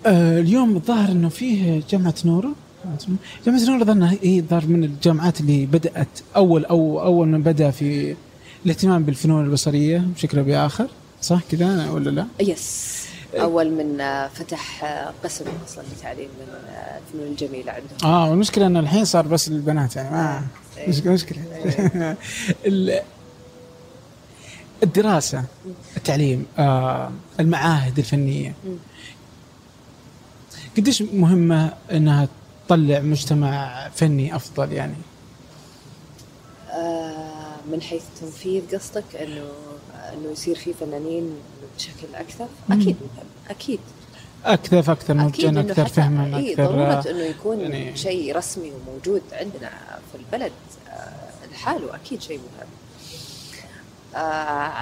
آه 0.05 0.39
اليوم 0.39 0.75
الظاهر 0.75 1.09
إنه 1.11 1.29
فيه 1.29 1.83
جامعة 1.89 2.13
نورة. 2.25 2.51
جامعة 3.45 3.61
نورة 3.69 3.83
ظنها 3.83 4.15
هي 4.21 4.39
الظاهر 4.39 4.65
من 4.67 4.83
الجامعات 4.83 5.39
اللي 5.41 5.65
بدأت 5.65 6.07
اول 6.35 6.65
أو 6.65 7.01
أول 7.01 7.27
من 7.27 7.41
بدأ 7.43 7.71
في 7.71 8.15
الاهتمام 8.65 9.03
بالفنون 9.03 9.45
البصرية 9.45 9.97
بشكل 10.15 10.37
أو 10.37 10.43
بآخر 10.43 10.87
صح 11.21 11.39
كذا 11.51 11.89
ولا 11.89 12.09
لا؟ 12.09 12.27
yes 12.39 12.99
أول 13.33 13.71
من 13.71 14.01
آه، 14.01 14.27
فتح 14.27 14.83
آه، 14.83 15.13
قسم 15.23 15.45
أصلا 15.65 15.83
لتعليم 15.97 16.27
من 16.39 16.69
آه، 16.69 16.99
الفنون 17.07 17.27
الجميلة 17.27 17.71
عندهم 17.71 18.13
آه 18.13 18.29
والمشكلة 18.29 18.67
انه 18.67 18.79
الحين 18.79 19.05
صار 19.05 19.27
بس 19.27 19.49
للبنات 19.49 19.95
يعني 19.95 20.09
ما 20.11 20.41
إيه. 20.77 20.89
مشكلة 20.89 21.13
مشكله 21.13 21.41
ال- 22.65 23.01
الدراسة 24.83 25.43
التعليم 25.97 26.45
آه 26.59 27.11
المعاهد 27.39 27.97
الفنية. 27.97 28.53
قديش 30.77 31.01
مهمة 31.01 31.73
إنها 31.91 32.27
تطلع 32.67 32.99
مجتمع 32.99 33.89
فني 33.95 34.35
أفضل 34.35 34.71
يعني 34.71 34.93
آه، 36.71 37.28
من 37.71 37.81
حيث 37.81 38.03
تنفيذ 38.21 38.75
قصدك 38.77 39.15
انه 39.15 39.43
إنه 40.13 40.31
يصير 40.31 40.55
في 40.55 40.73
فنانين 40.73 41.35
بشكل 41.77 42.15
أكثر. 42.15 42.47
أكيد. 42.71 42.95
مهم 43.01 43.25
أكيد. 43.49 43.79
أكثر 44.45 45.13
نضجا 45.13 45.49
إنه 45.49 45.61
أكثر 45.61 45.87
فهما 45.87 46.39
أكثر 46.39 46.65
ضرورة 46.65 46.93
آه، 46.93 47.11
إنه 47.11 47.19
يكون 47.23 47.59
يعني- 47.59 47.97
شيء 47.97 48.35
رسمي 48.37 48.71
وموجود 48.71 49.21
عندنا 49.31 49.69
في 50.11 50.17
البلد 50.17 50.51
آه، 50.89 51.13
لحاله 51.51 51.95
أكيد 51.95 52.21
شيء 52.21 52.37
مهم. 52.37 52.67
آه 54.15 54.19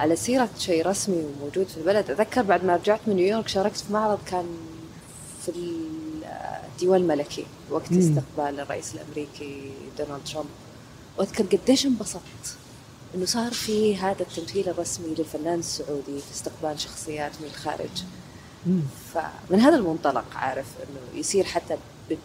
على 0.00 0.16
سيرة 0.16 0.48
شيء 0.58 0.86
رسمي 0.86 1.16
وموجود 1.24 1.66
في 1.66 1.76
البلد 1.76 2.10
أتذكر 2.10 2.42
بعد 2.42 2.64
ما 2.64 2.76
رجعت 2.76 3.00
من 3.06 3.16
نيويورك 3.16 3.48
شاركت 3.48 3.76
في 3.76 3.92
معرض 3.92 4.18
كان 4.26 4.46
في 5.46 5.52
الديوان 6.74 7.00
الملكي 7.00 7.46
وقت. 7.70 7.92
استقبال 7.92 8.60
الرئيس 8.60 8.94
الأمريكي 8.94 9.70
دونالد 9.98 10.24
ترامب. 10.32 10.46
وأذكر 11.18 11.44
قديش 11.56 11.86
انبسطت. 11.86 12.56
إنه 13.14 13.24
صار 13.26 13.52
في 13.52 13.96
هذا 13.96 14.22
التمثيل 14.22 14.68
الرسمي 14.68 15.14
للفنان 15.14 15.58
السعودي 15.58 16.20
في 16.20 16.32
استقبال 16.32 16.80
شخصيات 16.80 17.32
من 17.40 17.46
الخارج 17.46 18.02
مم. 18.66 18.80
فمن 19.14 19.60
هذا 19.60 19.76
المنطلق 19.76 20.24
عارف 20.34 20.66
إنه 20.78 21.20
يصير 21.20 21.44
حتى 21.44 21.76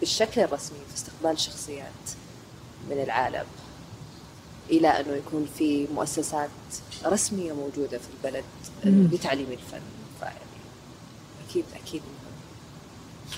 بالشكل 0.01 0.41
الرسمي 0.41 0.77
في 0.89 0.95
استقبال 0.95 1.39
شخصيات 1.39 2.09
من 2.89 3.01
العالم 3.03 3.45
إلى 4.69 4.87
إنه 4.87 5.13
يكون 5.13 5.47
في 5.57 5.87
مؤسسات 5.95 6.49
رسمية 7.05 7.53
موجودة 7.53 7.97
في 7.97 8.07
البلد. 8.17 8.43
لتعليم 8.85 9.51
الفن 9.51 9.81
فيعني 10.19 10.37
أكيد 11.49 11.65
أكيد 11.83 12.01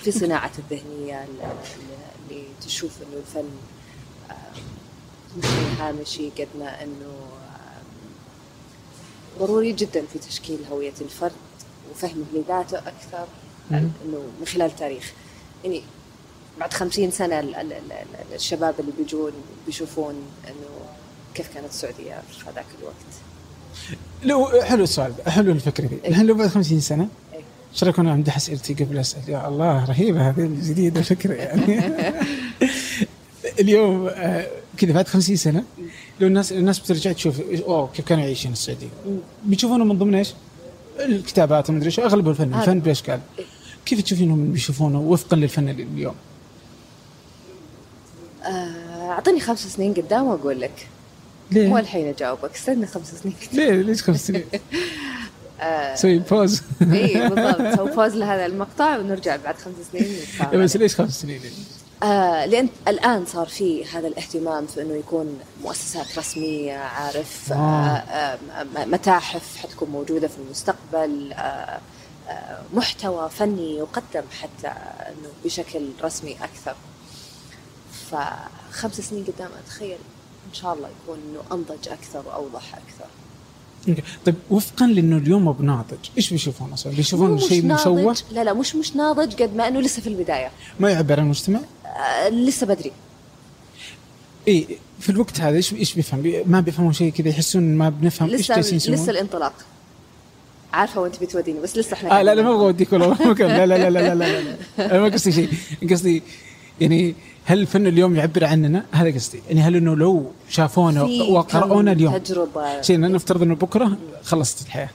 في 0.02 0.12
صناعة 0.12 0.50
الذهنية 0.58 1.24
ال- 1.24 1.40
ال- 1.42 2.30
اللي 2.30 2.44
تشوف 2.66 2.90
إنه 3.02 3.16
الفن 3.20 3.48
آم، 4.30 4.36
مش 5.38 5.46
هامشي 5.80 6.30
قد 6.30 6.48
ما 6.58 6.82
إنه 6.82 7.25
ضروري 9.38 9.72
جدا 9.72 10.02
في 10.12 10.18
تشكيل 10.18 10.58
هوية 10.72 10.92
الفرد 11.00 11.32
وفهمه 11.90 12.24
لذاته 12.34 12.78
أكثر 12.78 13.26
مم. 13.70 13.76
إنه 14.04 14.22
من 14.40 14.46
خلال 14.46 14.66
التاريخ 14.70 15.12
يعني 15.64 15.82
بعد 16.60 16.72
خمسين 16.72 17.10
سنة 17.10 17.40
ال- 17.40 17.54
ال- 17.54 17.72
ال- 17.72 17.92
ال- 17.92 18.34
الشباب 18.34 18.74
اللي 18.80 18.92
بيجون 18.98 19.32
بيشوفون 19.66 20.14
إنه 20.48 20.86
كيف 21.34 21.54
كانت 21.54 21.70
السعودية 21.70 22.22
في 22.30 22.44
هذاك 22.50 22.66
الوقت 22.80 22.94
لو 24.22 24.62
حلو 24.62 24.84
السؤال 24.84 25.12
حلو 25.26 25.52
الفكرة 25.52 25.86
دي 25.86 25.94
إيه. 26.04 26.10
الحين 26.10 26.26
لو 26.26 26.34
بعد 26.34 26.48
50 26.48 26.80
سنة 26.80 27.08
إيه. 27.34 27.92
أنا 27.98 28.12
امدح 28.12 28.36
اسئلتي 28.36 28.74
قبل 28.74 28.98
اسال 28.98 29.20
يا 29.28 29.48
الله 29.48 29.84
رهيبة 29.84 30.28
هذه 30.28 30.40
الجديدة 30.40 31.00
الفكرة 31.00 31.34
يعني 31.34 31.80
اليوم 33.60 34.08
آه، 34.08 34.46
كذا 34.78 34.92
بعد 34.92 35.08
50 35.08 35.36
سنة 35.36 35.64
لو 36.20 36.26
الناس 36.26 36.52
الناس 36.52 36.78
بترجع 36.78 37.12
تشوف 37.12 37.40
أوه 37.40 37.90
كيف 37.94 38.04
كانوا 38.04 38.24
يعيشون 38.24 38.52
السعودية 38.52 38.86
مم. 39.06 39.18
بيشوفونه 39.44 39.84
من 39.84 39.98
ضمن 39.98 40.14
إيش؟ 40.14 40.34
الكتابات 41.00 41.70
ومدري 41.70 41.86
إيش 41.86 42.00
اغلبه 42.00 42.30
الفن 42.30 42.54
هذا. 42.54 42.62
الفن 42.62 42.80
باشكال 42.80 43.20
إيه. 43.38 43.44
كيف 43.86 44.02
تشوفينهم 44.02 44.52
بيشوفونه 44.52 45.00
وفقا 45.00 45.36
للفن 45.36 45.68
اليوم؟ 45.68 46.14
آه، 48.44 49.10
أعطيني 49.10 49.40
خمس 49.40 49.66
سنين 49.66 49.94
قدام 49.94 50.26
وأقول 50.26 50.60
لك 50.60 50.88
ليه؟ 51.50 51.68
مو 51.68 51.78
الحين 51.78 52.06
أجاوبك 52.08 52.54
استنى 52.54 52.86
خمس 52.86 53.14
سنين 53.22 53.34
قدام 53.42 53.64
ليه 53.66 53.82
ليش 53.82 54.02
خمس 54.02 54.26
سنين؟ 54.26 54.44
آه، 55.60 55.94
سوي 55.94 56.18
pause 56.18 56.62
إي 56.82 57.28
بالضبط 57.28 57.76
سوي 57.76 57.90
pause 57.90 58.14
لهذا 58.14 58.46
المقطع 58.46 58.98
ونرجع 58.98 59.36
بعد 59.36 59.54
خمس 59.54 59.74
سنين 59.92 60.04
نتفاعل 60.04 60.58
بس 60.62 60.76
ليش 60.76 60.94
خمس 60.94 61.20
سنين؟ 61.20 61.40
آه 62.02 62.46
لأن 62.46 62.68
الآن 62.88 63.26
صار 63.26 63.46
في 63.46 63.84
هذا 63.84 64.08
الاهتمام 64.08 64.66
في 64.66 64.82
إنه 64.82 64.94
يكون 64.94 65.40
مؤسسات 65.62 66.18
رسمية 66.18 66.76
عارف 66.78 67.52
آه 67.52 67.56
آه. 67.56 68.38
متاحف 68.76 69.56
حتكون 69.56 69.88
موجودة 69.88 70.28
في 70.28 70.38
المستقبل 70.38 71.32
آه 71.32 71.80
آه 72.28 72.62
محتوى 72.74 73.30
فني 73.30 73.76
يقدم 73.78 74.22
حتى 74.42 74.68
إنه 75.08 75.28
بشكل 75.44 75.88
رسمي 76.02 76.36
أكثر 76.44 76.74
فخمس 78.10 79.00
سنين 79.00 79.24
قدام 79.24 79.50
أتخيل 79.64 79.98
إن 80.48 80.54
شاء 80.54 80.74
الله 80.74 80.88
يكون 81.02 81.18
إنه 81.18 81.42
أنضج 81.52 81.88
أكثر 81.88 82.22
وأوضح 82.26 82.74
أكثر. 82.74 83.06
طيب 84.26 84.34
وفقا 84.50 84.86
لأنه 84.86 85.16
اليوم 85.16 85.42
مو 85.44 85.52
بناضج 85.52 85.96
إيش 86.16 86.30
بيشوفون 86.30 86.72
أصلا؟ 86.72 86.92
بيشوفون 86.92 87.38
شيء 87.38 87.64
مشوه 87.66 88.16
لا 88.32 88.44
لا 88.44 88.52
مش 88.52 88.76
مش 88.76 88.96
ناضج 88.96 89.42
قد 89.42 89.56
ما 89.56 89.68
انه 89.68 89.80
لسه 89.80 90.02
في 90.02 90.06
البدايه 90.08 90.50
ما 90.80 90.90
يعبر 90.90 91.20
عن 91.20 91.24
المجتمع؟ 91.24 91.60
آه 91.86 92.28
لسه 92.28 92.66
بدري 92.66 92.92
اي 94.48 94.66
في 95.00 95.10
الوقت 95.10 95.40
هذا 95.40 95.56
إيش 95.56 95.72
إيش 95.74 95.94
بيفهم؟ 95.94 96.22
بي- 96.22 96.44
ما 96.44 96.60
بيفهمون 96.60 96.92
شيء 96.92 97.12
كذا 97.12 97.28
يحسون 97.28 97.62
ما 97.74 97.88
بنفهم 97.88 98.30
إيش 98.30 98.40
لسه 98.40 98.54
جالسين 98.54 98.76
يسوون؟ 98.76 98.96
لسه 98.96 99.10
الانطلاق 99.10 99.52
عارفه 100.72 101.00
وانت 101.00 101.20
بتوديني 101.22 101.60
بس 101.60 101.76
لسه 101.76 101.94
إحنا 101.94 102.20
آه 102.20 102.22
لا 102.22 102.34
لا 102.34 102.42
ما 102.42 102.50
أبغى 102.50 102.64
اوديك 102.66 102.92
والله 102.92 103.22
ما 103.28 103.34
كان 103.34 103.48
لا 103.48 103.66
لا 103.66 103.78
لا 103.78 103.90
لا 103.90 104.14
لا 104.14 104.14
لا, 104.14 104.40
لا. 104.40 104.56
أنا 104.90 105.00
ما 105.00 105.08
قصدي 105.08 105.32
شيء 105.32 105.48
قصدي 105.90 106.22
يعني 106.80 107.14
هل 107.48 107.60
الفن 107.60 107.86
اليوم 107.86 108.16
يعبر 108.16 108.44
عننا؟ 108.44 108.84
هذا 108.92 109.14
قصدي 109.14 109.42
يعني 109.48 109.60
هل 109.60 109.76
إنه 109.76 109.96
لو 109.96 110.30
شافونا 110.48 111.02
وقرأونا 111.02 111.92
اليوم 111.92 112.16
تجربة 112.16 112.82
شيء 112.82 113.00
نفترض 113.00 113.42
إنه 113.42 113.54
بكرة 113.54 113.96
خلصت 114.22 114.66
الحياة. 114.66 114.88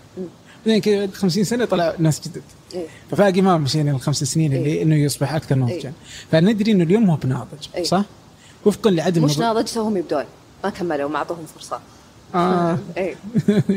بعدين 0.66 0.82
كذا 0.82 1.00
بعد 1.00 1.14
50 1.14 1.44
سنة 1.44 1.66
طلع 1.66 1.96
ناس 2.00 2.22
جدد 2.28 2.42
إيه. 2.74 2.86
فباقي 3.12 3.42
ما 3.42 3.58
مشينا 3.58 3.92
الخمس 3.92 4.24
سنين 4.24 4.54
اللي 4.54 4.66
إيه. 4.66 4.84
إنه 4.84 4.96
يصبح 4.96 5.34
أكثر 5.34 5.56
نضجا 5.56 5.74
إيه. 5.74 5.94
فندري 6.32 6.72
إنه 6.72 6.84
اليوم 6.84 7.10
هو 7.10 7.16
بناضج 7.16 7.68
إيه. 7.76 7.84
صح؟ 7.84 8.04
وفقا 8.66 8.92
لعدم 8.92 9.24
مش 9.24 9.38
ناضج 9.38 9.66
توهم 9.66 9.98
يبدون 9.98 10.24
ما 10.64 10.70
كملوا 10.70 11.10
ما 11.10 11.18
أعطوهم 11.18 11.46
فرصة 11.56 11.80
آه. 12.36 12.78
إيه. 12.98 13.16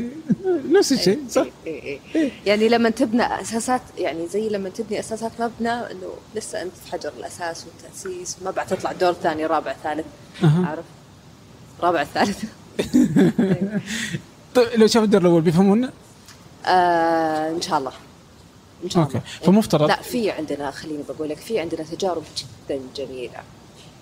نفس 0.79 0.93
الشيء 0.93 1.19
صح. 1.31 1.47
إيه 1.67 1.83
إيه 1.83 1.99
إيه. 2.15 2.31
يعني 2.47 2.69
لما 2.69 2.91
تبنى 2.91 3.41
أساسات 3.41 3.81
يعني 3.99 4.27
زي 4.29 4.49
لما 4.49 4.69
تبني 4.69 5.01
أساسات 5.01 5.33
مبنى 5.41 5.71
إنه 5.73 6.09
لسه 6.35 6.63
أنت 6.63 6.73
في 6.85 6.93
حجر 6.93 7.13
الأساس 7.19 7.65
والتأسيس 7.67 8.37
ما 8.45 8.51
بعد 8.51 8.67
تطلع 8.67 8.93
دور 8.93 9.13
ثاني 9.13 9.47
رابع 9.47 9.75
ثالث. 9.83 10.07
عارف؟ 10.43 10.85
رابع 11.83 12.05
ثالث. 12.05 12.45
طيب 14.55 14.69
لو 14.75 14.87
شافوا 14.87 15.05
الدور 15.05 15.21
الأول 15.21 15.43
بيفهمون 15.43 15.91
آه 16.67 17.51
إن 17.51 17.61
شاء 17.61 17.79
الله. 17.79 17.93
إن 18.85 18.91
شاء 18.91 19.03
أوكي. 19.03 19.19
الله. 19.19 19.25
فمفترض 19.47 19.89
لا 19.89 20.03
في 20.03 20.31
عندنا 20.31 20.71
خليني 20.71 21.03
بقول 21.09 21.29
لك 21.29 21.37
في 21.37 21.59
عندنا 21.59 21.83
تجارب 21.83 22.23
جدا 22.37 22.81
جميلة. 22.97 23.39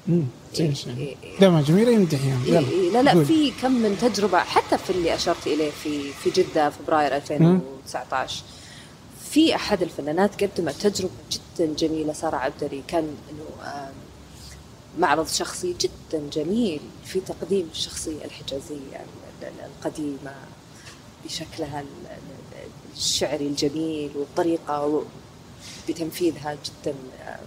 إيه، 0.09 0.75
شيء. 0.75 0.97
إيه، 0.97 1.17
إيه. 1.23 1.39
دائما 1.41 1.63
جميلة 1.63 1.91
يمدح 1.93 2.25
يعني 2.25 2.49
يلا 2.49 2.91
لا 2.93 3.03
لا 3.03 3.13
قول. 3.13 3.25
في 3.25 3.51
كم 3.63 3.73
من 3.73 3.99
تجربة 4.01 4.39
حتى 4.39 4.79
في 4.79 4.91
اللي 4.91 5.15
أشرت 5.15 5.47
إليه 5.47 5.71
في 5.71 6.13
في 6.13 6.31
جدة 6.31 6.71
فبراير 6.71 7.17
2019 7.17 8.43
في 9.31 9.55
أحد 9.55 9.83
الفنانات 9.83 10.45
قدمت 10.45 10.75
تجربة 10.75 11.11
جدا 11.31 11.75
جميلة 11.75 12.13
سارة 12.13 12.37
عبدري 12.37 12.83
كان 12.89 13.17
إنه 13.31 13.67
آم، 13.73 13.93
معرض 14.99 15.27
شخصي 15.29 15.75
جدا 15.81 16.23
جميل 16.33 16.81
في 17.05 17.21
تقديم 17.21 17.69
الشخصية 17.73 18.25
الحجازية 18.25 18.77
ال- 18.97 19.47
ال- 19.47 19.71
القديمة 19.77 20.35
بشكلها 21.25 21.81
ال- 21.81 21.87
ال- 22.11 22.97
الشعري 22.97 23.47
الجميل 23.47 24.11
والطريقة 24.15 25.03
بتنفيذها 25.89 26.55
جدا 26.55 26.95
آه، 27.23 27.39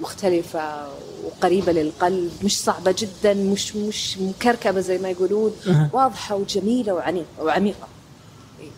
مختلفة 0.00 0.88
وقريبة 1.24 1.72
للقلب 1.72 2.30
مش 2.44 2.58
صعبة 2.60 2.94
جدا 2.98 3.34
مش 3.34 3.76
مش 3.76 4.18
مكركبة 4.18 4.80
زي 4.80 4.98
ما 4.98 5.10
يقولون. 5.10 5.52
واضحة 5.92 6.34
وجميلة 6.36 6.92
وعنيقة 6.94 7.26
وعميقة. 7.42 7.88
إيه. 8.60 8.68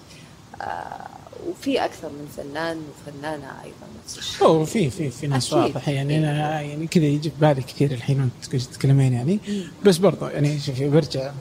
آه 0.61 1.07
وفي 1.51 1.85
أكثر 1.85 2.09
من 2.09 2.29
فنان 2.37 2.77
وفنانة 2.91 3.47
أيضا 3.65 3.87
نفس 4.05 4.19
الشيء. 4.19 4.47
اوه 4.47 4.65
في 4.65 4.91
في 4.91 5.11
في 5.11 5.27
ناس 5.27 5.53
أكيد. 5.53 5.59
واضح 5.77 5.89
يعني 5.89 6.19
أنا 6.19 6.61
يعني 6.61 6.87
كذا 6.87 7.05
يجي 7.05 7.31
في 7.31 7.37
بالي 7.41 7.63
كثير 7.63 7.91
الحين 7.93 8.21
وأنت 8.21 8.57
تتكلمين 8.57 9.13
يعني. 9.13 9.39
بس 9.85 9.97
برضه 9.99 10.31
يعني 10.31 10.61
شوفي 10.61 10.89
برجع. 10.89 11.33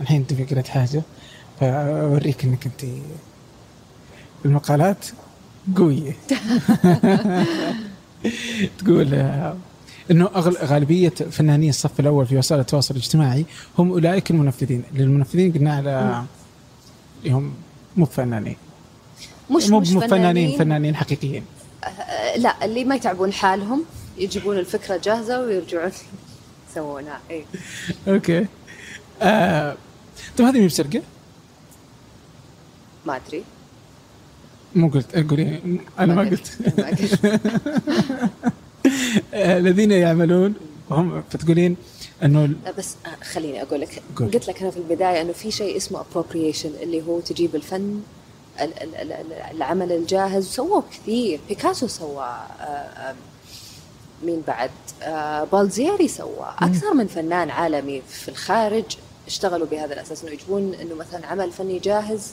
الحين 0.00 0.16
أنت 0.16 0.32
فكرة 0.34 0.62
حاجة 0.62 1.02
فأوريك 1.60 2.44
إنك 2.44 2.66
أنت 2.66 2.84
المقالات 4.44 5.06
قوية. 5.76 6.16
تقول 8.78 9.14
إنه 10.10 10.26
أغل- 10.28 10.64
غالبية 10.64 11.08
فناني 11.08 11.68
الصف 11.68 12.00
الأول 12.00 12.26
في 12.26 12.36
وسائل 12.38 12.60
التواصل 12.60 12.94
الاجتماعي 12.94 13.46
هم 13.78 13.90
أولئك 13.90 14.30
المنفذين، 14.30 14.82
للمنفذين 14.94 15.52
قلنا 15.52 15.74
على 15.74 16.24
هم 17.26 17.54
مو 17.96 18.04
فنانين 18.06 18.56
مش 19.50 19.68
مو 19.68 19.80
مش 19.80 19.88
فنانين 19.88 20.08
فنانين 20.08 20.58
فنانين 20.58 20.96
حقيقيين 20.96 21.44
آه 21.84 22.36
لا 22.36 22.64
اللي 22.64 22.84
ما 22.84 22.94
يتعبون 22.94 23.32
حالهم 23.32 23.84
يجيبون 24.18 24.58
الفكرة 24.58 24.96
جاهزة 25.04 25.40
ويرجعون 25.40 25.90
يسوونها 26.70 27.20
إيه. 27.30 27.44
أوكي 28.08 28.46
آه. 29.22 29.76
طيب 30.38 30.46
هذه 30.46 30.60
مي 30.60 30.66
بسرقه؟ 30.66 31.02
ما 33.06 33.16
أدري 33.16 33.44
مو 34.76 34.88
قلت 34.88 35.16
قولي. 35.30 35.60
أنا 35.98 36.14
ما 36.14 36.22
قلت. 36.22 36.52
آه، 39.34 39.58
الذين 39.58 39.92
يعملون 39.92 40.54
هم 40.90 41.22
فتقولين 41.30 41.76
إنه 42.22 42.46
لا 42.46 42.70
بس 42.78 42.94
آه، 43.06 43.24
خليني 43.24 43.62
أقول 43.62 43.80
لك. 43.80 44.02
قول. 44.16 44.30
قلت 44.30 44.48
لك 44.48 44.62
أنا 44.62 44.70
في 44.70 44.76
البداية 44.76 45.20
إنه 45.22 45.32
في 45.32 45.50
شيء 45.50 45.76
اسمه 45.76 46.00
appropriation 46.02 46.82
اللي 46.82 47.02
هو 47.06 47.20
تجيب 47.20 47.54
الفن 47.56 48.00
ال- 48.60 48.82
ال- 48.82 48.94
ال- 48.94 49.12
ال- 49.12 49.32
العمل 49.56 49.92
الجاهز. 49.92 50.46
سووه 50.46 50.84
كثير. 50.92 51.40
بيكاسو 51.48 51.86
سوى 51.86 52.38
آه، 52.60 53.14
مين 54.24 54.42
بعد؟ 54.46 54.70
بالزيري 55.52 56.08
سوى. 56.08 56.54
أكثر 56.58 56.94
من 56.94 57.06
فنان 57.06 57.50
عالمي 57.50 58.02
في 58.08 58.28
الخارج 58.28 58.84
اشتغلوا 59.26 59.66
بهذا 59.66 59.94
الأساس 59.94 60.22
إنه 60.22 60.32
يجيبون 60.32 60.74
إنه 60.74 60.94
مثلا 60.94 61.26
عمل 61.26 61.52
فني 61.52 61.78
جاهز 61.78 62.32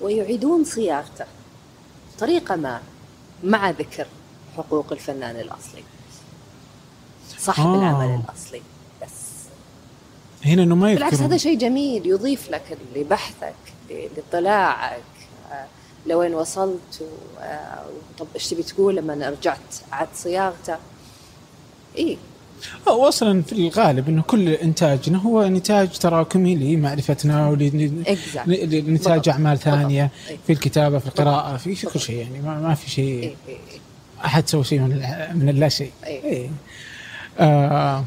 ويعيدون 0.00 0.64
صياغته. 0.64 1.24
طريقة 2.18 2.56
ما 2.56 2.80
مع 3.44 3.70
ذكر 3.70 4.06
حقوق 4.56 4.92
الفنان 4.92 5.36
الأصلي. 5.36 5.84
صاحب 7.38 7.66
آه. 7.66 7.78
العمل 7.78 8.20
الأصلي 8.24 8.62
بس. 9.02 9.10
هنا 10.44 10.62
إنه 10.62 10.74
ما 10.74 10.94
بالعكس 10.94 11.12
يذكرون. 11.12 11.30
هذا 11.30 11.36
شيء 11.36 11.58
جميل 11.58 12.06
يضيف 12.06 12.50
لك 12.50 12.78
لبحثك 12.94 13.54
لاطلاعك 13.90 15.02
آه، 15.52 15.66
لوين 16.06 16.34
وصلت 16.34 17.08
آه، 17.40 17.84
طب 18.18 18.26
إيش 18.34 18.48
تبي 18.48 18.62
تقول 18.62 18.96
لما 18.96 19.28
رجعت 19.28 19.58
عاد 19.92 20.08
صياغته. 20.14 20.76
اي 21.98 22.18
أو 22.88 23.08
أصلا 23.08 23.42
في 23.42 23.52
الغالب 23.52 24.08
إنه 24.08 24.22
كل 24.22 24.48
إنتاجنا 24.48 25.18
هو 25.18 25.48
نتاج 25.48 25.98
تراكمي 25.98 26.54
لمعرفتنا. 26.54 27.48
ولنتاج. 27.48 29.28
أعمال 29.28 29.58
ثانية. 29.58 30.10
إيه. 30.30 30.38
في 30.46 30.52
الكتابة 30.52 30.98
في 30.98 31.06
القراءة 31.06 31.56
في 31.56 31.74
في 31.74 31.86
كل 31.86 32.00
شيء 32.00 32.16
يعني 32.16 32.40
ما, 32.40 32.60
ما 32.60 32.74
في 32.74 32.90
شيء 32.90 33.22
اي 33.22 33.36
اي 33.48 33.58
أحد 34.24 34.48
سوى 34.48 34.64
شيء 34.64 34.80
من 34.80 34.88
من 35.34 35.48
اللا 35.48 35.68
شيء 35.68 35.90
إيه. 36.06 36.22
إيه. 36.24 36.50
آه 37.40 38.04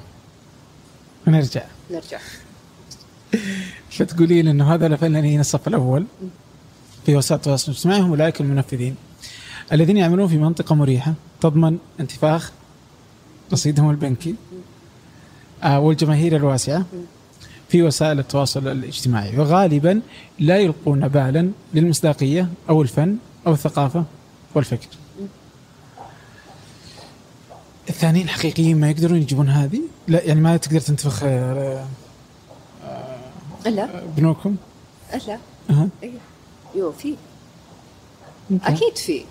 نرجع 1.28 1.64
نرجع 1.91 2.20
فتقولين 3.89 4.48
إنه 4.48 4.74
هذا 4.74 4.88
الفنانين 4.88 5.39
الصف 5.39 5.68
الأول 5.68 6.06
في 7.06 7.16
وسائل 7.16 7.39
التواصل 7.39 7.72
الاجتماعي 7.72 8.02
هم 8.02 8.10
أولئك 8.10 8.41
المنفذين 8.41 8.95
الذين 9.72 9.98
يعملون 9.98 10.28
في 10.28 10.38
منطقة 10.38 10.76
مريحة 10.76 11.14
تضمن 11.41 11.78
انتفاخ 12.00 12.52
رصيدهم 13.54 13.89
البنكي 13.89 14.36
آه 15.64 15.80
والجماهير 15.80 16.36
الواسعة 16.36 16.86
في 17.70 17.84
وسائل 17.84 18.20
التواصل 18.20 18.68
الاجتماعي 18.68 19.39
وغالبا 19.39 20.02
لا 20.39 20.58
يلقون 20.58 21.08
بالا 21.08 21.52
للمصداقية 21.74 22.48
أو 22.70 22.82
الفن 22.82 23.18
أو 23.48 23.54
الثقافة 23.54 24.04
والفكر. 24.56 24.88
الثانيين 27.89 28.30
حقيقيين 28.30 28.80
ما 28.80 28.89
يقدرون 28.89 29.18
يجيبون 29.22 29.50
هذه؟ 29.50 29.82
لا 30.08 30.24
يعني 30.24 30.41
ما 30.41 30.58
تقدر 30.58 30.80
تنتفخ 30.80 31.24
آه، 31.24 31.86
لا 33.66 34.04
بنوكم؟ 34.18 34.56
لا 35.28 35.38
أها. 35.70 35.89
اي 36.04 36.12
يو 36.76 36.91
في 36.91 37.16
أوكي. 38.52 38.66
أكيد 38.74 38.98
في 38.98 39.22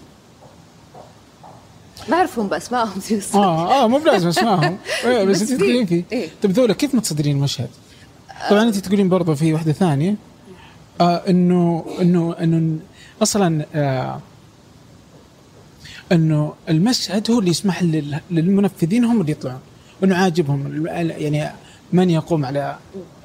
ما 2.09 2.17
اعرفهم 2.17 2.49
باسمائهم. 2.49 3.01
آه 3.35 3.85
آه 3.85 3.89
مو 3.89 3.99
بلازم 3.99 4.29
اسمعهم 4.29 4.79
إيه 5.05 5.25
بس 5.25 5.41
أنت. 5.43 5.53
تقولين 5.53 5.87
فيه. 5.87 6.05
طيب 6.43 6.53
ذولا 6.53 6.75
كيف 6.75 6.95
متصدرين 6.95 7.37
المشهد؟ 7.37 7.69
طبعا 8.51 8.63
أنت 8.63 8.77
تقولين 8.77 9.09
برضه 9.09 9.35
في 9.35 9.53
واحدة 9.53 9.73
ثانية 9.73 10.15
آه 11.01 11.17
انه 11.29 11.85
انه 12.01 12.35
إنه 12.41 12.79
أصلا 13.23 13.65
آه 13.75 14.21
إنه 16.13 16.55
المشهد 16.69 17.31
هو 17.31 17.39
اللي 17.39 17.51
يسمح 17.51 17.83
لل- 17.83 18.21
للمنفذين 18.31 19.05
هم 19.05 19.21
اللي 19.21 19.33
يطلعون 19.33 19.61
إنه 20.05 20.17
عاجبهم 20.17 20.87
يعني 20.87 21.51
من 21.93 22.11
يقوم 22.11 22.45
على 22.45 22.77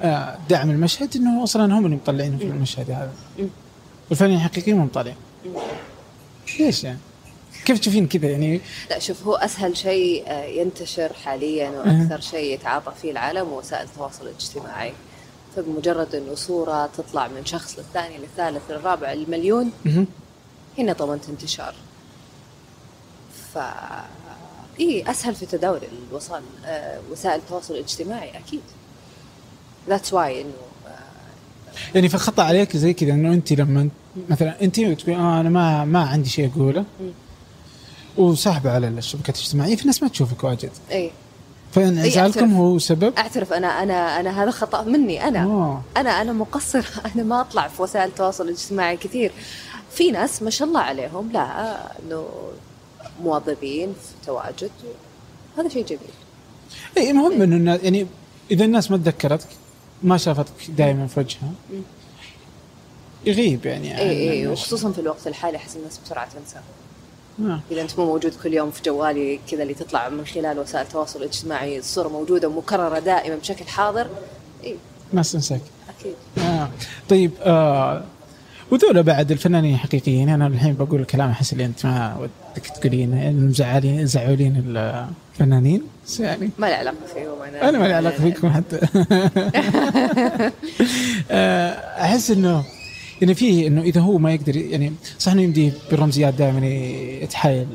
آه 0.02 0.38
دعم 0.50 0.70
المشهد 0.70 1.16
إنه 1.16 1.44
أصلا 1.44 1.78
هم 1.78 1.84
اللي 1.86 1.96
مطلعينه 1.96 2.38
في 2.38 2.44
المشهد 2.44 2.90
هذا. 2.90 3.12
والفنانين 4.10 4.36
الحقيقيين 4.36 4.76
مو 4.78 4.84
مطلعين 4.84 5.16
ليش 6.60 6.84
يعني؟ 6.84 6.98
كيف 7.64 7.78
تشوفين 7.78 8.08
كذا؟ 8.08 8.28
يعني 8.28 8.60
لا 8.90 8.98
شوف 8.98 9.26
هو 9.26 9.34
أسهل 9.34 9.76
شيء 9.76 10.24
آه، 10.26 10.44
ينتشر 10.44 11.12
حاليا 11.12 11.70
وأكثر 11.70 12.20
شيء 12.20 12.54
يتعاطى 12.54 12.92
فيه 13.02 13.10
العالم 13.10 13.48
هو 13.48 13.58
وسائل 13.58 13.84
التواصل 13.84 14.26
الاجتماعي. 14.26 14.92
فبمجرد 15.56 16.14
إنه 16.14 16.34
صورة 16.34 16.86
تطلع 16.86 17.28
من 17.28 17.44
شخص 17.44 17.78
للثاني 17.78 18.18
للثالث 18.18 18.70
للرابع 18.70 19.12
للمليون 19.12 19.70
مهم. 19.84 20.06
هنا 20.78 20.92
ضمنت 20.92 21.28
انتشار. 21.28 21.74
ف 23.54 23.58
إي 24.80 25.10
أسهل 25.10 25.34
في 25.34 25.46
تداول 25.46 25.80
الوصال 26.10 26.42
آه، 26.64 27.00
وسائل 27.10 27.40
التواصل 27.40 27.74
الاجتماعي 27.74 28.30
أكيد. 28.30 28.60
that's 29.88 30.12
why 30.12 30.40
إنه 30.40 30.52
آه، 30.86 30.90
يعني 31.94 32.08
فخطا 32.08 32.42
عليك 32.42 32.76
زي 32.76 32.92
كذا 32.92 33.12
إنه 33.12 33.32
انت 33.32 33.52
لما 33.52 33.88
مثلا 34.28 34.62
انت 34.62 34.80
تقول 34.80 35.14
آه 35.14 35.40
أنا 35.40 35.50
ما 35.50 35.84
ما 35.84 36.00
عندي 36.00 36.28
شيء 36.28 36.50
أقوله. 36.54 36.84
وساحبه 38.16 38.70
على 38.70 38.88
الشبكات 38.88 39.36
الاجتماعية 39.36 39.76
في 39.76 39.86
ناس 39.86 40.02
ما 40.02 40.08
تشوفك 40.08 40.44
واجد. 40.44 40.70
إي. 40.92 41.10
فانعزالكم. 41.72 42.54
هو 42.54 42.78
سبب؟ 42.78 43.14
أعترف 43.18 43.52
أنا 43.52 43.82
أنا 43.82 44.20
أنا 44.20 44.42
هذا 44.42 44.50
خطأ 44.50 44.82
مني 44.82 45.28
أنا. 45.28 45.44
آه. 45.44 45.82
أنا 45.96 46.22
أنا 46.22 46.32
مقصر 46.32 46.86
أنا 47.14 47.22
ما 47.22 47.40
أطلع 47.40 47.68
في 47.68 47.82
وسائل 47.82 48.08
التواصل 48.08 48.44
الاجتماعي 48.44 48.96
كثير. 48.96 49.32
في 49.90 50.10
ناس 50.10 50.42
ما 50.42 50.50
شاء 50.50 50.68
الله 50.68 50.80
عليهم 50.80 51.32
لا 51.32 51.74
إنه 51.98 52.26
مواظبين 53.22 53.92
في 53.92 54.26
تواجد. 54.26 54.70
هذا 55.58 55.68
شيء 55.68 55.84
جميل. 55.86 56.00
إي 56.98 57.12
مهم 57.12 57.42
إنه 57.42 57.56
الناس 57.56 57.80
يعني 57.82 58.06
إذا 58.50 58.64
الناس 58.64 58.90
ما 58.90 58.96
تذكرتك 58.96 59.48
ما 60.02 60.16
شافتك 60.16 60.70
دائما 60.70 61.06
في 61.06 61.20
وجهها 61.20 61.52
يغيب 63.26 63.66
يعني 63.66 63.98
إي 63.98 64.30
إي. 64.30 64.46
وخصوصا 64.46 64.92
في 64.92 65.00
الوقت 65.00 65.26
الحالي 65.26 65.56
أحس 65.56 65.76
الناس 65.76 66.00
بسرعة 66.04 66.28
تنسى. 66.28 66.60
إذا 67.70 67.82
أنت 67.82 67.98
مو 67.98 68.06
موجود 68.06 68.34
كل 68.42 68.54
يوم 68.54 68.70
في 68.70 68.82
جوالي 68.82 69.40
كذا 69.50 69.62
اللي 69.62 69.74
تطلع 69.74 70.08
من 70.08 70.26
خلال 70.26 70.58
وسائل 70.58 70.86
التواصل 70.86 71.18
الاجتماعي 71.18 71.78
الصورة 71.78 72.08
موجودة 72.08 72.48
ومكررة 72.48 72.98
دائما 72.98 73.36
بشكل 73.36 73.64
حاضر. 73.64 74.06
اي 74.64 74.76
الناس 75.12 75.32
تنساك 75.32 75.60
أكيد. 75.98 76.14
آه. 76.38 76.70
طيب 77.08 77.30
آه 77.42 78.02
وذولا 78.72 79.00
بعد 79.00 79.32
الفنانين 79.32 79.74
الحقيقيين 79.74 80.28
أنا 80.28 80.46
الحين 80.46 80.74
بقول 80.74 81.00
الكلام 81.00 81.30
أحس 81.30 81.52
اللي 81.52 81.64
أنت 81.64 81.86
ما 81.86 82.16
ودك 82.20 82.66
تقولين 82.66 83.36
مزعلين 83.46 84.06
زعولين 84.06 84.76
الفنانين. 85.34 85.82
بس 86.06 86.20
يعني 86.20 86.50
ما 86.58 86.66
له 86.66 86.74
علاقة 86.74 86.96
فيهم 87.14 87.42
أنا 87.62 87.78
ما 87.78 87.86
لي 87.86 87.94
علاقة 87.94 88.16
فيكم 88.22 88.50
حتى. 88.50 88.80
آه، 91.30 91.70
أحس 92.02 92.30
إنه 92.30 92.64
يعني 93.22 93.34
فيه 93.34 93.66
إنه 93.66 93.82
إذا 93.82 94.00
هو 94.00 94.18
ما 94.18 94.34
يقدر 94.34 94.56
يعني 94.56 94.92
صح 95.18 95.32
إنه 95.32 95.42
يمديه 95.42 95.72
بالرمزيات 95.90 96.34
دائما 96.34 96.66
يتحايل 97.22 97.66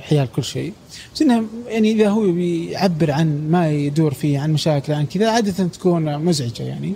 حيال 0.00 0.28
كل 0.32 0.44
شيء. 0.44 0.72
بس 1.14 1.22
إنه 1.22 1.44
يعني 1.66 1.92
إذا 1.92 2.08
هو 2.08 2.32
بيعبر 2.32 3.10
عن 3.10 3.50
ما 3.50 3.70
يدور 3.70 4.14
فيه 4.14 4.38
عن 4.38 4.52
مشاكل 4.52 4.92
عن 4.92 5.06
كذا 5.06 5.30
عادة 5.30 5.66
تكون 5.66 6.18
مزعجة 6.18 6.62
يعني. 6.62 6.92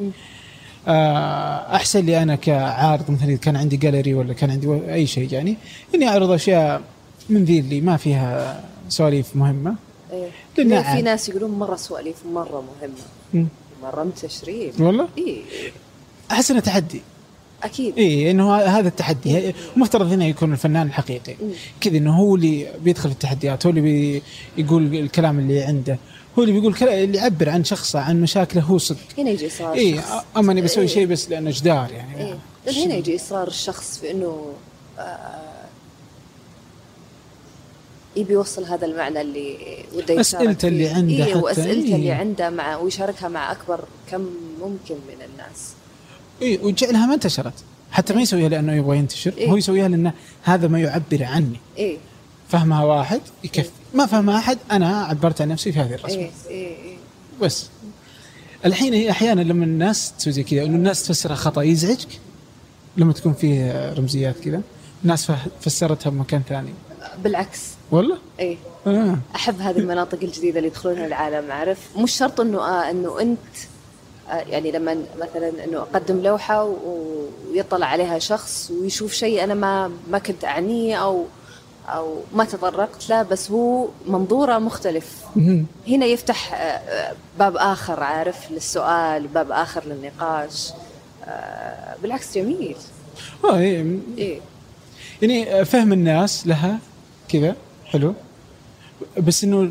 آه، 0.89 1.77
أحسن 1.77 2.07
لي 2.07 2.23
أنا 2.23 2.35
كعارض 2.35 3.11
مثلا 3.11 3.29
إذا 3.29 3.37
كان 3.37 3.57
عندي 3.57 3.77
جاليري 3.77 4.15
ولا 4.15 4.33
كان 4.33 4.51
عندي 4.51 4.69
أي 4.93 5.07
شيء 5.07 5.33
يعني 5.33 5.57
إني 5.95 6.09
أعرض 6.09 6.31
أشياء 6.31 6.83
من 7.29 7.45
ذي 7.45 7.59
اللي 7.59 7.81
ما 7.81 7.97
فيها 7.97 8.65
سواليف 8.89 9.37
مهمة. 9.37 9.75
إيه. 10.13 10.29
لأن 10.59 10.73
عاد. 10.73 10.97
في 10.97 11.03
ناس 11.03 11.29
يقولون 11.29 11.51
مرة 11.51 11.77
سواليف 11.77 12.17
مرة 12.33 12.65
مهمة. 12.81 13.47
مرة 13.83 14.05
متشرين 14.05 14.73
والله؟ 14.79 15.09
اي 15.19 15.43
أحس 16.31 16.51
إنه 16.51 16.61
تحدي 16.61 17.03
أكيد 17.65 17.99
إي 17.99 18.31
إنه 18.31 18.57
هذا 18.57 18.89
التحدي 18.89 19.55
مفترض 19.77 20.13
هنا 20.13 20.27
يكون 20.27 20.53
الفنان 20.53 20.87
الحقيقي. 20.87 21.35
كذا 21.81 21.97
إنه 21.97 22.17
هو 22.17 22.35
اللي 22.35 22.69
بيدخل 22.81 23.09
في 23.09 23.15
التحديات 23.15 23.67
هو 23.67 23.71
اللي 23.71 24.23
بيقول 24.57 24.95
الكلام 24.95 25.39
اللي 25.39 25.63
عنده 25.63 25.99
هو 26.39 26.43
اللي 26.43 26.53
بيقول 26.55 26.75
كلام 26.75 27.05
اللي 27.05 27.19
يعبر 27.19 27.49
عن 27.49 27.65
شخصه 27.65 28.01
عن 28.01 28.21
مشاكله 28.21 28.63
هو 28.63 28.79
صدق 28.79 28.99
هنا 29.19 29.31
يجي 29.31 29.47
إصرار 29.47 29.75
إي. 29.75 30.01
أما 30.37 30.53
اني 30.53 30.63
بسوي 30.63 30.83
إيه. 30.83 30.89
شيء 30.89 31.07
بس 31.07 31.31
لأنه 31.31 31.51
جدار 31.51 31.91
يعني 31.93 32.19
إيه 32.19 32.39
لأن 32.67 32.75
هنا 32.75 32.95
يجي 32.95 33.17
إصرار 33.17 33.49
الشخص 33.49 33.99
في 33.99 34.11
إنه 34.11 34.53
آه، 34.99 35.45
يبي 38.17 38.33
يوصل 38.33 38.65
هذا 38.65 38.87
المعنى 38.87 39.21
اللي 39.21 39.57
وده 39.95 40.23
فيه. 40.23 40.69
اللي 40.69 40.89
عنده 40.89 41.27
إيه 41.27 41.37
وأسئلته 41.37 41.89
إيه. 41.89 41.95
اللي 41.95 42.13
عنده 42.13 42.51
مع 42.51 42.77
ويشاركها 42.77 43.29
مع 43.29 43.53
أكبر 43.53 43.85
كم 44.11 44.27
ممكن 44.61 44.95
من 44.95 45.25
الناس 45.25 45.73
إي 46.43 46.59
وجعلها 46.63 47.07
ما 47.07 47.15
انتشرت. 47.15 47.53
حتى 47.91 48.15
ما 48.15 48.23
يسويها 48.23 48.49
لأنه 48.49 48.73
يبغى 48.73 48.99
ينتشر. 48.99 49.35
إيه. 49.39 49.51
هو 49.51 49.57
يسويها 49.57 49.89
لأنه 49.89 50.13
هذا 50.43 50.69
ما 50.69 50.81
يعبر 50.81 51.25
عني. 51.25 51.61
إيه 51.79 51.97
فهمها 52.49 52.85
واحد 52.85 53.21
يكفي. 53.45 53.71
ما 53.95 54.07
فهمها 54.07 54.39
أحد 54.39 54.59
أنا 54.71 55.05
عبرت 55.05 55.41
عن 55.41 55.49
نفسي 55.49 55.73
في 55.73 55.79
هذه 55.79 55.95
الرسمة. 55.95 56.19
إيه 56.19 56.31
إيه 56.49 56.77
إيه 56.77 56.97
بس. 57.43 57.67
الحين 58.65 58.95
هي 58.95 59.11
أحيانا 59.11 59.41
لما 59.41 59.65
الناس 59.65 60.13
تسوي 60.19 60.33
زي 60.33 60.43
كذا 60.43 60.63
انه 60.63 60.77
الناس 60.77 61.03
تفسرها 61.03 61.35
خطأ 61.35 61.63
يزعجك 61.63 62.09
لما 62.97 63.13
تكون 63.13 63.33
فيه 63.33 63.93
رمزيات 63.93 64.41
كذا 64.41 64.63
الناس 65.03 65.33
فسرتها 65.61 66.11
بمكان 66.11 66.43
ثاني. 66.49 66.75
بالعكس. 67.23 67.61
والله؟ 67.91 68.19
إيه 68.41 68.57
آه. 68.87 69.19
أحب 69.35 69.61
هذه 69.61 69.79
المناطق 69.79 70.19
الجديدة 70.23 70.59
اللي 70.59 70.69
يدخلونها 70.69 71.07
العالم 71.07 71.53
عارف؟ 71.53 71.79
مش 71.97 72.13
شرط 72.13 72.41
إنه 72.41 72.59
آه 72.59 72.91
إنه 72.91 73.21
أنت 73.21 73.39
يعني 74.29 74.71
لما 74.71 74.97
مثلا 75.21 75.65
إنه 75.65 75.79
أقدم 75.79 76.23
لوحة 76.23 76.65
ويطلع 76.65 77.87
عليها 77.87 78.19
شخص 78.19 78.71
ويشوف 78.71 79.13
شيء 79.13 79.45
أنا 79.45 79.55
ما 79.55 79.91
ما 80.11 80.19
كنت 80.19 80.45
أعنيه 80.45 80.97
أو 80.97 81.25
أو 81.89 82.17
ما 82.35 82.45
تطرقت 82.45 83.11
له 83.11 83.23
بس 83.23 83.51
هو 83.51 83.89
منظوره 84.07 84.59
مختلف. 84.59 85.25
هنا 85.89 86.07
يفتح 86.07 86.55
آه، 86.55 86.57
آه، 86.57 87.15
باب 87.39 87.57
آخر 87.57 88.03
عارف 88.03 88.51
للسؤال 88.51 89.27
باب 89.27 89.53
آخر 89.53 89.85
للنقاش. 89.87 90.73
آه، 91.25 91.97
بالعكس 92.03 92.35
جميل. 92.35 92.77
آه 93.45 93.59
إيه. 93.59 93.99
إيه. 94.19 94.41
يعني 95.23 95.65
فهم 95.65 95.93
الناس 95.93 96.47
لها 96.47 96.79
كذا 97.29 97.57
حلو. 97.87 98.15
بس 99.19 99.45
إنه 99.45 99.71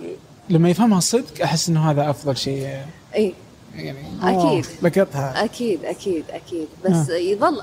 لما 0.50 0.70
يفهمها 0.70 0.98
الصدق 0.98 1.42
أحس 1.44 1.70
إنه 1.70 1.92
هذا 1.92 2.10
أفضل 2.10 2.38
شيء. 2.38 2.78
إيه. 3.16 3.34
يعني 3.76 4.00
أكيد. 4.22 4.40
أوه، 4.40 4.64
لقطها 4.82 5.44
أكيد 5.46 5.86
أكيد 5.86 6.26
أكيد 6.30 6.68
بس 6.86 7.10
آه. 7.10 7.14
يظل 7.18 7.62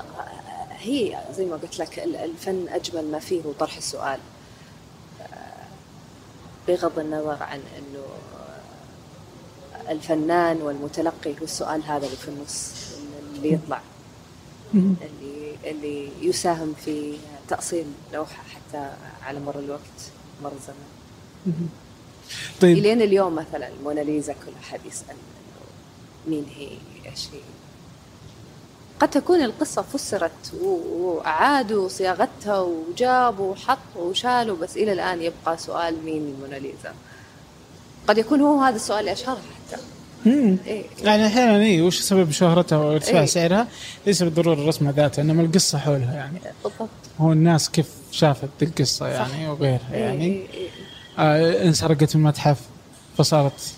هي 0.79 1.17
زي 1.37 1.45
ما 1.45 1.55
قلت 1.55 1.79
لك 1.79 1.99
ال- 1.99 2.15
الفن 2.15 2.65
أجمل 2.69 3.11
ما 3.11 3.19
فيه 3.19 3.41
هو 3.41 3.51
طرح 3.51 3.77
السؤال 3.77 4.19
آه، 5.21 5.25
بغض 6.67 6.99
النظر 6.99 7.43
عن 7.43 7.59
إنه 7.77 8.03
آه، 9.87 9.91
الفنان 9.91 10.61
والمتلقي 10.61 11.31
هو 11.39 11.43
السؤال 11.43 11.83
هذا 11.83 12.05
اللي 12.05 12.17
في 12.17 12.27
النص 12.27 12.71
اللي 13.35 13.53
يطلع. 13.53 13.81
اللي 14.73 15.55
اللي 15.65 16.09
يساهم 16.21 16.73
في 16.85 17.17
تأصيل 17.47 17.85
لوحة 18.13 18.43
حتى 18.43 18.91
على 19.23 19.39
مر 19.39 19.59
الوقت 19.59 19.81
مر 20.43 20.51
الزمن. 20.51 21.67
طيب 22.61 22.77
إلين 22.77 23.01
اليوم 23.01 23.35
مثلا 23.35 23.69
موناليزا 23.83 24.33
كل 24.33 24.51
أحد 24.63 24.79
يسأل 24.85 25.09
إنه 25.09 25.17
مين 26.27 26.45
هي 26.57 26.67
إيش 27.11 27.27
هي 27.33 27.39
قد 28.99 29.09
تكون 29.09 29.41
القصة 29.41 29.81
فسرت 29.81 30.53
وأعادوا 30.61 31.89
صياغتها 31.89 32.59
وجابوا 32.59 33.51
وحطوا 33.51 34.01
وشالوا 34.01 34.57
بس 34.57 34.77
إلى 34.77 34.93
الآن 34.93 35.21
يبقى 35.21 35.57
سؤال 35.57 35.95
مين 36.05 36.35
موناليزا 36.41 36.93
قد 38.07 38.17
يكون 38.17 38.41
هو 38.41 38.61
هذا 38.61 38.75
السؤال 38.75 38.99
اللي 38.99 39.11
أشهرها 39.11 39.41
حتى 39.67 39.81
مم. 40.25 40.57
إيه. 40.67 40.83
يعني 41.03 41.27
أحيانا 41.27 41.63
اي 41.63 41.81
وش 41.81 41.99
سبب 41.99 42.31
شهرتها 42.31 42.77
وارتفاع 42.77 43.19
إيه. 43.19 43.25
سعرها 43.25 43.67
ليس 44.05 44.23
بالضرورة 44.23 44.53
الرسمه 44.53 44.91
ذاتها 44.91 45.21
إنما 45.21 45.41
القصة 45.41 45.77
حولها 45.77 46.15
يعني 46.15 46.39
بالضبط 46.63 46.89
هو 47.19 47.31
الناس 47.31 47.69
كيف 47.69 47.89
شافت 48.11 48.49
القصة 48.61 49.07
يعني 49.07 49.49
وغيرها 49.49 49.89
يعني 49.91 50.25
إيه 50.25 50.31
إيه 50.31 50.59
إيه. 50.59 50.69
آه 51.19 51.63
انسرقت 51.67 52.15
من 52.15 52.23
متحف 52.23 52.59
فصارت 53.17 53.73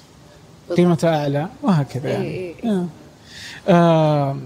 قيمتها 0.78 1.18
أعلى 1.22 1.47
وهكذا 1.64 2.07
إيه 2.09 2.14
يعني 2.14 2.28
إيه. 2.64 2.72
آه. 2.72 2.88
آه 3.70 4.38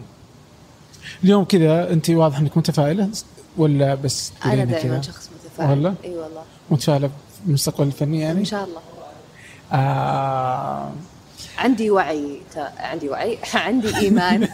اليوم 1.24 1.44
كذا 1.44 1.94
أنت 1.94 2.10
واضح 2.10 2.38
إنك 2.38 2.58
متفائلة 2.58 3.10
ولا 3.58 3.96
بس 3.96 4.32
أنا 4.46 4.54
تقولين 4.54 4.68
دائما 4.72 5.02
شخص 5.02 5.30
متفائل. 5.46 5.70
والله؟ 5.70 5.96
إي 6.04 6.10
والله. 6.18 6.44
متفائلة 6.72 7.10
بالمستقبل 7.46 7.88
الفني 7.88 8.20
يعني؟ 8.20 8.40
إن 8.40 8.46
شاء 8.46 8.64
الله. 8.64 8.82
آه 9.74 10.92
عندي 11.58 11.92
وعي 11.92 12.42
تا- 12.54 12.72
عندي 12.78 13.10
وعي. 13.10 13.38
عندي 13.54 13.98
إيمان. 13.98 14.48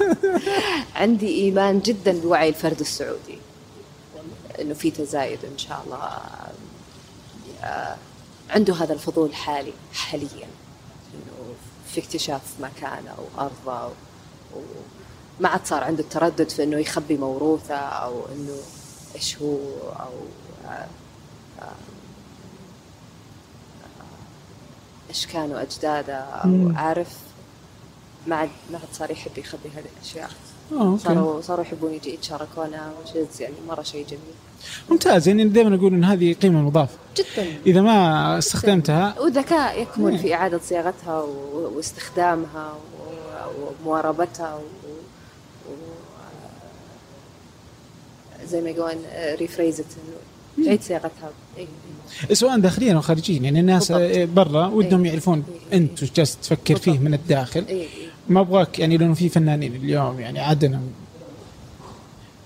عندي 0.96 1.28
إيمان 1.44 1.80
جدا 1.80 2.20
بوعي 2.20 2.48
الفرد 2.48 2.80
السعودي. 2.80 3.38
إنه 4.60 4.74
في 4.74 4.90
تزايد 4.90 5.38
إن 5.52 5.58
شاء 5.58 5.82
الله. 5.86 5.98
آه، 7.64 7.96
عنده 8.50 8.74
هذا 8.74 8.92
الفضول 8.92 9.34
حالي 9.34 9.72
حاليا. 9.92 10.46
في 11.94 12.00
اكتشاف 12.00 12.40
مكانه 12.60 13.14
وأرضه 13.36 13.86
و- 13.86 14.58
وما 15.40 15.48
عاد 15.48 15.66
صار 15.66 15.84
عنده 15.84 16.02
التردد 16.02 16.48
في 16.50 16.62
إنه 16.64 16.76
يخبي 16.78 17.16
موروثه 17.16 17.74
أو 17.76 18.26
إنه 18.32 18.56
إيش 19.14 19.38
هو 19.38 19.58
أو 20.00 20.12
آه، 20.68 20.86
إيش 25.08 25.26
كانوا 25.26 25.62
أجداده 25.62 26.14
أو. 26.18 26.72
عارف 26.76 27.16
ما 28.26 28.36
عاد 28.36 28.50
ما 28.72 28.78
عاد 28.78 28.88
صار 28.92 29.10
يحب 29.10 29.38
يخبي 29.38 29.68
هذه 29.68 29.84
الأشياء 29.96 30.30
آه، 30.30 30.30
أوكي. 30.72 31.02
صاروا 31.04 31.40
صاروا 31.40 31.64
يحبون 31.64 31.94
يجي 31.94 32.14
يتشاركونا 32.14 32.92
وجز 33.00 33.40
يعني 33.40 33.54
مرة 33.68 33.82
شيء 33.82 34.06
جميل 34.06 34.20
ممتاز 34.90 35.28
يعني 35.28 35.44
دائما 35.44 35.74
أقول 35.76 35.94
إن 35.94 36.04
هذه 36.04 36.34
قيمة 36.34 36.62
مضافة 36.62 36.96
جدا 37.16 37.46
إذا 37.66 37.80
ما 37.80 38.38
استخدمتها 38.38 39.20
وذكاء 39.20 39.82
يكمن. 39.82 40.16
في 40.16 40.34
إعادة 40.34 40.58
صياغتها 40.58 41.24
واستخدامها 41.52 42.74
ومواربتها 43.82 44.54
و... 44.54 44.58
و... 44.58 45.74
زي 48.46 48.60
ما 48.60 48.70
يقولون 48.70 49.02
ريفريزت 49.38 49.84
انه 50.58 50.66
تعيد 50.66 50.82
صياغتها 50.82 51.30
إيه. 51.58 51.66
سواء 52.32 52.58
داخليا 52.58 52.94
أو 52.94 53.00
خارجيا 53.00 53.40
يعني 53.40 53.60
الناس 53.60 53.92
بالضبط. 53.92 54.28
برا 54.48 54.66
ودهم 54.66 55.04
إيه. 55.04 55.10
يعرفون 55.10 55.44
إيه. 55.72 55.78
انت 55.78 56.02
وش 56.02 56.12
جالس 56.12 56.36
تفكر 56.36 56.76
فيه. 56.76 56.98
من 56.98 57.14
الداخل 57.14 57.64
إيه. 57.68 57.80
إيه. 57.82 58.09
ما 58.30 58.40
أبغاك 58.40 58.78
يعني 58.78 58.96
لأنه 58.96 59.14
في 59.14 59.28
فنانين 59.28 59.74
اليوم 59.74 60.20
يعني 60.20 60.40
عدنا 60.40 60.80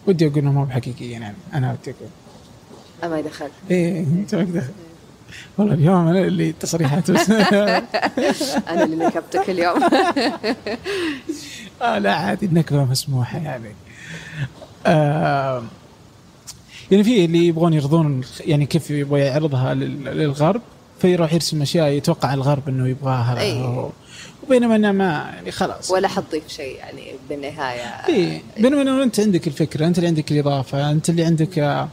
ودي 0.07 0.26
أقول 0.26 0.39
إنهم 0.39 0.55
مو 0.55 0.64
بحقيقيين 0.64 1.22
يعني 1.22 1.37
أنا 1.55 1.72
ودي 1.72 1.91
أقول 1.91 2.09
اما 3.05 3.20
دخل 3.20 3.49
إيه 3.70 4.01
أنت 4.01 4.35
ما 4.35 4.43
أقدر. 4.43 4.62
والله 5.59 5.74
اليوم 5.74 6.09
أنا 6.09 6.20
اللي 6.20 6.53
تصريحات. 6.53 7.11
بس 7.11 7.30
أنا 8.70 8.85
اللي 8.85 8.97
نكبتك 9.07 9.51
اليوم. 9.51 9.80
آه 11.82 11.99
لا 11.99 12.14
عادي 12.14 12.47
النكبة 12.47 12.85
مسموحة 12.85 13.39
يعني. 13.39 13.68
آه 14.87 15.62
يعني 16.91 17.05
في 17.05 17.24
اللي 17.24 17.47
يبغون 17.47 17.72
يرضون 17.72 18.20
يعني 18.41 18.66
كيف 18.66 18.91
يبغى 18.91 19.20
يعرضها 19.20 19.74
لل- 19.74 20.05
للغرب 20.05 20.61
فيروح 21.01 21.32
يرسم 21.35 21.62
أشياء 21.62 21.89
يتوقع 21.89 22.35
الغرب 22.35 22.68
إنه 22.68 22.89
يبغاها. 22.89 23.41
أي. 23.41 23.89
وبينما 24.47 24.76
أنا 24.76 24.92
ما 24.92 25.05
يعني 25.34 25.51
خلاص. 25.51 25.90
ولا 25.90 26.09
حتضيف 26.09 26.49
شيء 26.49 26.76
يعني 26.76 27.12
بالنهاية. 27.28 27.80
اي 27.82 28.42
بينما 28.59 28.82
انه 28.82 29.03
أنت 29.03 29.20
عندك 29.20 29.47
الفكرة 29.47 29.86
أنت 29.86 29.97
اللي 29.99 30.09
عندك 30.09 30.32
الإضافة 30.32 30.90
أنت 30.90 31.11
اللي 31.11 31.24
عندك 31.24 31.59
آه، 31.59 31.88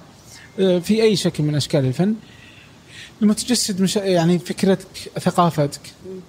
آه، 0.59 0.79
في 0.79 1.03
أي 1.03 1.15
شكل 1.15 1.43
من 1.43 1.55
أشكال 1.55 1.85
الفن 1.85 2.15
لما 3.21 3.33
تجسد 3.33 3.81
مش 3.81 3.95
يعني 3.95 4.39
فكرتك 4.39 4.87
ثقافتك 5.19 5.81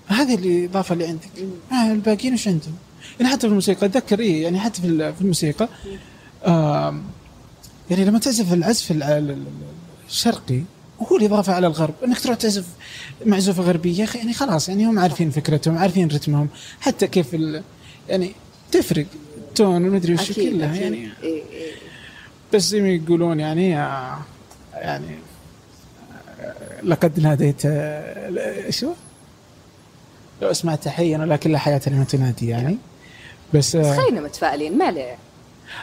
هذه 0.07 0.35
الإضافة 0.35 0.93
اللي 0.93 1.07
عندك. 1.07 1.29
آه 1.73 1.93
الباقيين 1.93 2.35
وش 2.35 2.49
عندهم؟ 2.49 2.75
يعني 3.20 3.33
حتى 3.33 3.41
في 3.41 3.47
الموسيقى 3.47 3.87
أتذكر 3.87 4.20
إيه 4.20 4.43
يعني 4.43 4.61
حتى 4.61 4.81
في 4.83 4.87
ال- 4.87 5.14
في 5.14 5.20
الموسيقى 5.20 5.68
آم، 6.47 7.03
يعني 7.91 8.05
لما 8.05 8.18
تعزف 8.18 8.53
العزف 8.53 8.91
ال- 8.91 9.03
ال- 9.03 9.31
ال- 9.31 9.45
الشرقي 10.09 10.61
هو 11.01 11.16
الاضافه 11.16 11.53
على 11.53 11.66
الغرب. 11.66 11.95
إنك 12.05 12.20
تروح 12.20 12.36
تعزف 12.36 12.66
معزوفه 13.26 13.62
غربية 13.62 14.07
يعني 14.14 14.32
خلاص 14.32 14.68
يعني 14.68 14.86
هم 14.86 14.99
عارفين 14.99 15.30
فكرتهم 15.30 15.78
عارفين 15.78 16.09
رتمهم 16.09 16.49
حتى 16.80 17.07
كيف 17.07 17.34
ال- 17.34 17.62
يعني 18.09 18.32
تفرق 18.72 19.07
تون 19.55 19.84
ومدري 19.88 20.14
وش 20.14 20.32
كلها. 20.32 20.74
يعني. 20.76 21.09
إيه 21.22 21.43
إيه. 21.53 21.72
بس 22.55 22.62
زي 22.62 22.80
ما 22.80 22.88
يقولون 22.88 23.40
يعني 23.40 23.78
آه، 23.78 24.18
يعني 24.74 25.16
آه، 26.40 26.55
لقد 26.82 27.20
ناديت 27.20 27.62
آه، 27.66 28.70
شو؟ 28.70 28.93
لو 30.43 30.51
أسمع 30.51 30.74
تحيا 30.74 31.18
ولكن 31.18 31.53
لا 31.53 31.59
حياه 31.59 31.80
لمن 31.86 32.07
تنادي 32.07 32.49
يعني. 32.49 32.76
بس 33.55 33.76
بس 33.76 33.86
خلينا 33.99 34.20
متفائلين 34.20 34.78
ما 34.78 34.84
عليه 34.84 35.16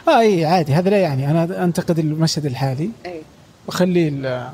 آه 0.08 0.20
اي 0.20 0.44
عادي 0.44 0.72
هذا 0.74 0.90
لا 0.90 0.98
يعني. 0.98 1.30
أنا 1.30 1.64
أنتقد 1.64 1.98
المشهد 1.98 2.46
الحالي. 2.46 2.90
اي 3.06 3.22
واخلي 3.66 4.50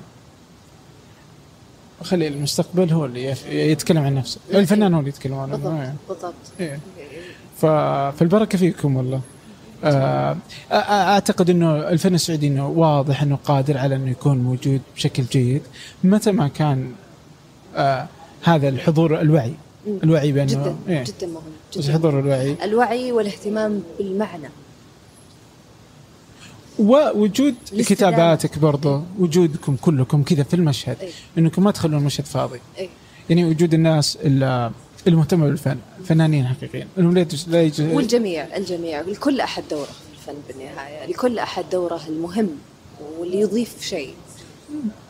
واخلي 2.00 2.28
المستقبل 2.28 2.92
هو 2.92 3.04
اللي 3.04 3.34
يتكلم 3.50 4.02
عن 4.02 4.14
نفسه 4.14 4.40
الفنان 4.54 4.94
هو 4.94 5.00
اللي 5.00 5.08
يتكلم 5.10 5.34
عن 5.34 5.50
نفسه 5.50 5.62
بالضبط 5.70 5.80
إيه. 5.80 5.94
بالضبط 6.08 6.34
إيه. 6.60 6.78
فالبركة 8.18 8.58
فيكم 8.58 8.96
والله 8.96 9.20
آه، 9.84 10.32
أ- 10.70 10.72
أعتقد 10.90 11.50
إنه 11.50 11.88
الفن 11.88 12.14
السعودي 12.14 12.46
إنه 12.48 12.68
واضح 12.68 13.22
إنه 13.22 13.38
قادر 13.44 13.78
على 13.78 13.96
إنه 13.96 14.10
يكون 14.10 14.38
موجود 14.38 14.80
بشكل 14.96 15.22
جيد 15.22 15.62
متى 16.04 16.32
ما 16.32 16.48
كان 16.48 16.92
آه 17.76 18.06
هذا 18.44 18.68
الحضور 18.68 19.20
الوعي. 19.20 19.54
الوعي 19.86 20.32
بأنه 20.32 20.52
جدا 20.52 20.76
إيه. 20.88 21.04
جدا 21.04 21.26
مهم 21.26 21.42
جدا 21.76 21.92
حضور 21.92 22.20
الوعي 22.20 22.56
الوعي 22.64 23.12
والاهتمام 23.12 23.82
بالمعنى 23.98 24.48
ووجود. 26.78 27.54
كتاباتك 27.78 28.58
برضه 28.58 29.02
وجودكم 29.18 29.76
كلكم 29.76 30.22
كذا 30.22 30.42
في 30.42 30.54
المشهد 30.54 30.96
إيه. 31.02 31.10
إنكم 31.38 31.64
ما 31.64 31.70
تخلون 31.70 32.00
المشهد 32.00 32.24
فاضي 32.26 32.60
اي 32.78 32.88
يعني 33.30 33.44
وجود 33.44 33.74
الناس 33.74 34.18
ال- 34.24 34.70
المهتمة 35.06 35.46
بالفن 35.46 35.76
فنانين 36.04 36.46
حقيقيين 36.46 36.86
إنهم 36.98 37.14
لا 37.14 37.26
والجميع 37.80 38.56
الجميع 38.56 39.00
لكل 39.00 39.40
أحد 39.40 39.62
دوره 39.70 39.84
في 39.84 40.30
الفن 40.30 40.40
بالنهاية 40.48 41.06
لكل 41.06 41.38
أحد 41.38 41.64
دوره 41.72 42.00
المهم 42.08 42.50
واللي 43.18 43.40
يضيف 43.40 43.74
شيء 43.82 44.14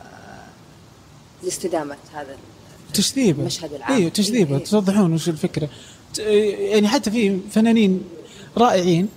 آه، 0.03 1.45
لاستدامة 1.45 1.97
هذا 2.15 2.37
تجذيبه 2.95 3.41
المشهد 3.41 3.73
العام. 3.73 3.93
أيوه 3.97 4.09
تجذيبه 4.11 4.57
إيه. 4.59 4.65
توضحون 4.65 5.13
وش 5.13 5.29
الفكرة 5.29 5.69
يعني 6.19 6.89
حتى 6.89 7.11
في 7.11 7.39
فنانين 7.51 8.03
رائعين 8.57 9.09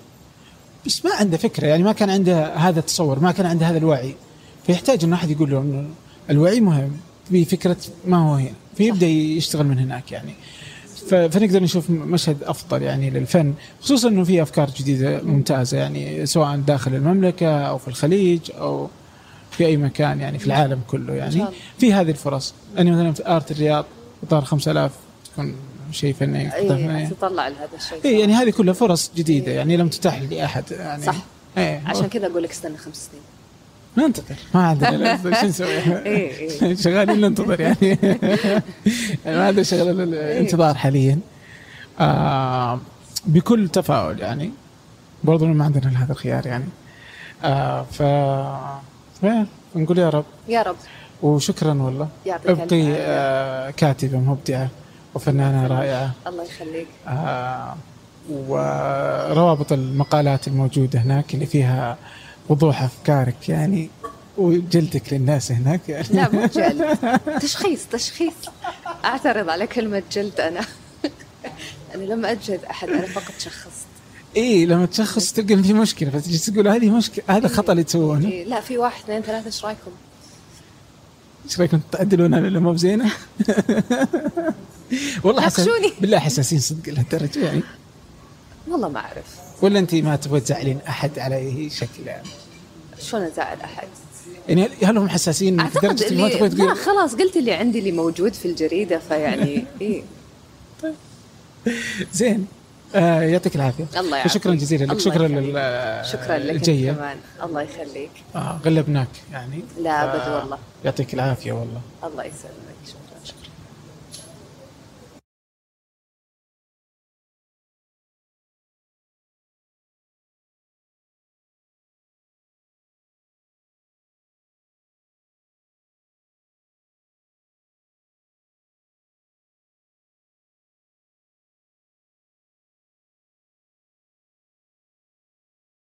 بس 0.85 1.05
ما 1.05 1.11
عنده 1.13 1.37
فكرة 1.37 1.67
يعني 1.67 1.83
ما 1.83 1.91
كان 1.91 2.09
عنده 2.09 2.55
هذا 2.55 2.79
التصور 2.79 3.19
ما 3.19 3.31
كان 3.31 3.45
عنده 3.45 3.65
هذا 3.65 3.77
الوعي. 3.77 4.15
فيحتاج 4.67 5.03
انه 5.03 5.15
أحد 5.15 5.29
يقول 5.29 5.51
له 5.51 5.59
إنه 5.59 5.85
الوعي 6.29 6.59
مهم 6.59 6.91
بفكره 7.31 7.77
ما 8.07 8.17
هو 8.17 8.33
هنا 8.33 8.53
فيبدأ 8.75 9.07
يشتغل 9.07 9.65
من 9.65 9.79
هناك 9.79 10.11
يعني. 10.11 10.33
فنقدر 11.09 11.63
نشوف 11.63 11.89
مشهد 11.89 12.43
أفضل 12.43 12.81
يعني 12.81 13.09
للفن 13.09 13.53
خصوصا 13.81 14.09
إنه 14.09 14.23
في 14.23 14.41
أفكار 14.41 14.69
جديدة 14.77 15.21
ممتازة 15.21 15.77
يعني 15.77 16.25
سواء 16.25 16.57
داخل 16.57 16.95
المملكة 16.95 17.61
أو 17.61 17.77
في 17.77 17.87
الخليج 17.87 18.39
أو 18.51 18.89
في 19.51 19.65
أي 19.65 19.77
مكان 19.77 20.19
يعني 20.19 20.39
في 20.39 20.47
العالم 20.47 20.79
كله 20.87 21.13
يعني. 21.13 21.45
في 21.77 21.93
هذه 21.93 22.09
الفرص. 22.09 22.53
يعني 22.75 22.91
مثلا 22.91 23.13
في 23.13 23.27
آرت 23.27 23.51
الرياض 23.51 23.85
اطار 24.23 24.45
5000 24.45 24.91
تكون 25.33 25.55
شيء 25.91 26.13
فني. 26.13 26.55
اي. 26.55 27.07
تطلع 27.07 27.47
لهذا 27.47 27.69
الشيء. 27.75 27.99
إيه 28.05 28.19
يعني 28.19 28.33
هذه 28.33 28.49
كلها 28.49 28.73
فرص 28.73 29.11
جديدة 29.15 29.51
يعني 29.51 29.77
لم 29.77 29.89
تتاح 29.89 30.21
لأحد 30.21 30.63
يعني. 30.71 31.03
صح. 31.03 31.15
إيه 31.57 31.81
عشان 31.85 32.07
كذا 32.07 32.27
أقول 32.27 32.43
لك 32.43 32.51
استنى 32.51 32.77
خمس 32.77 33.09
سنين. 33.11 33.23
ننتظر 33.97 34.35
ما 34.53 34.63
عندنا 34.63 35.17
شو 35.41 35.45
نسوي؟ 35.47 35.67
إيه، 36.05 36.31
إيه. 36.61 36.75
شغالين 36.83 37.21
ننتظر 37.21 37.61
يعني. 37.61 37.99
ما 39.25 39.47
عندنا 39.47 39.63
شغل 39.63 39.89
إلا 39.89 40.03
الانتظار 40.03 40.75
حاليا. 40.75 41.19
آه 41.99 42.79
بكل 43.25 43.69
تفاؤل 43.69 44.19
يعني. 44.19 44.51
برضو 45.23 45.45
ما 45.45 45.65
عندنا 45.65 46.03
هذا 46.03 46.11
الخيار 46.11 46.45
يعني. 46.47 46.65
آه 47.43 47.83
ف 47.83 48.01
نقول 49.75 49.97
يا 49.97 50.09
رب. 50.09 50.25
يا 50.47 50.61
رب. 50.61 50.75
وشكرا 51.21 51.73
والله. 51.73 52.07
ابقي. 52.27 52.93
آه 52.97 53.69
كاتبه 53.69 54.17
مبدعه 54.17 54.69
وفنانة 55.15 55.67
رائعة. 55.67 56.11
الله 56.27 56.43
يخليك. 56.43 56.87
آه 57.07 57.75
وروابط 58.29 59.71
المقالات 59.71 60.47
الموجودة 60.47 60.99
هناك 60.99 61.33
اللي 61.33 61.45
فيها 61.45 61.97
وضوح 62.49 62.81
أفكارك 62.83 63.49
يعني 63.49 63.89
وجلدك 64.37 65.13
للناس 65.13 65.51
هناك 65.51 65.89
يعني. 65.89 66.07
لا 66.11 66.31
مو 66.31 66.45
جلد. 66.45 66.97
تشخيص 67.41 67.85
تشخيص. 67.85 68.33
أعترض 69.05 69.49
على 69.49 69.67
كلمة 69.67 70.03
جلد 70.11 70.39
أنا. 70.39 70.61
أنا 71.95 72.03
لما 72.03 72.31
اجلد 72.31 72.65
أحد 72.65 72.89
أنا 72.89 73.07
فقط 73.07 73.33
شخصت. 73.39 73.87
اي 74.37 74.65
لما 74.65 74.85
تشخص 74.85 75.33
تلقى 75.33 75.63
في 75.63 75.73
مشكلة 75.73 76.09
فتجي 76.09 76.37
تقول؟ 76.37 76.67
هذه 76.67 76.89
مشكلة 76.89 77.23
هذا 77.27 77.47
خطأ 77.47 77.71
اللي 77.71 77.83
تسوونه. 77.83 78.27
إيه، 78.27 78.45
لا 78.45 78.61
في 78.61 78.77
واحد 78.77 79.03
اثنين 79.03 79.21
ثلاثة 79.21 79.45
إيش 79.45 79.65
رأيكم؟ 79.65 79.91
إيش 81.45 81.59
رأيكم 81.59 81.79
تعدلونها 81.91 82.39
ولا 82.39 82.59
مو 82.59 82.73
بزينة؟ 82.73 83.11
والله 85.23 85.41
ناقشوني. 85.41 85.93
بالله 86.01 86.19
حساسين 86.19 86.59
صدق 86.59 86.93
لهالدرجه 86.93 87.45
يعني. 87.45 87.61
والله 88.67 88.89
ما 88.89 88.99
أعرف. 88.99 89.25
ولا 89.61 89.79
انت 89.79 89.95
ما 89.95 90.15
تبغى 90.15 90.39
تزعلين 90.39 90.79
أحد 90.89 91.19
على 91.19 91.35
أي 91.37 91.69
شكل 91.69 92.07
يعني؟ 92.07 92.27
شلون 93.01 93.23
أزعل 93.23 93.57
أحد؟ 93.61 93.87
يعني 94.49 94.69
هل 94.83 94.97
هم 94.97 95.09
حساسين 95.09 95.59
أعتقد 95.59 95.85
لدرجه 95.85 96.15
ما 96.15 96.27
اللي 96.27 96.35
تبغى 96.37 96.49
تقول؟ 96.49 96.77
خلاص 96.77 97.15
قلت 97.15 97.37
اللي 97.37 97.53
عندي 97.53 97.79
اللي 97.79 97.91
موجود 97.91 98.33
في 98.33 98.47
الجريدة 98.47 98.99
فيعني 98.99 99.65
إيه. 99.81 100.03
زين. 102.13 102.47
آه 102.95 103.21
يعطيك 103.21 103.55
العافية. 103.55 103.85
الله 103.97 104.17
يعافيك. 104.17 104.41
شكرا 104.41 104.53
جزيلا 104.55 104.85
لك. 104.93 104.99
شكرا. 104.99 105.27
لل 105.27 106.05
شكرا 106.05 106.37
لك 106.37 106.55
الجية. 106.55 106.91
كمان. 106.91 107.17
الله 107.43 107.61
يخليك. 107.61 108.11
آه 108.35 108.59
غلبناك 108.65 109.07
يعني. 109.31 109.61
لا 109.79 109.89
آه، 109.89 110.03
ابد 110.03 110.41
والله. 110.41 110.57
يعطيك 110.85 111.13
العافية 111.13 111.51
والله. 111.51 111.81
الله 112.03 112.23
يسلمك. 112.23 112.79
شكرا. 112.87 113.08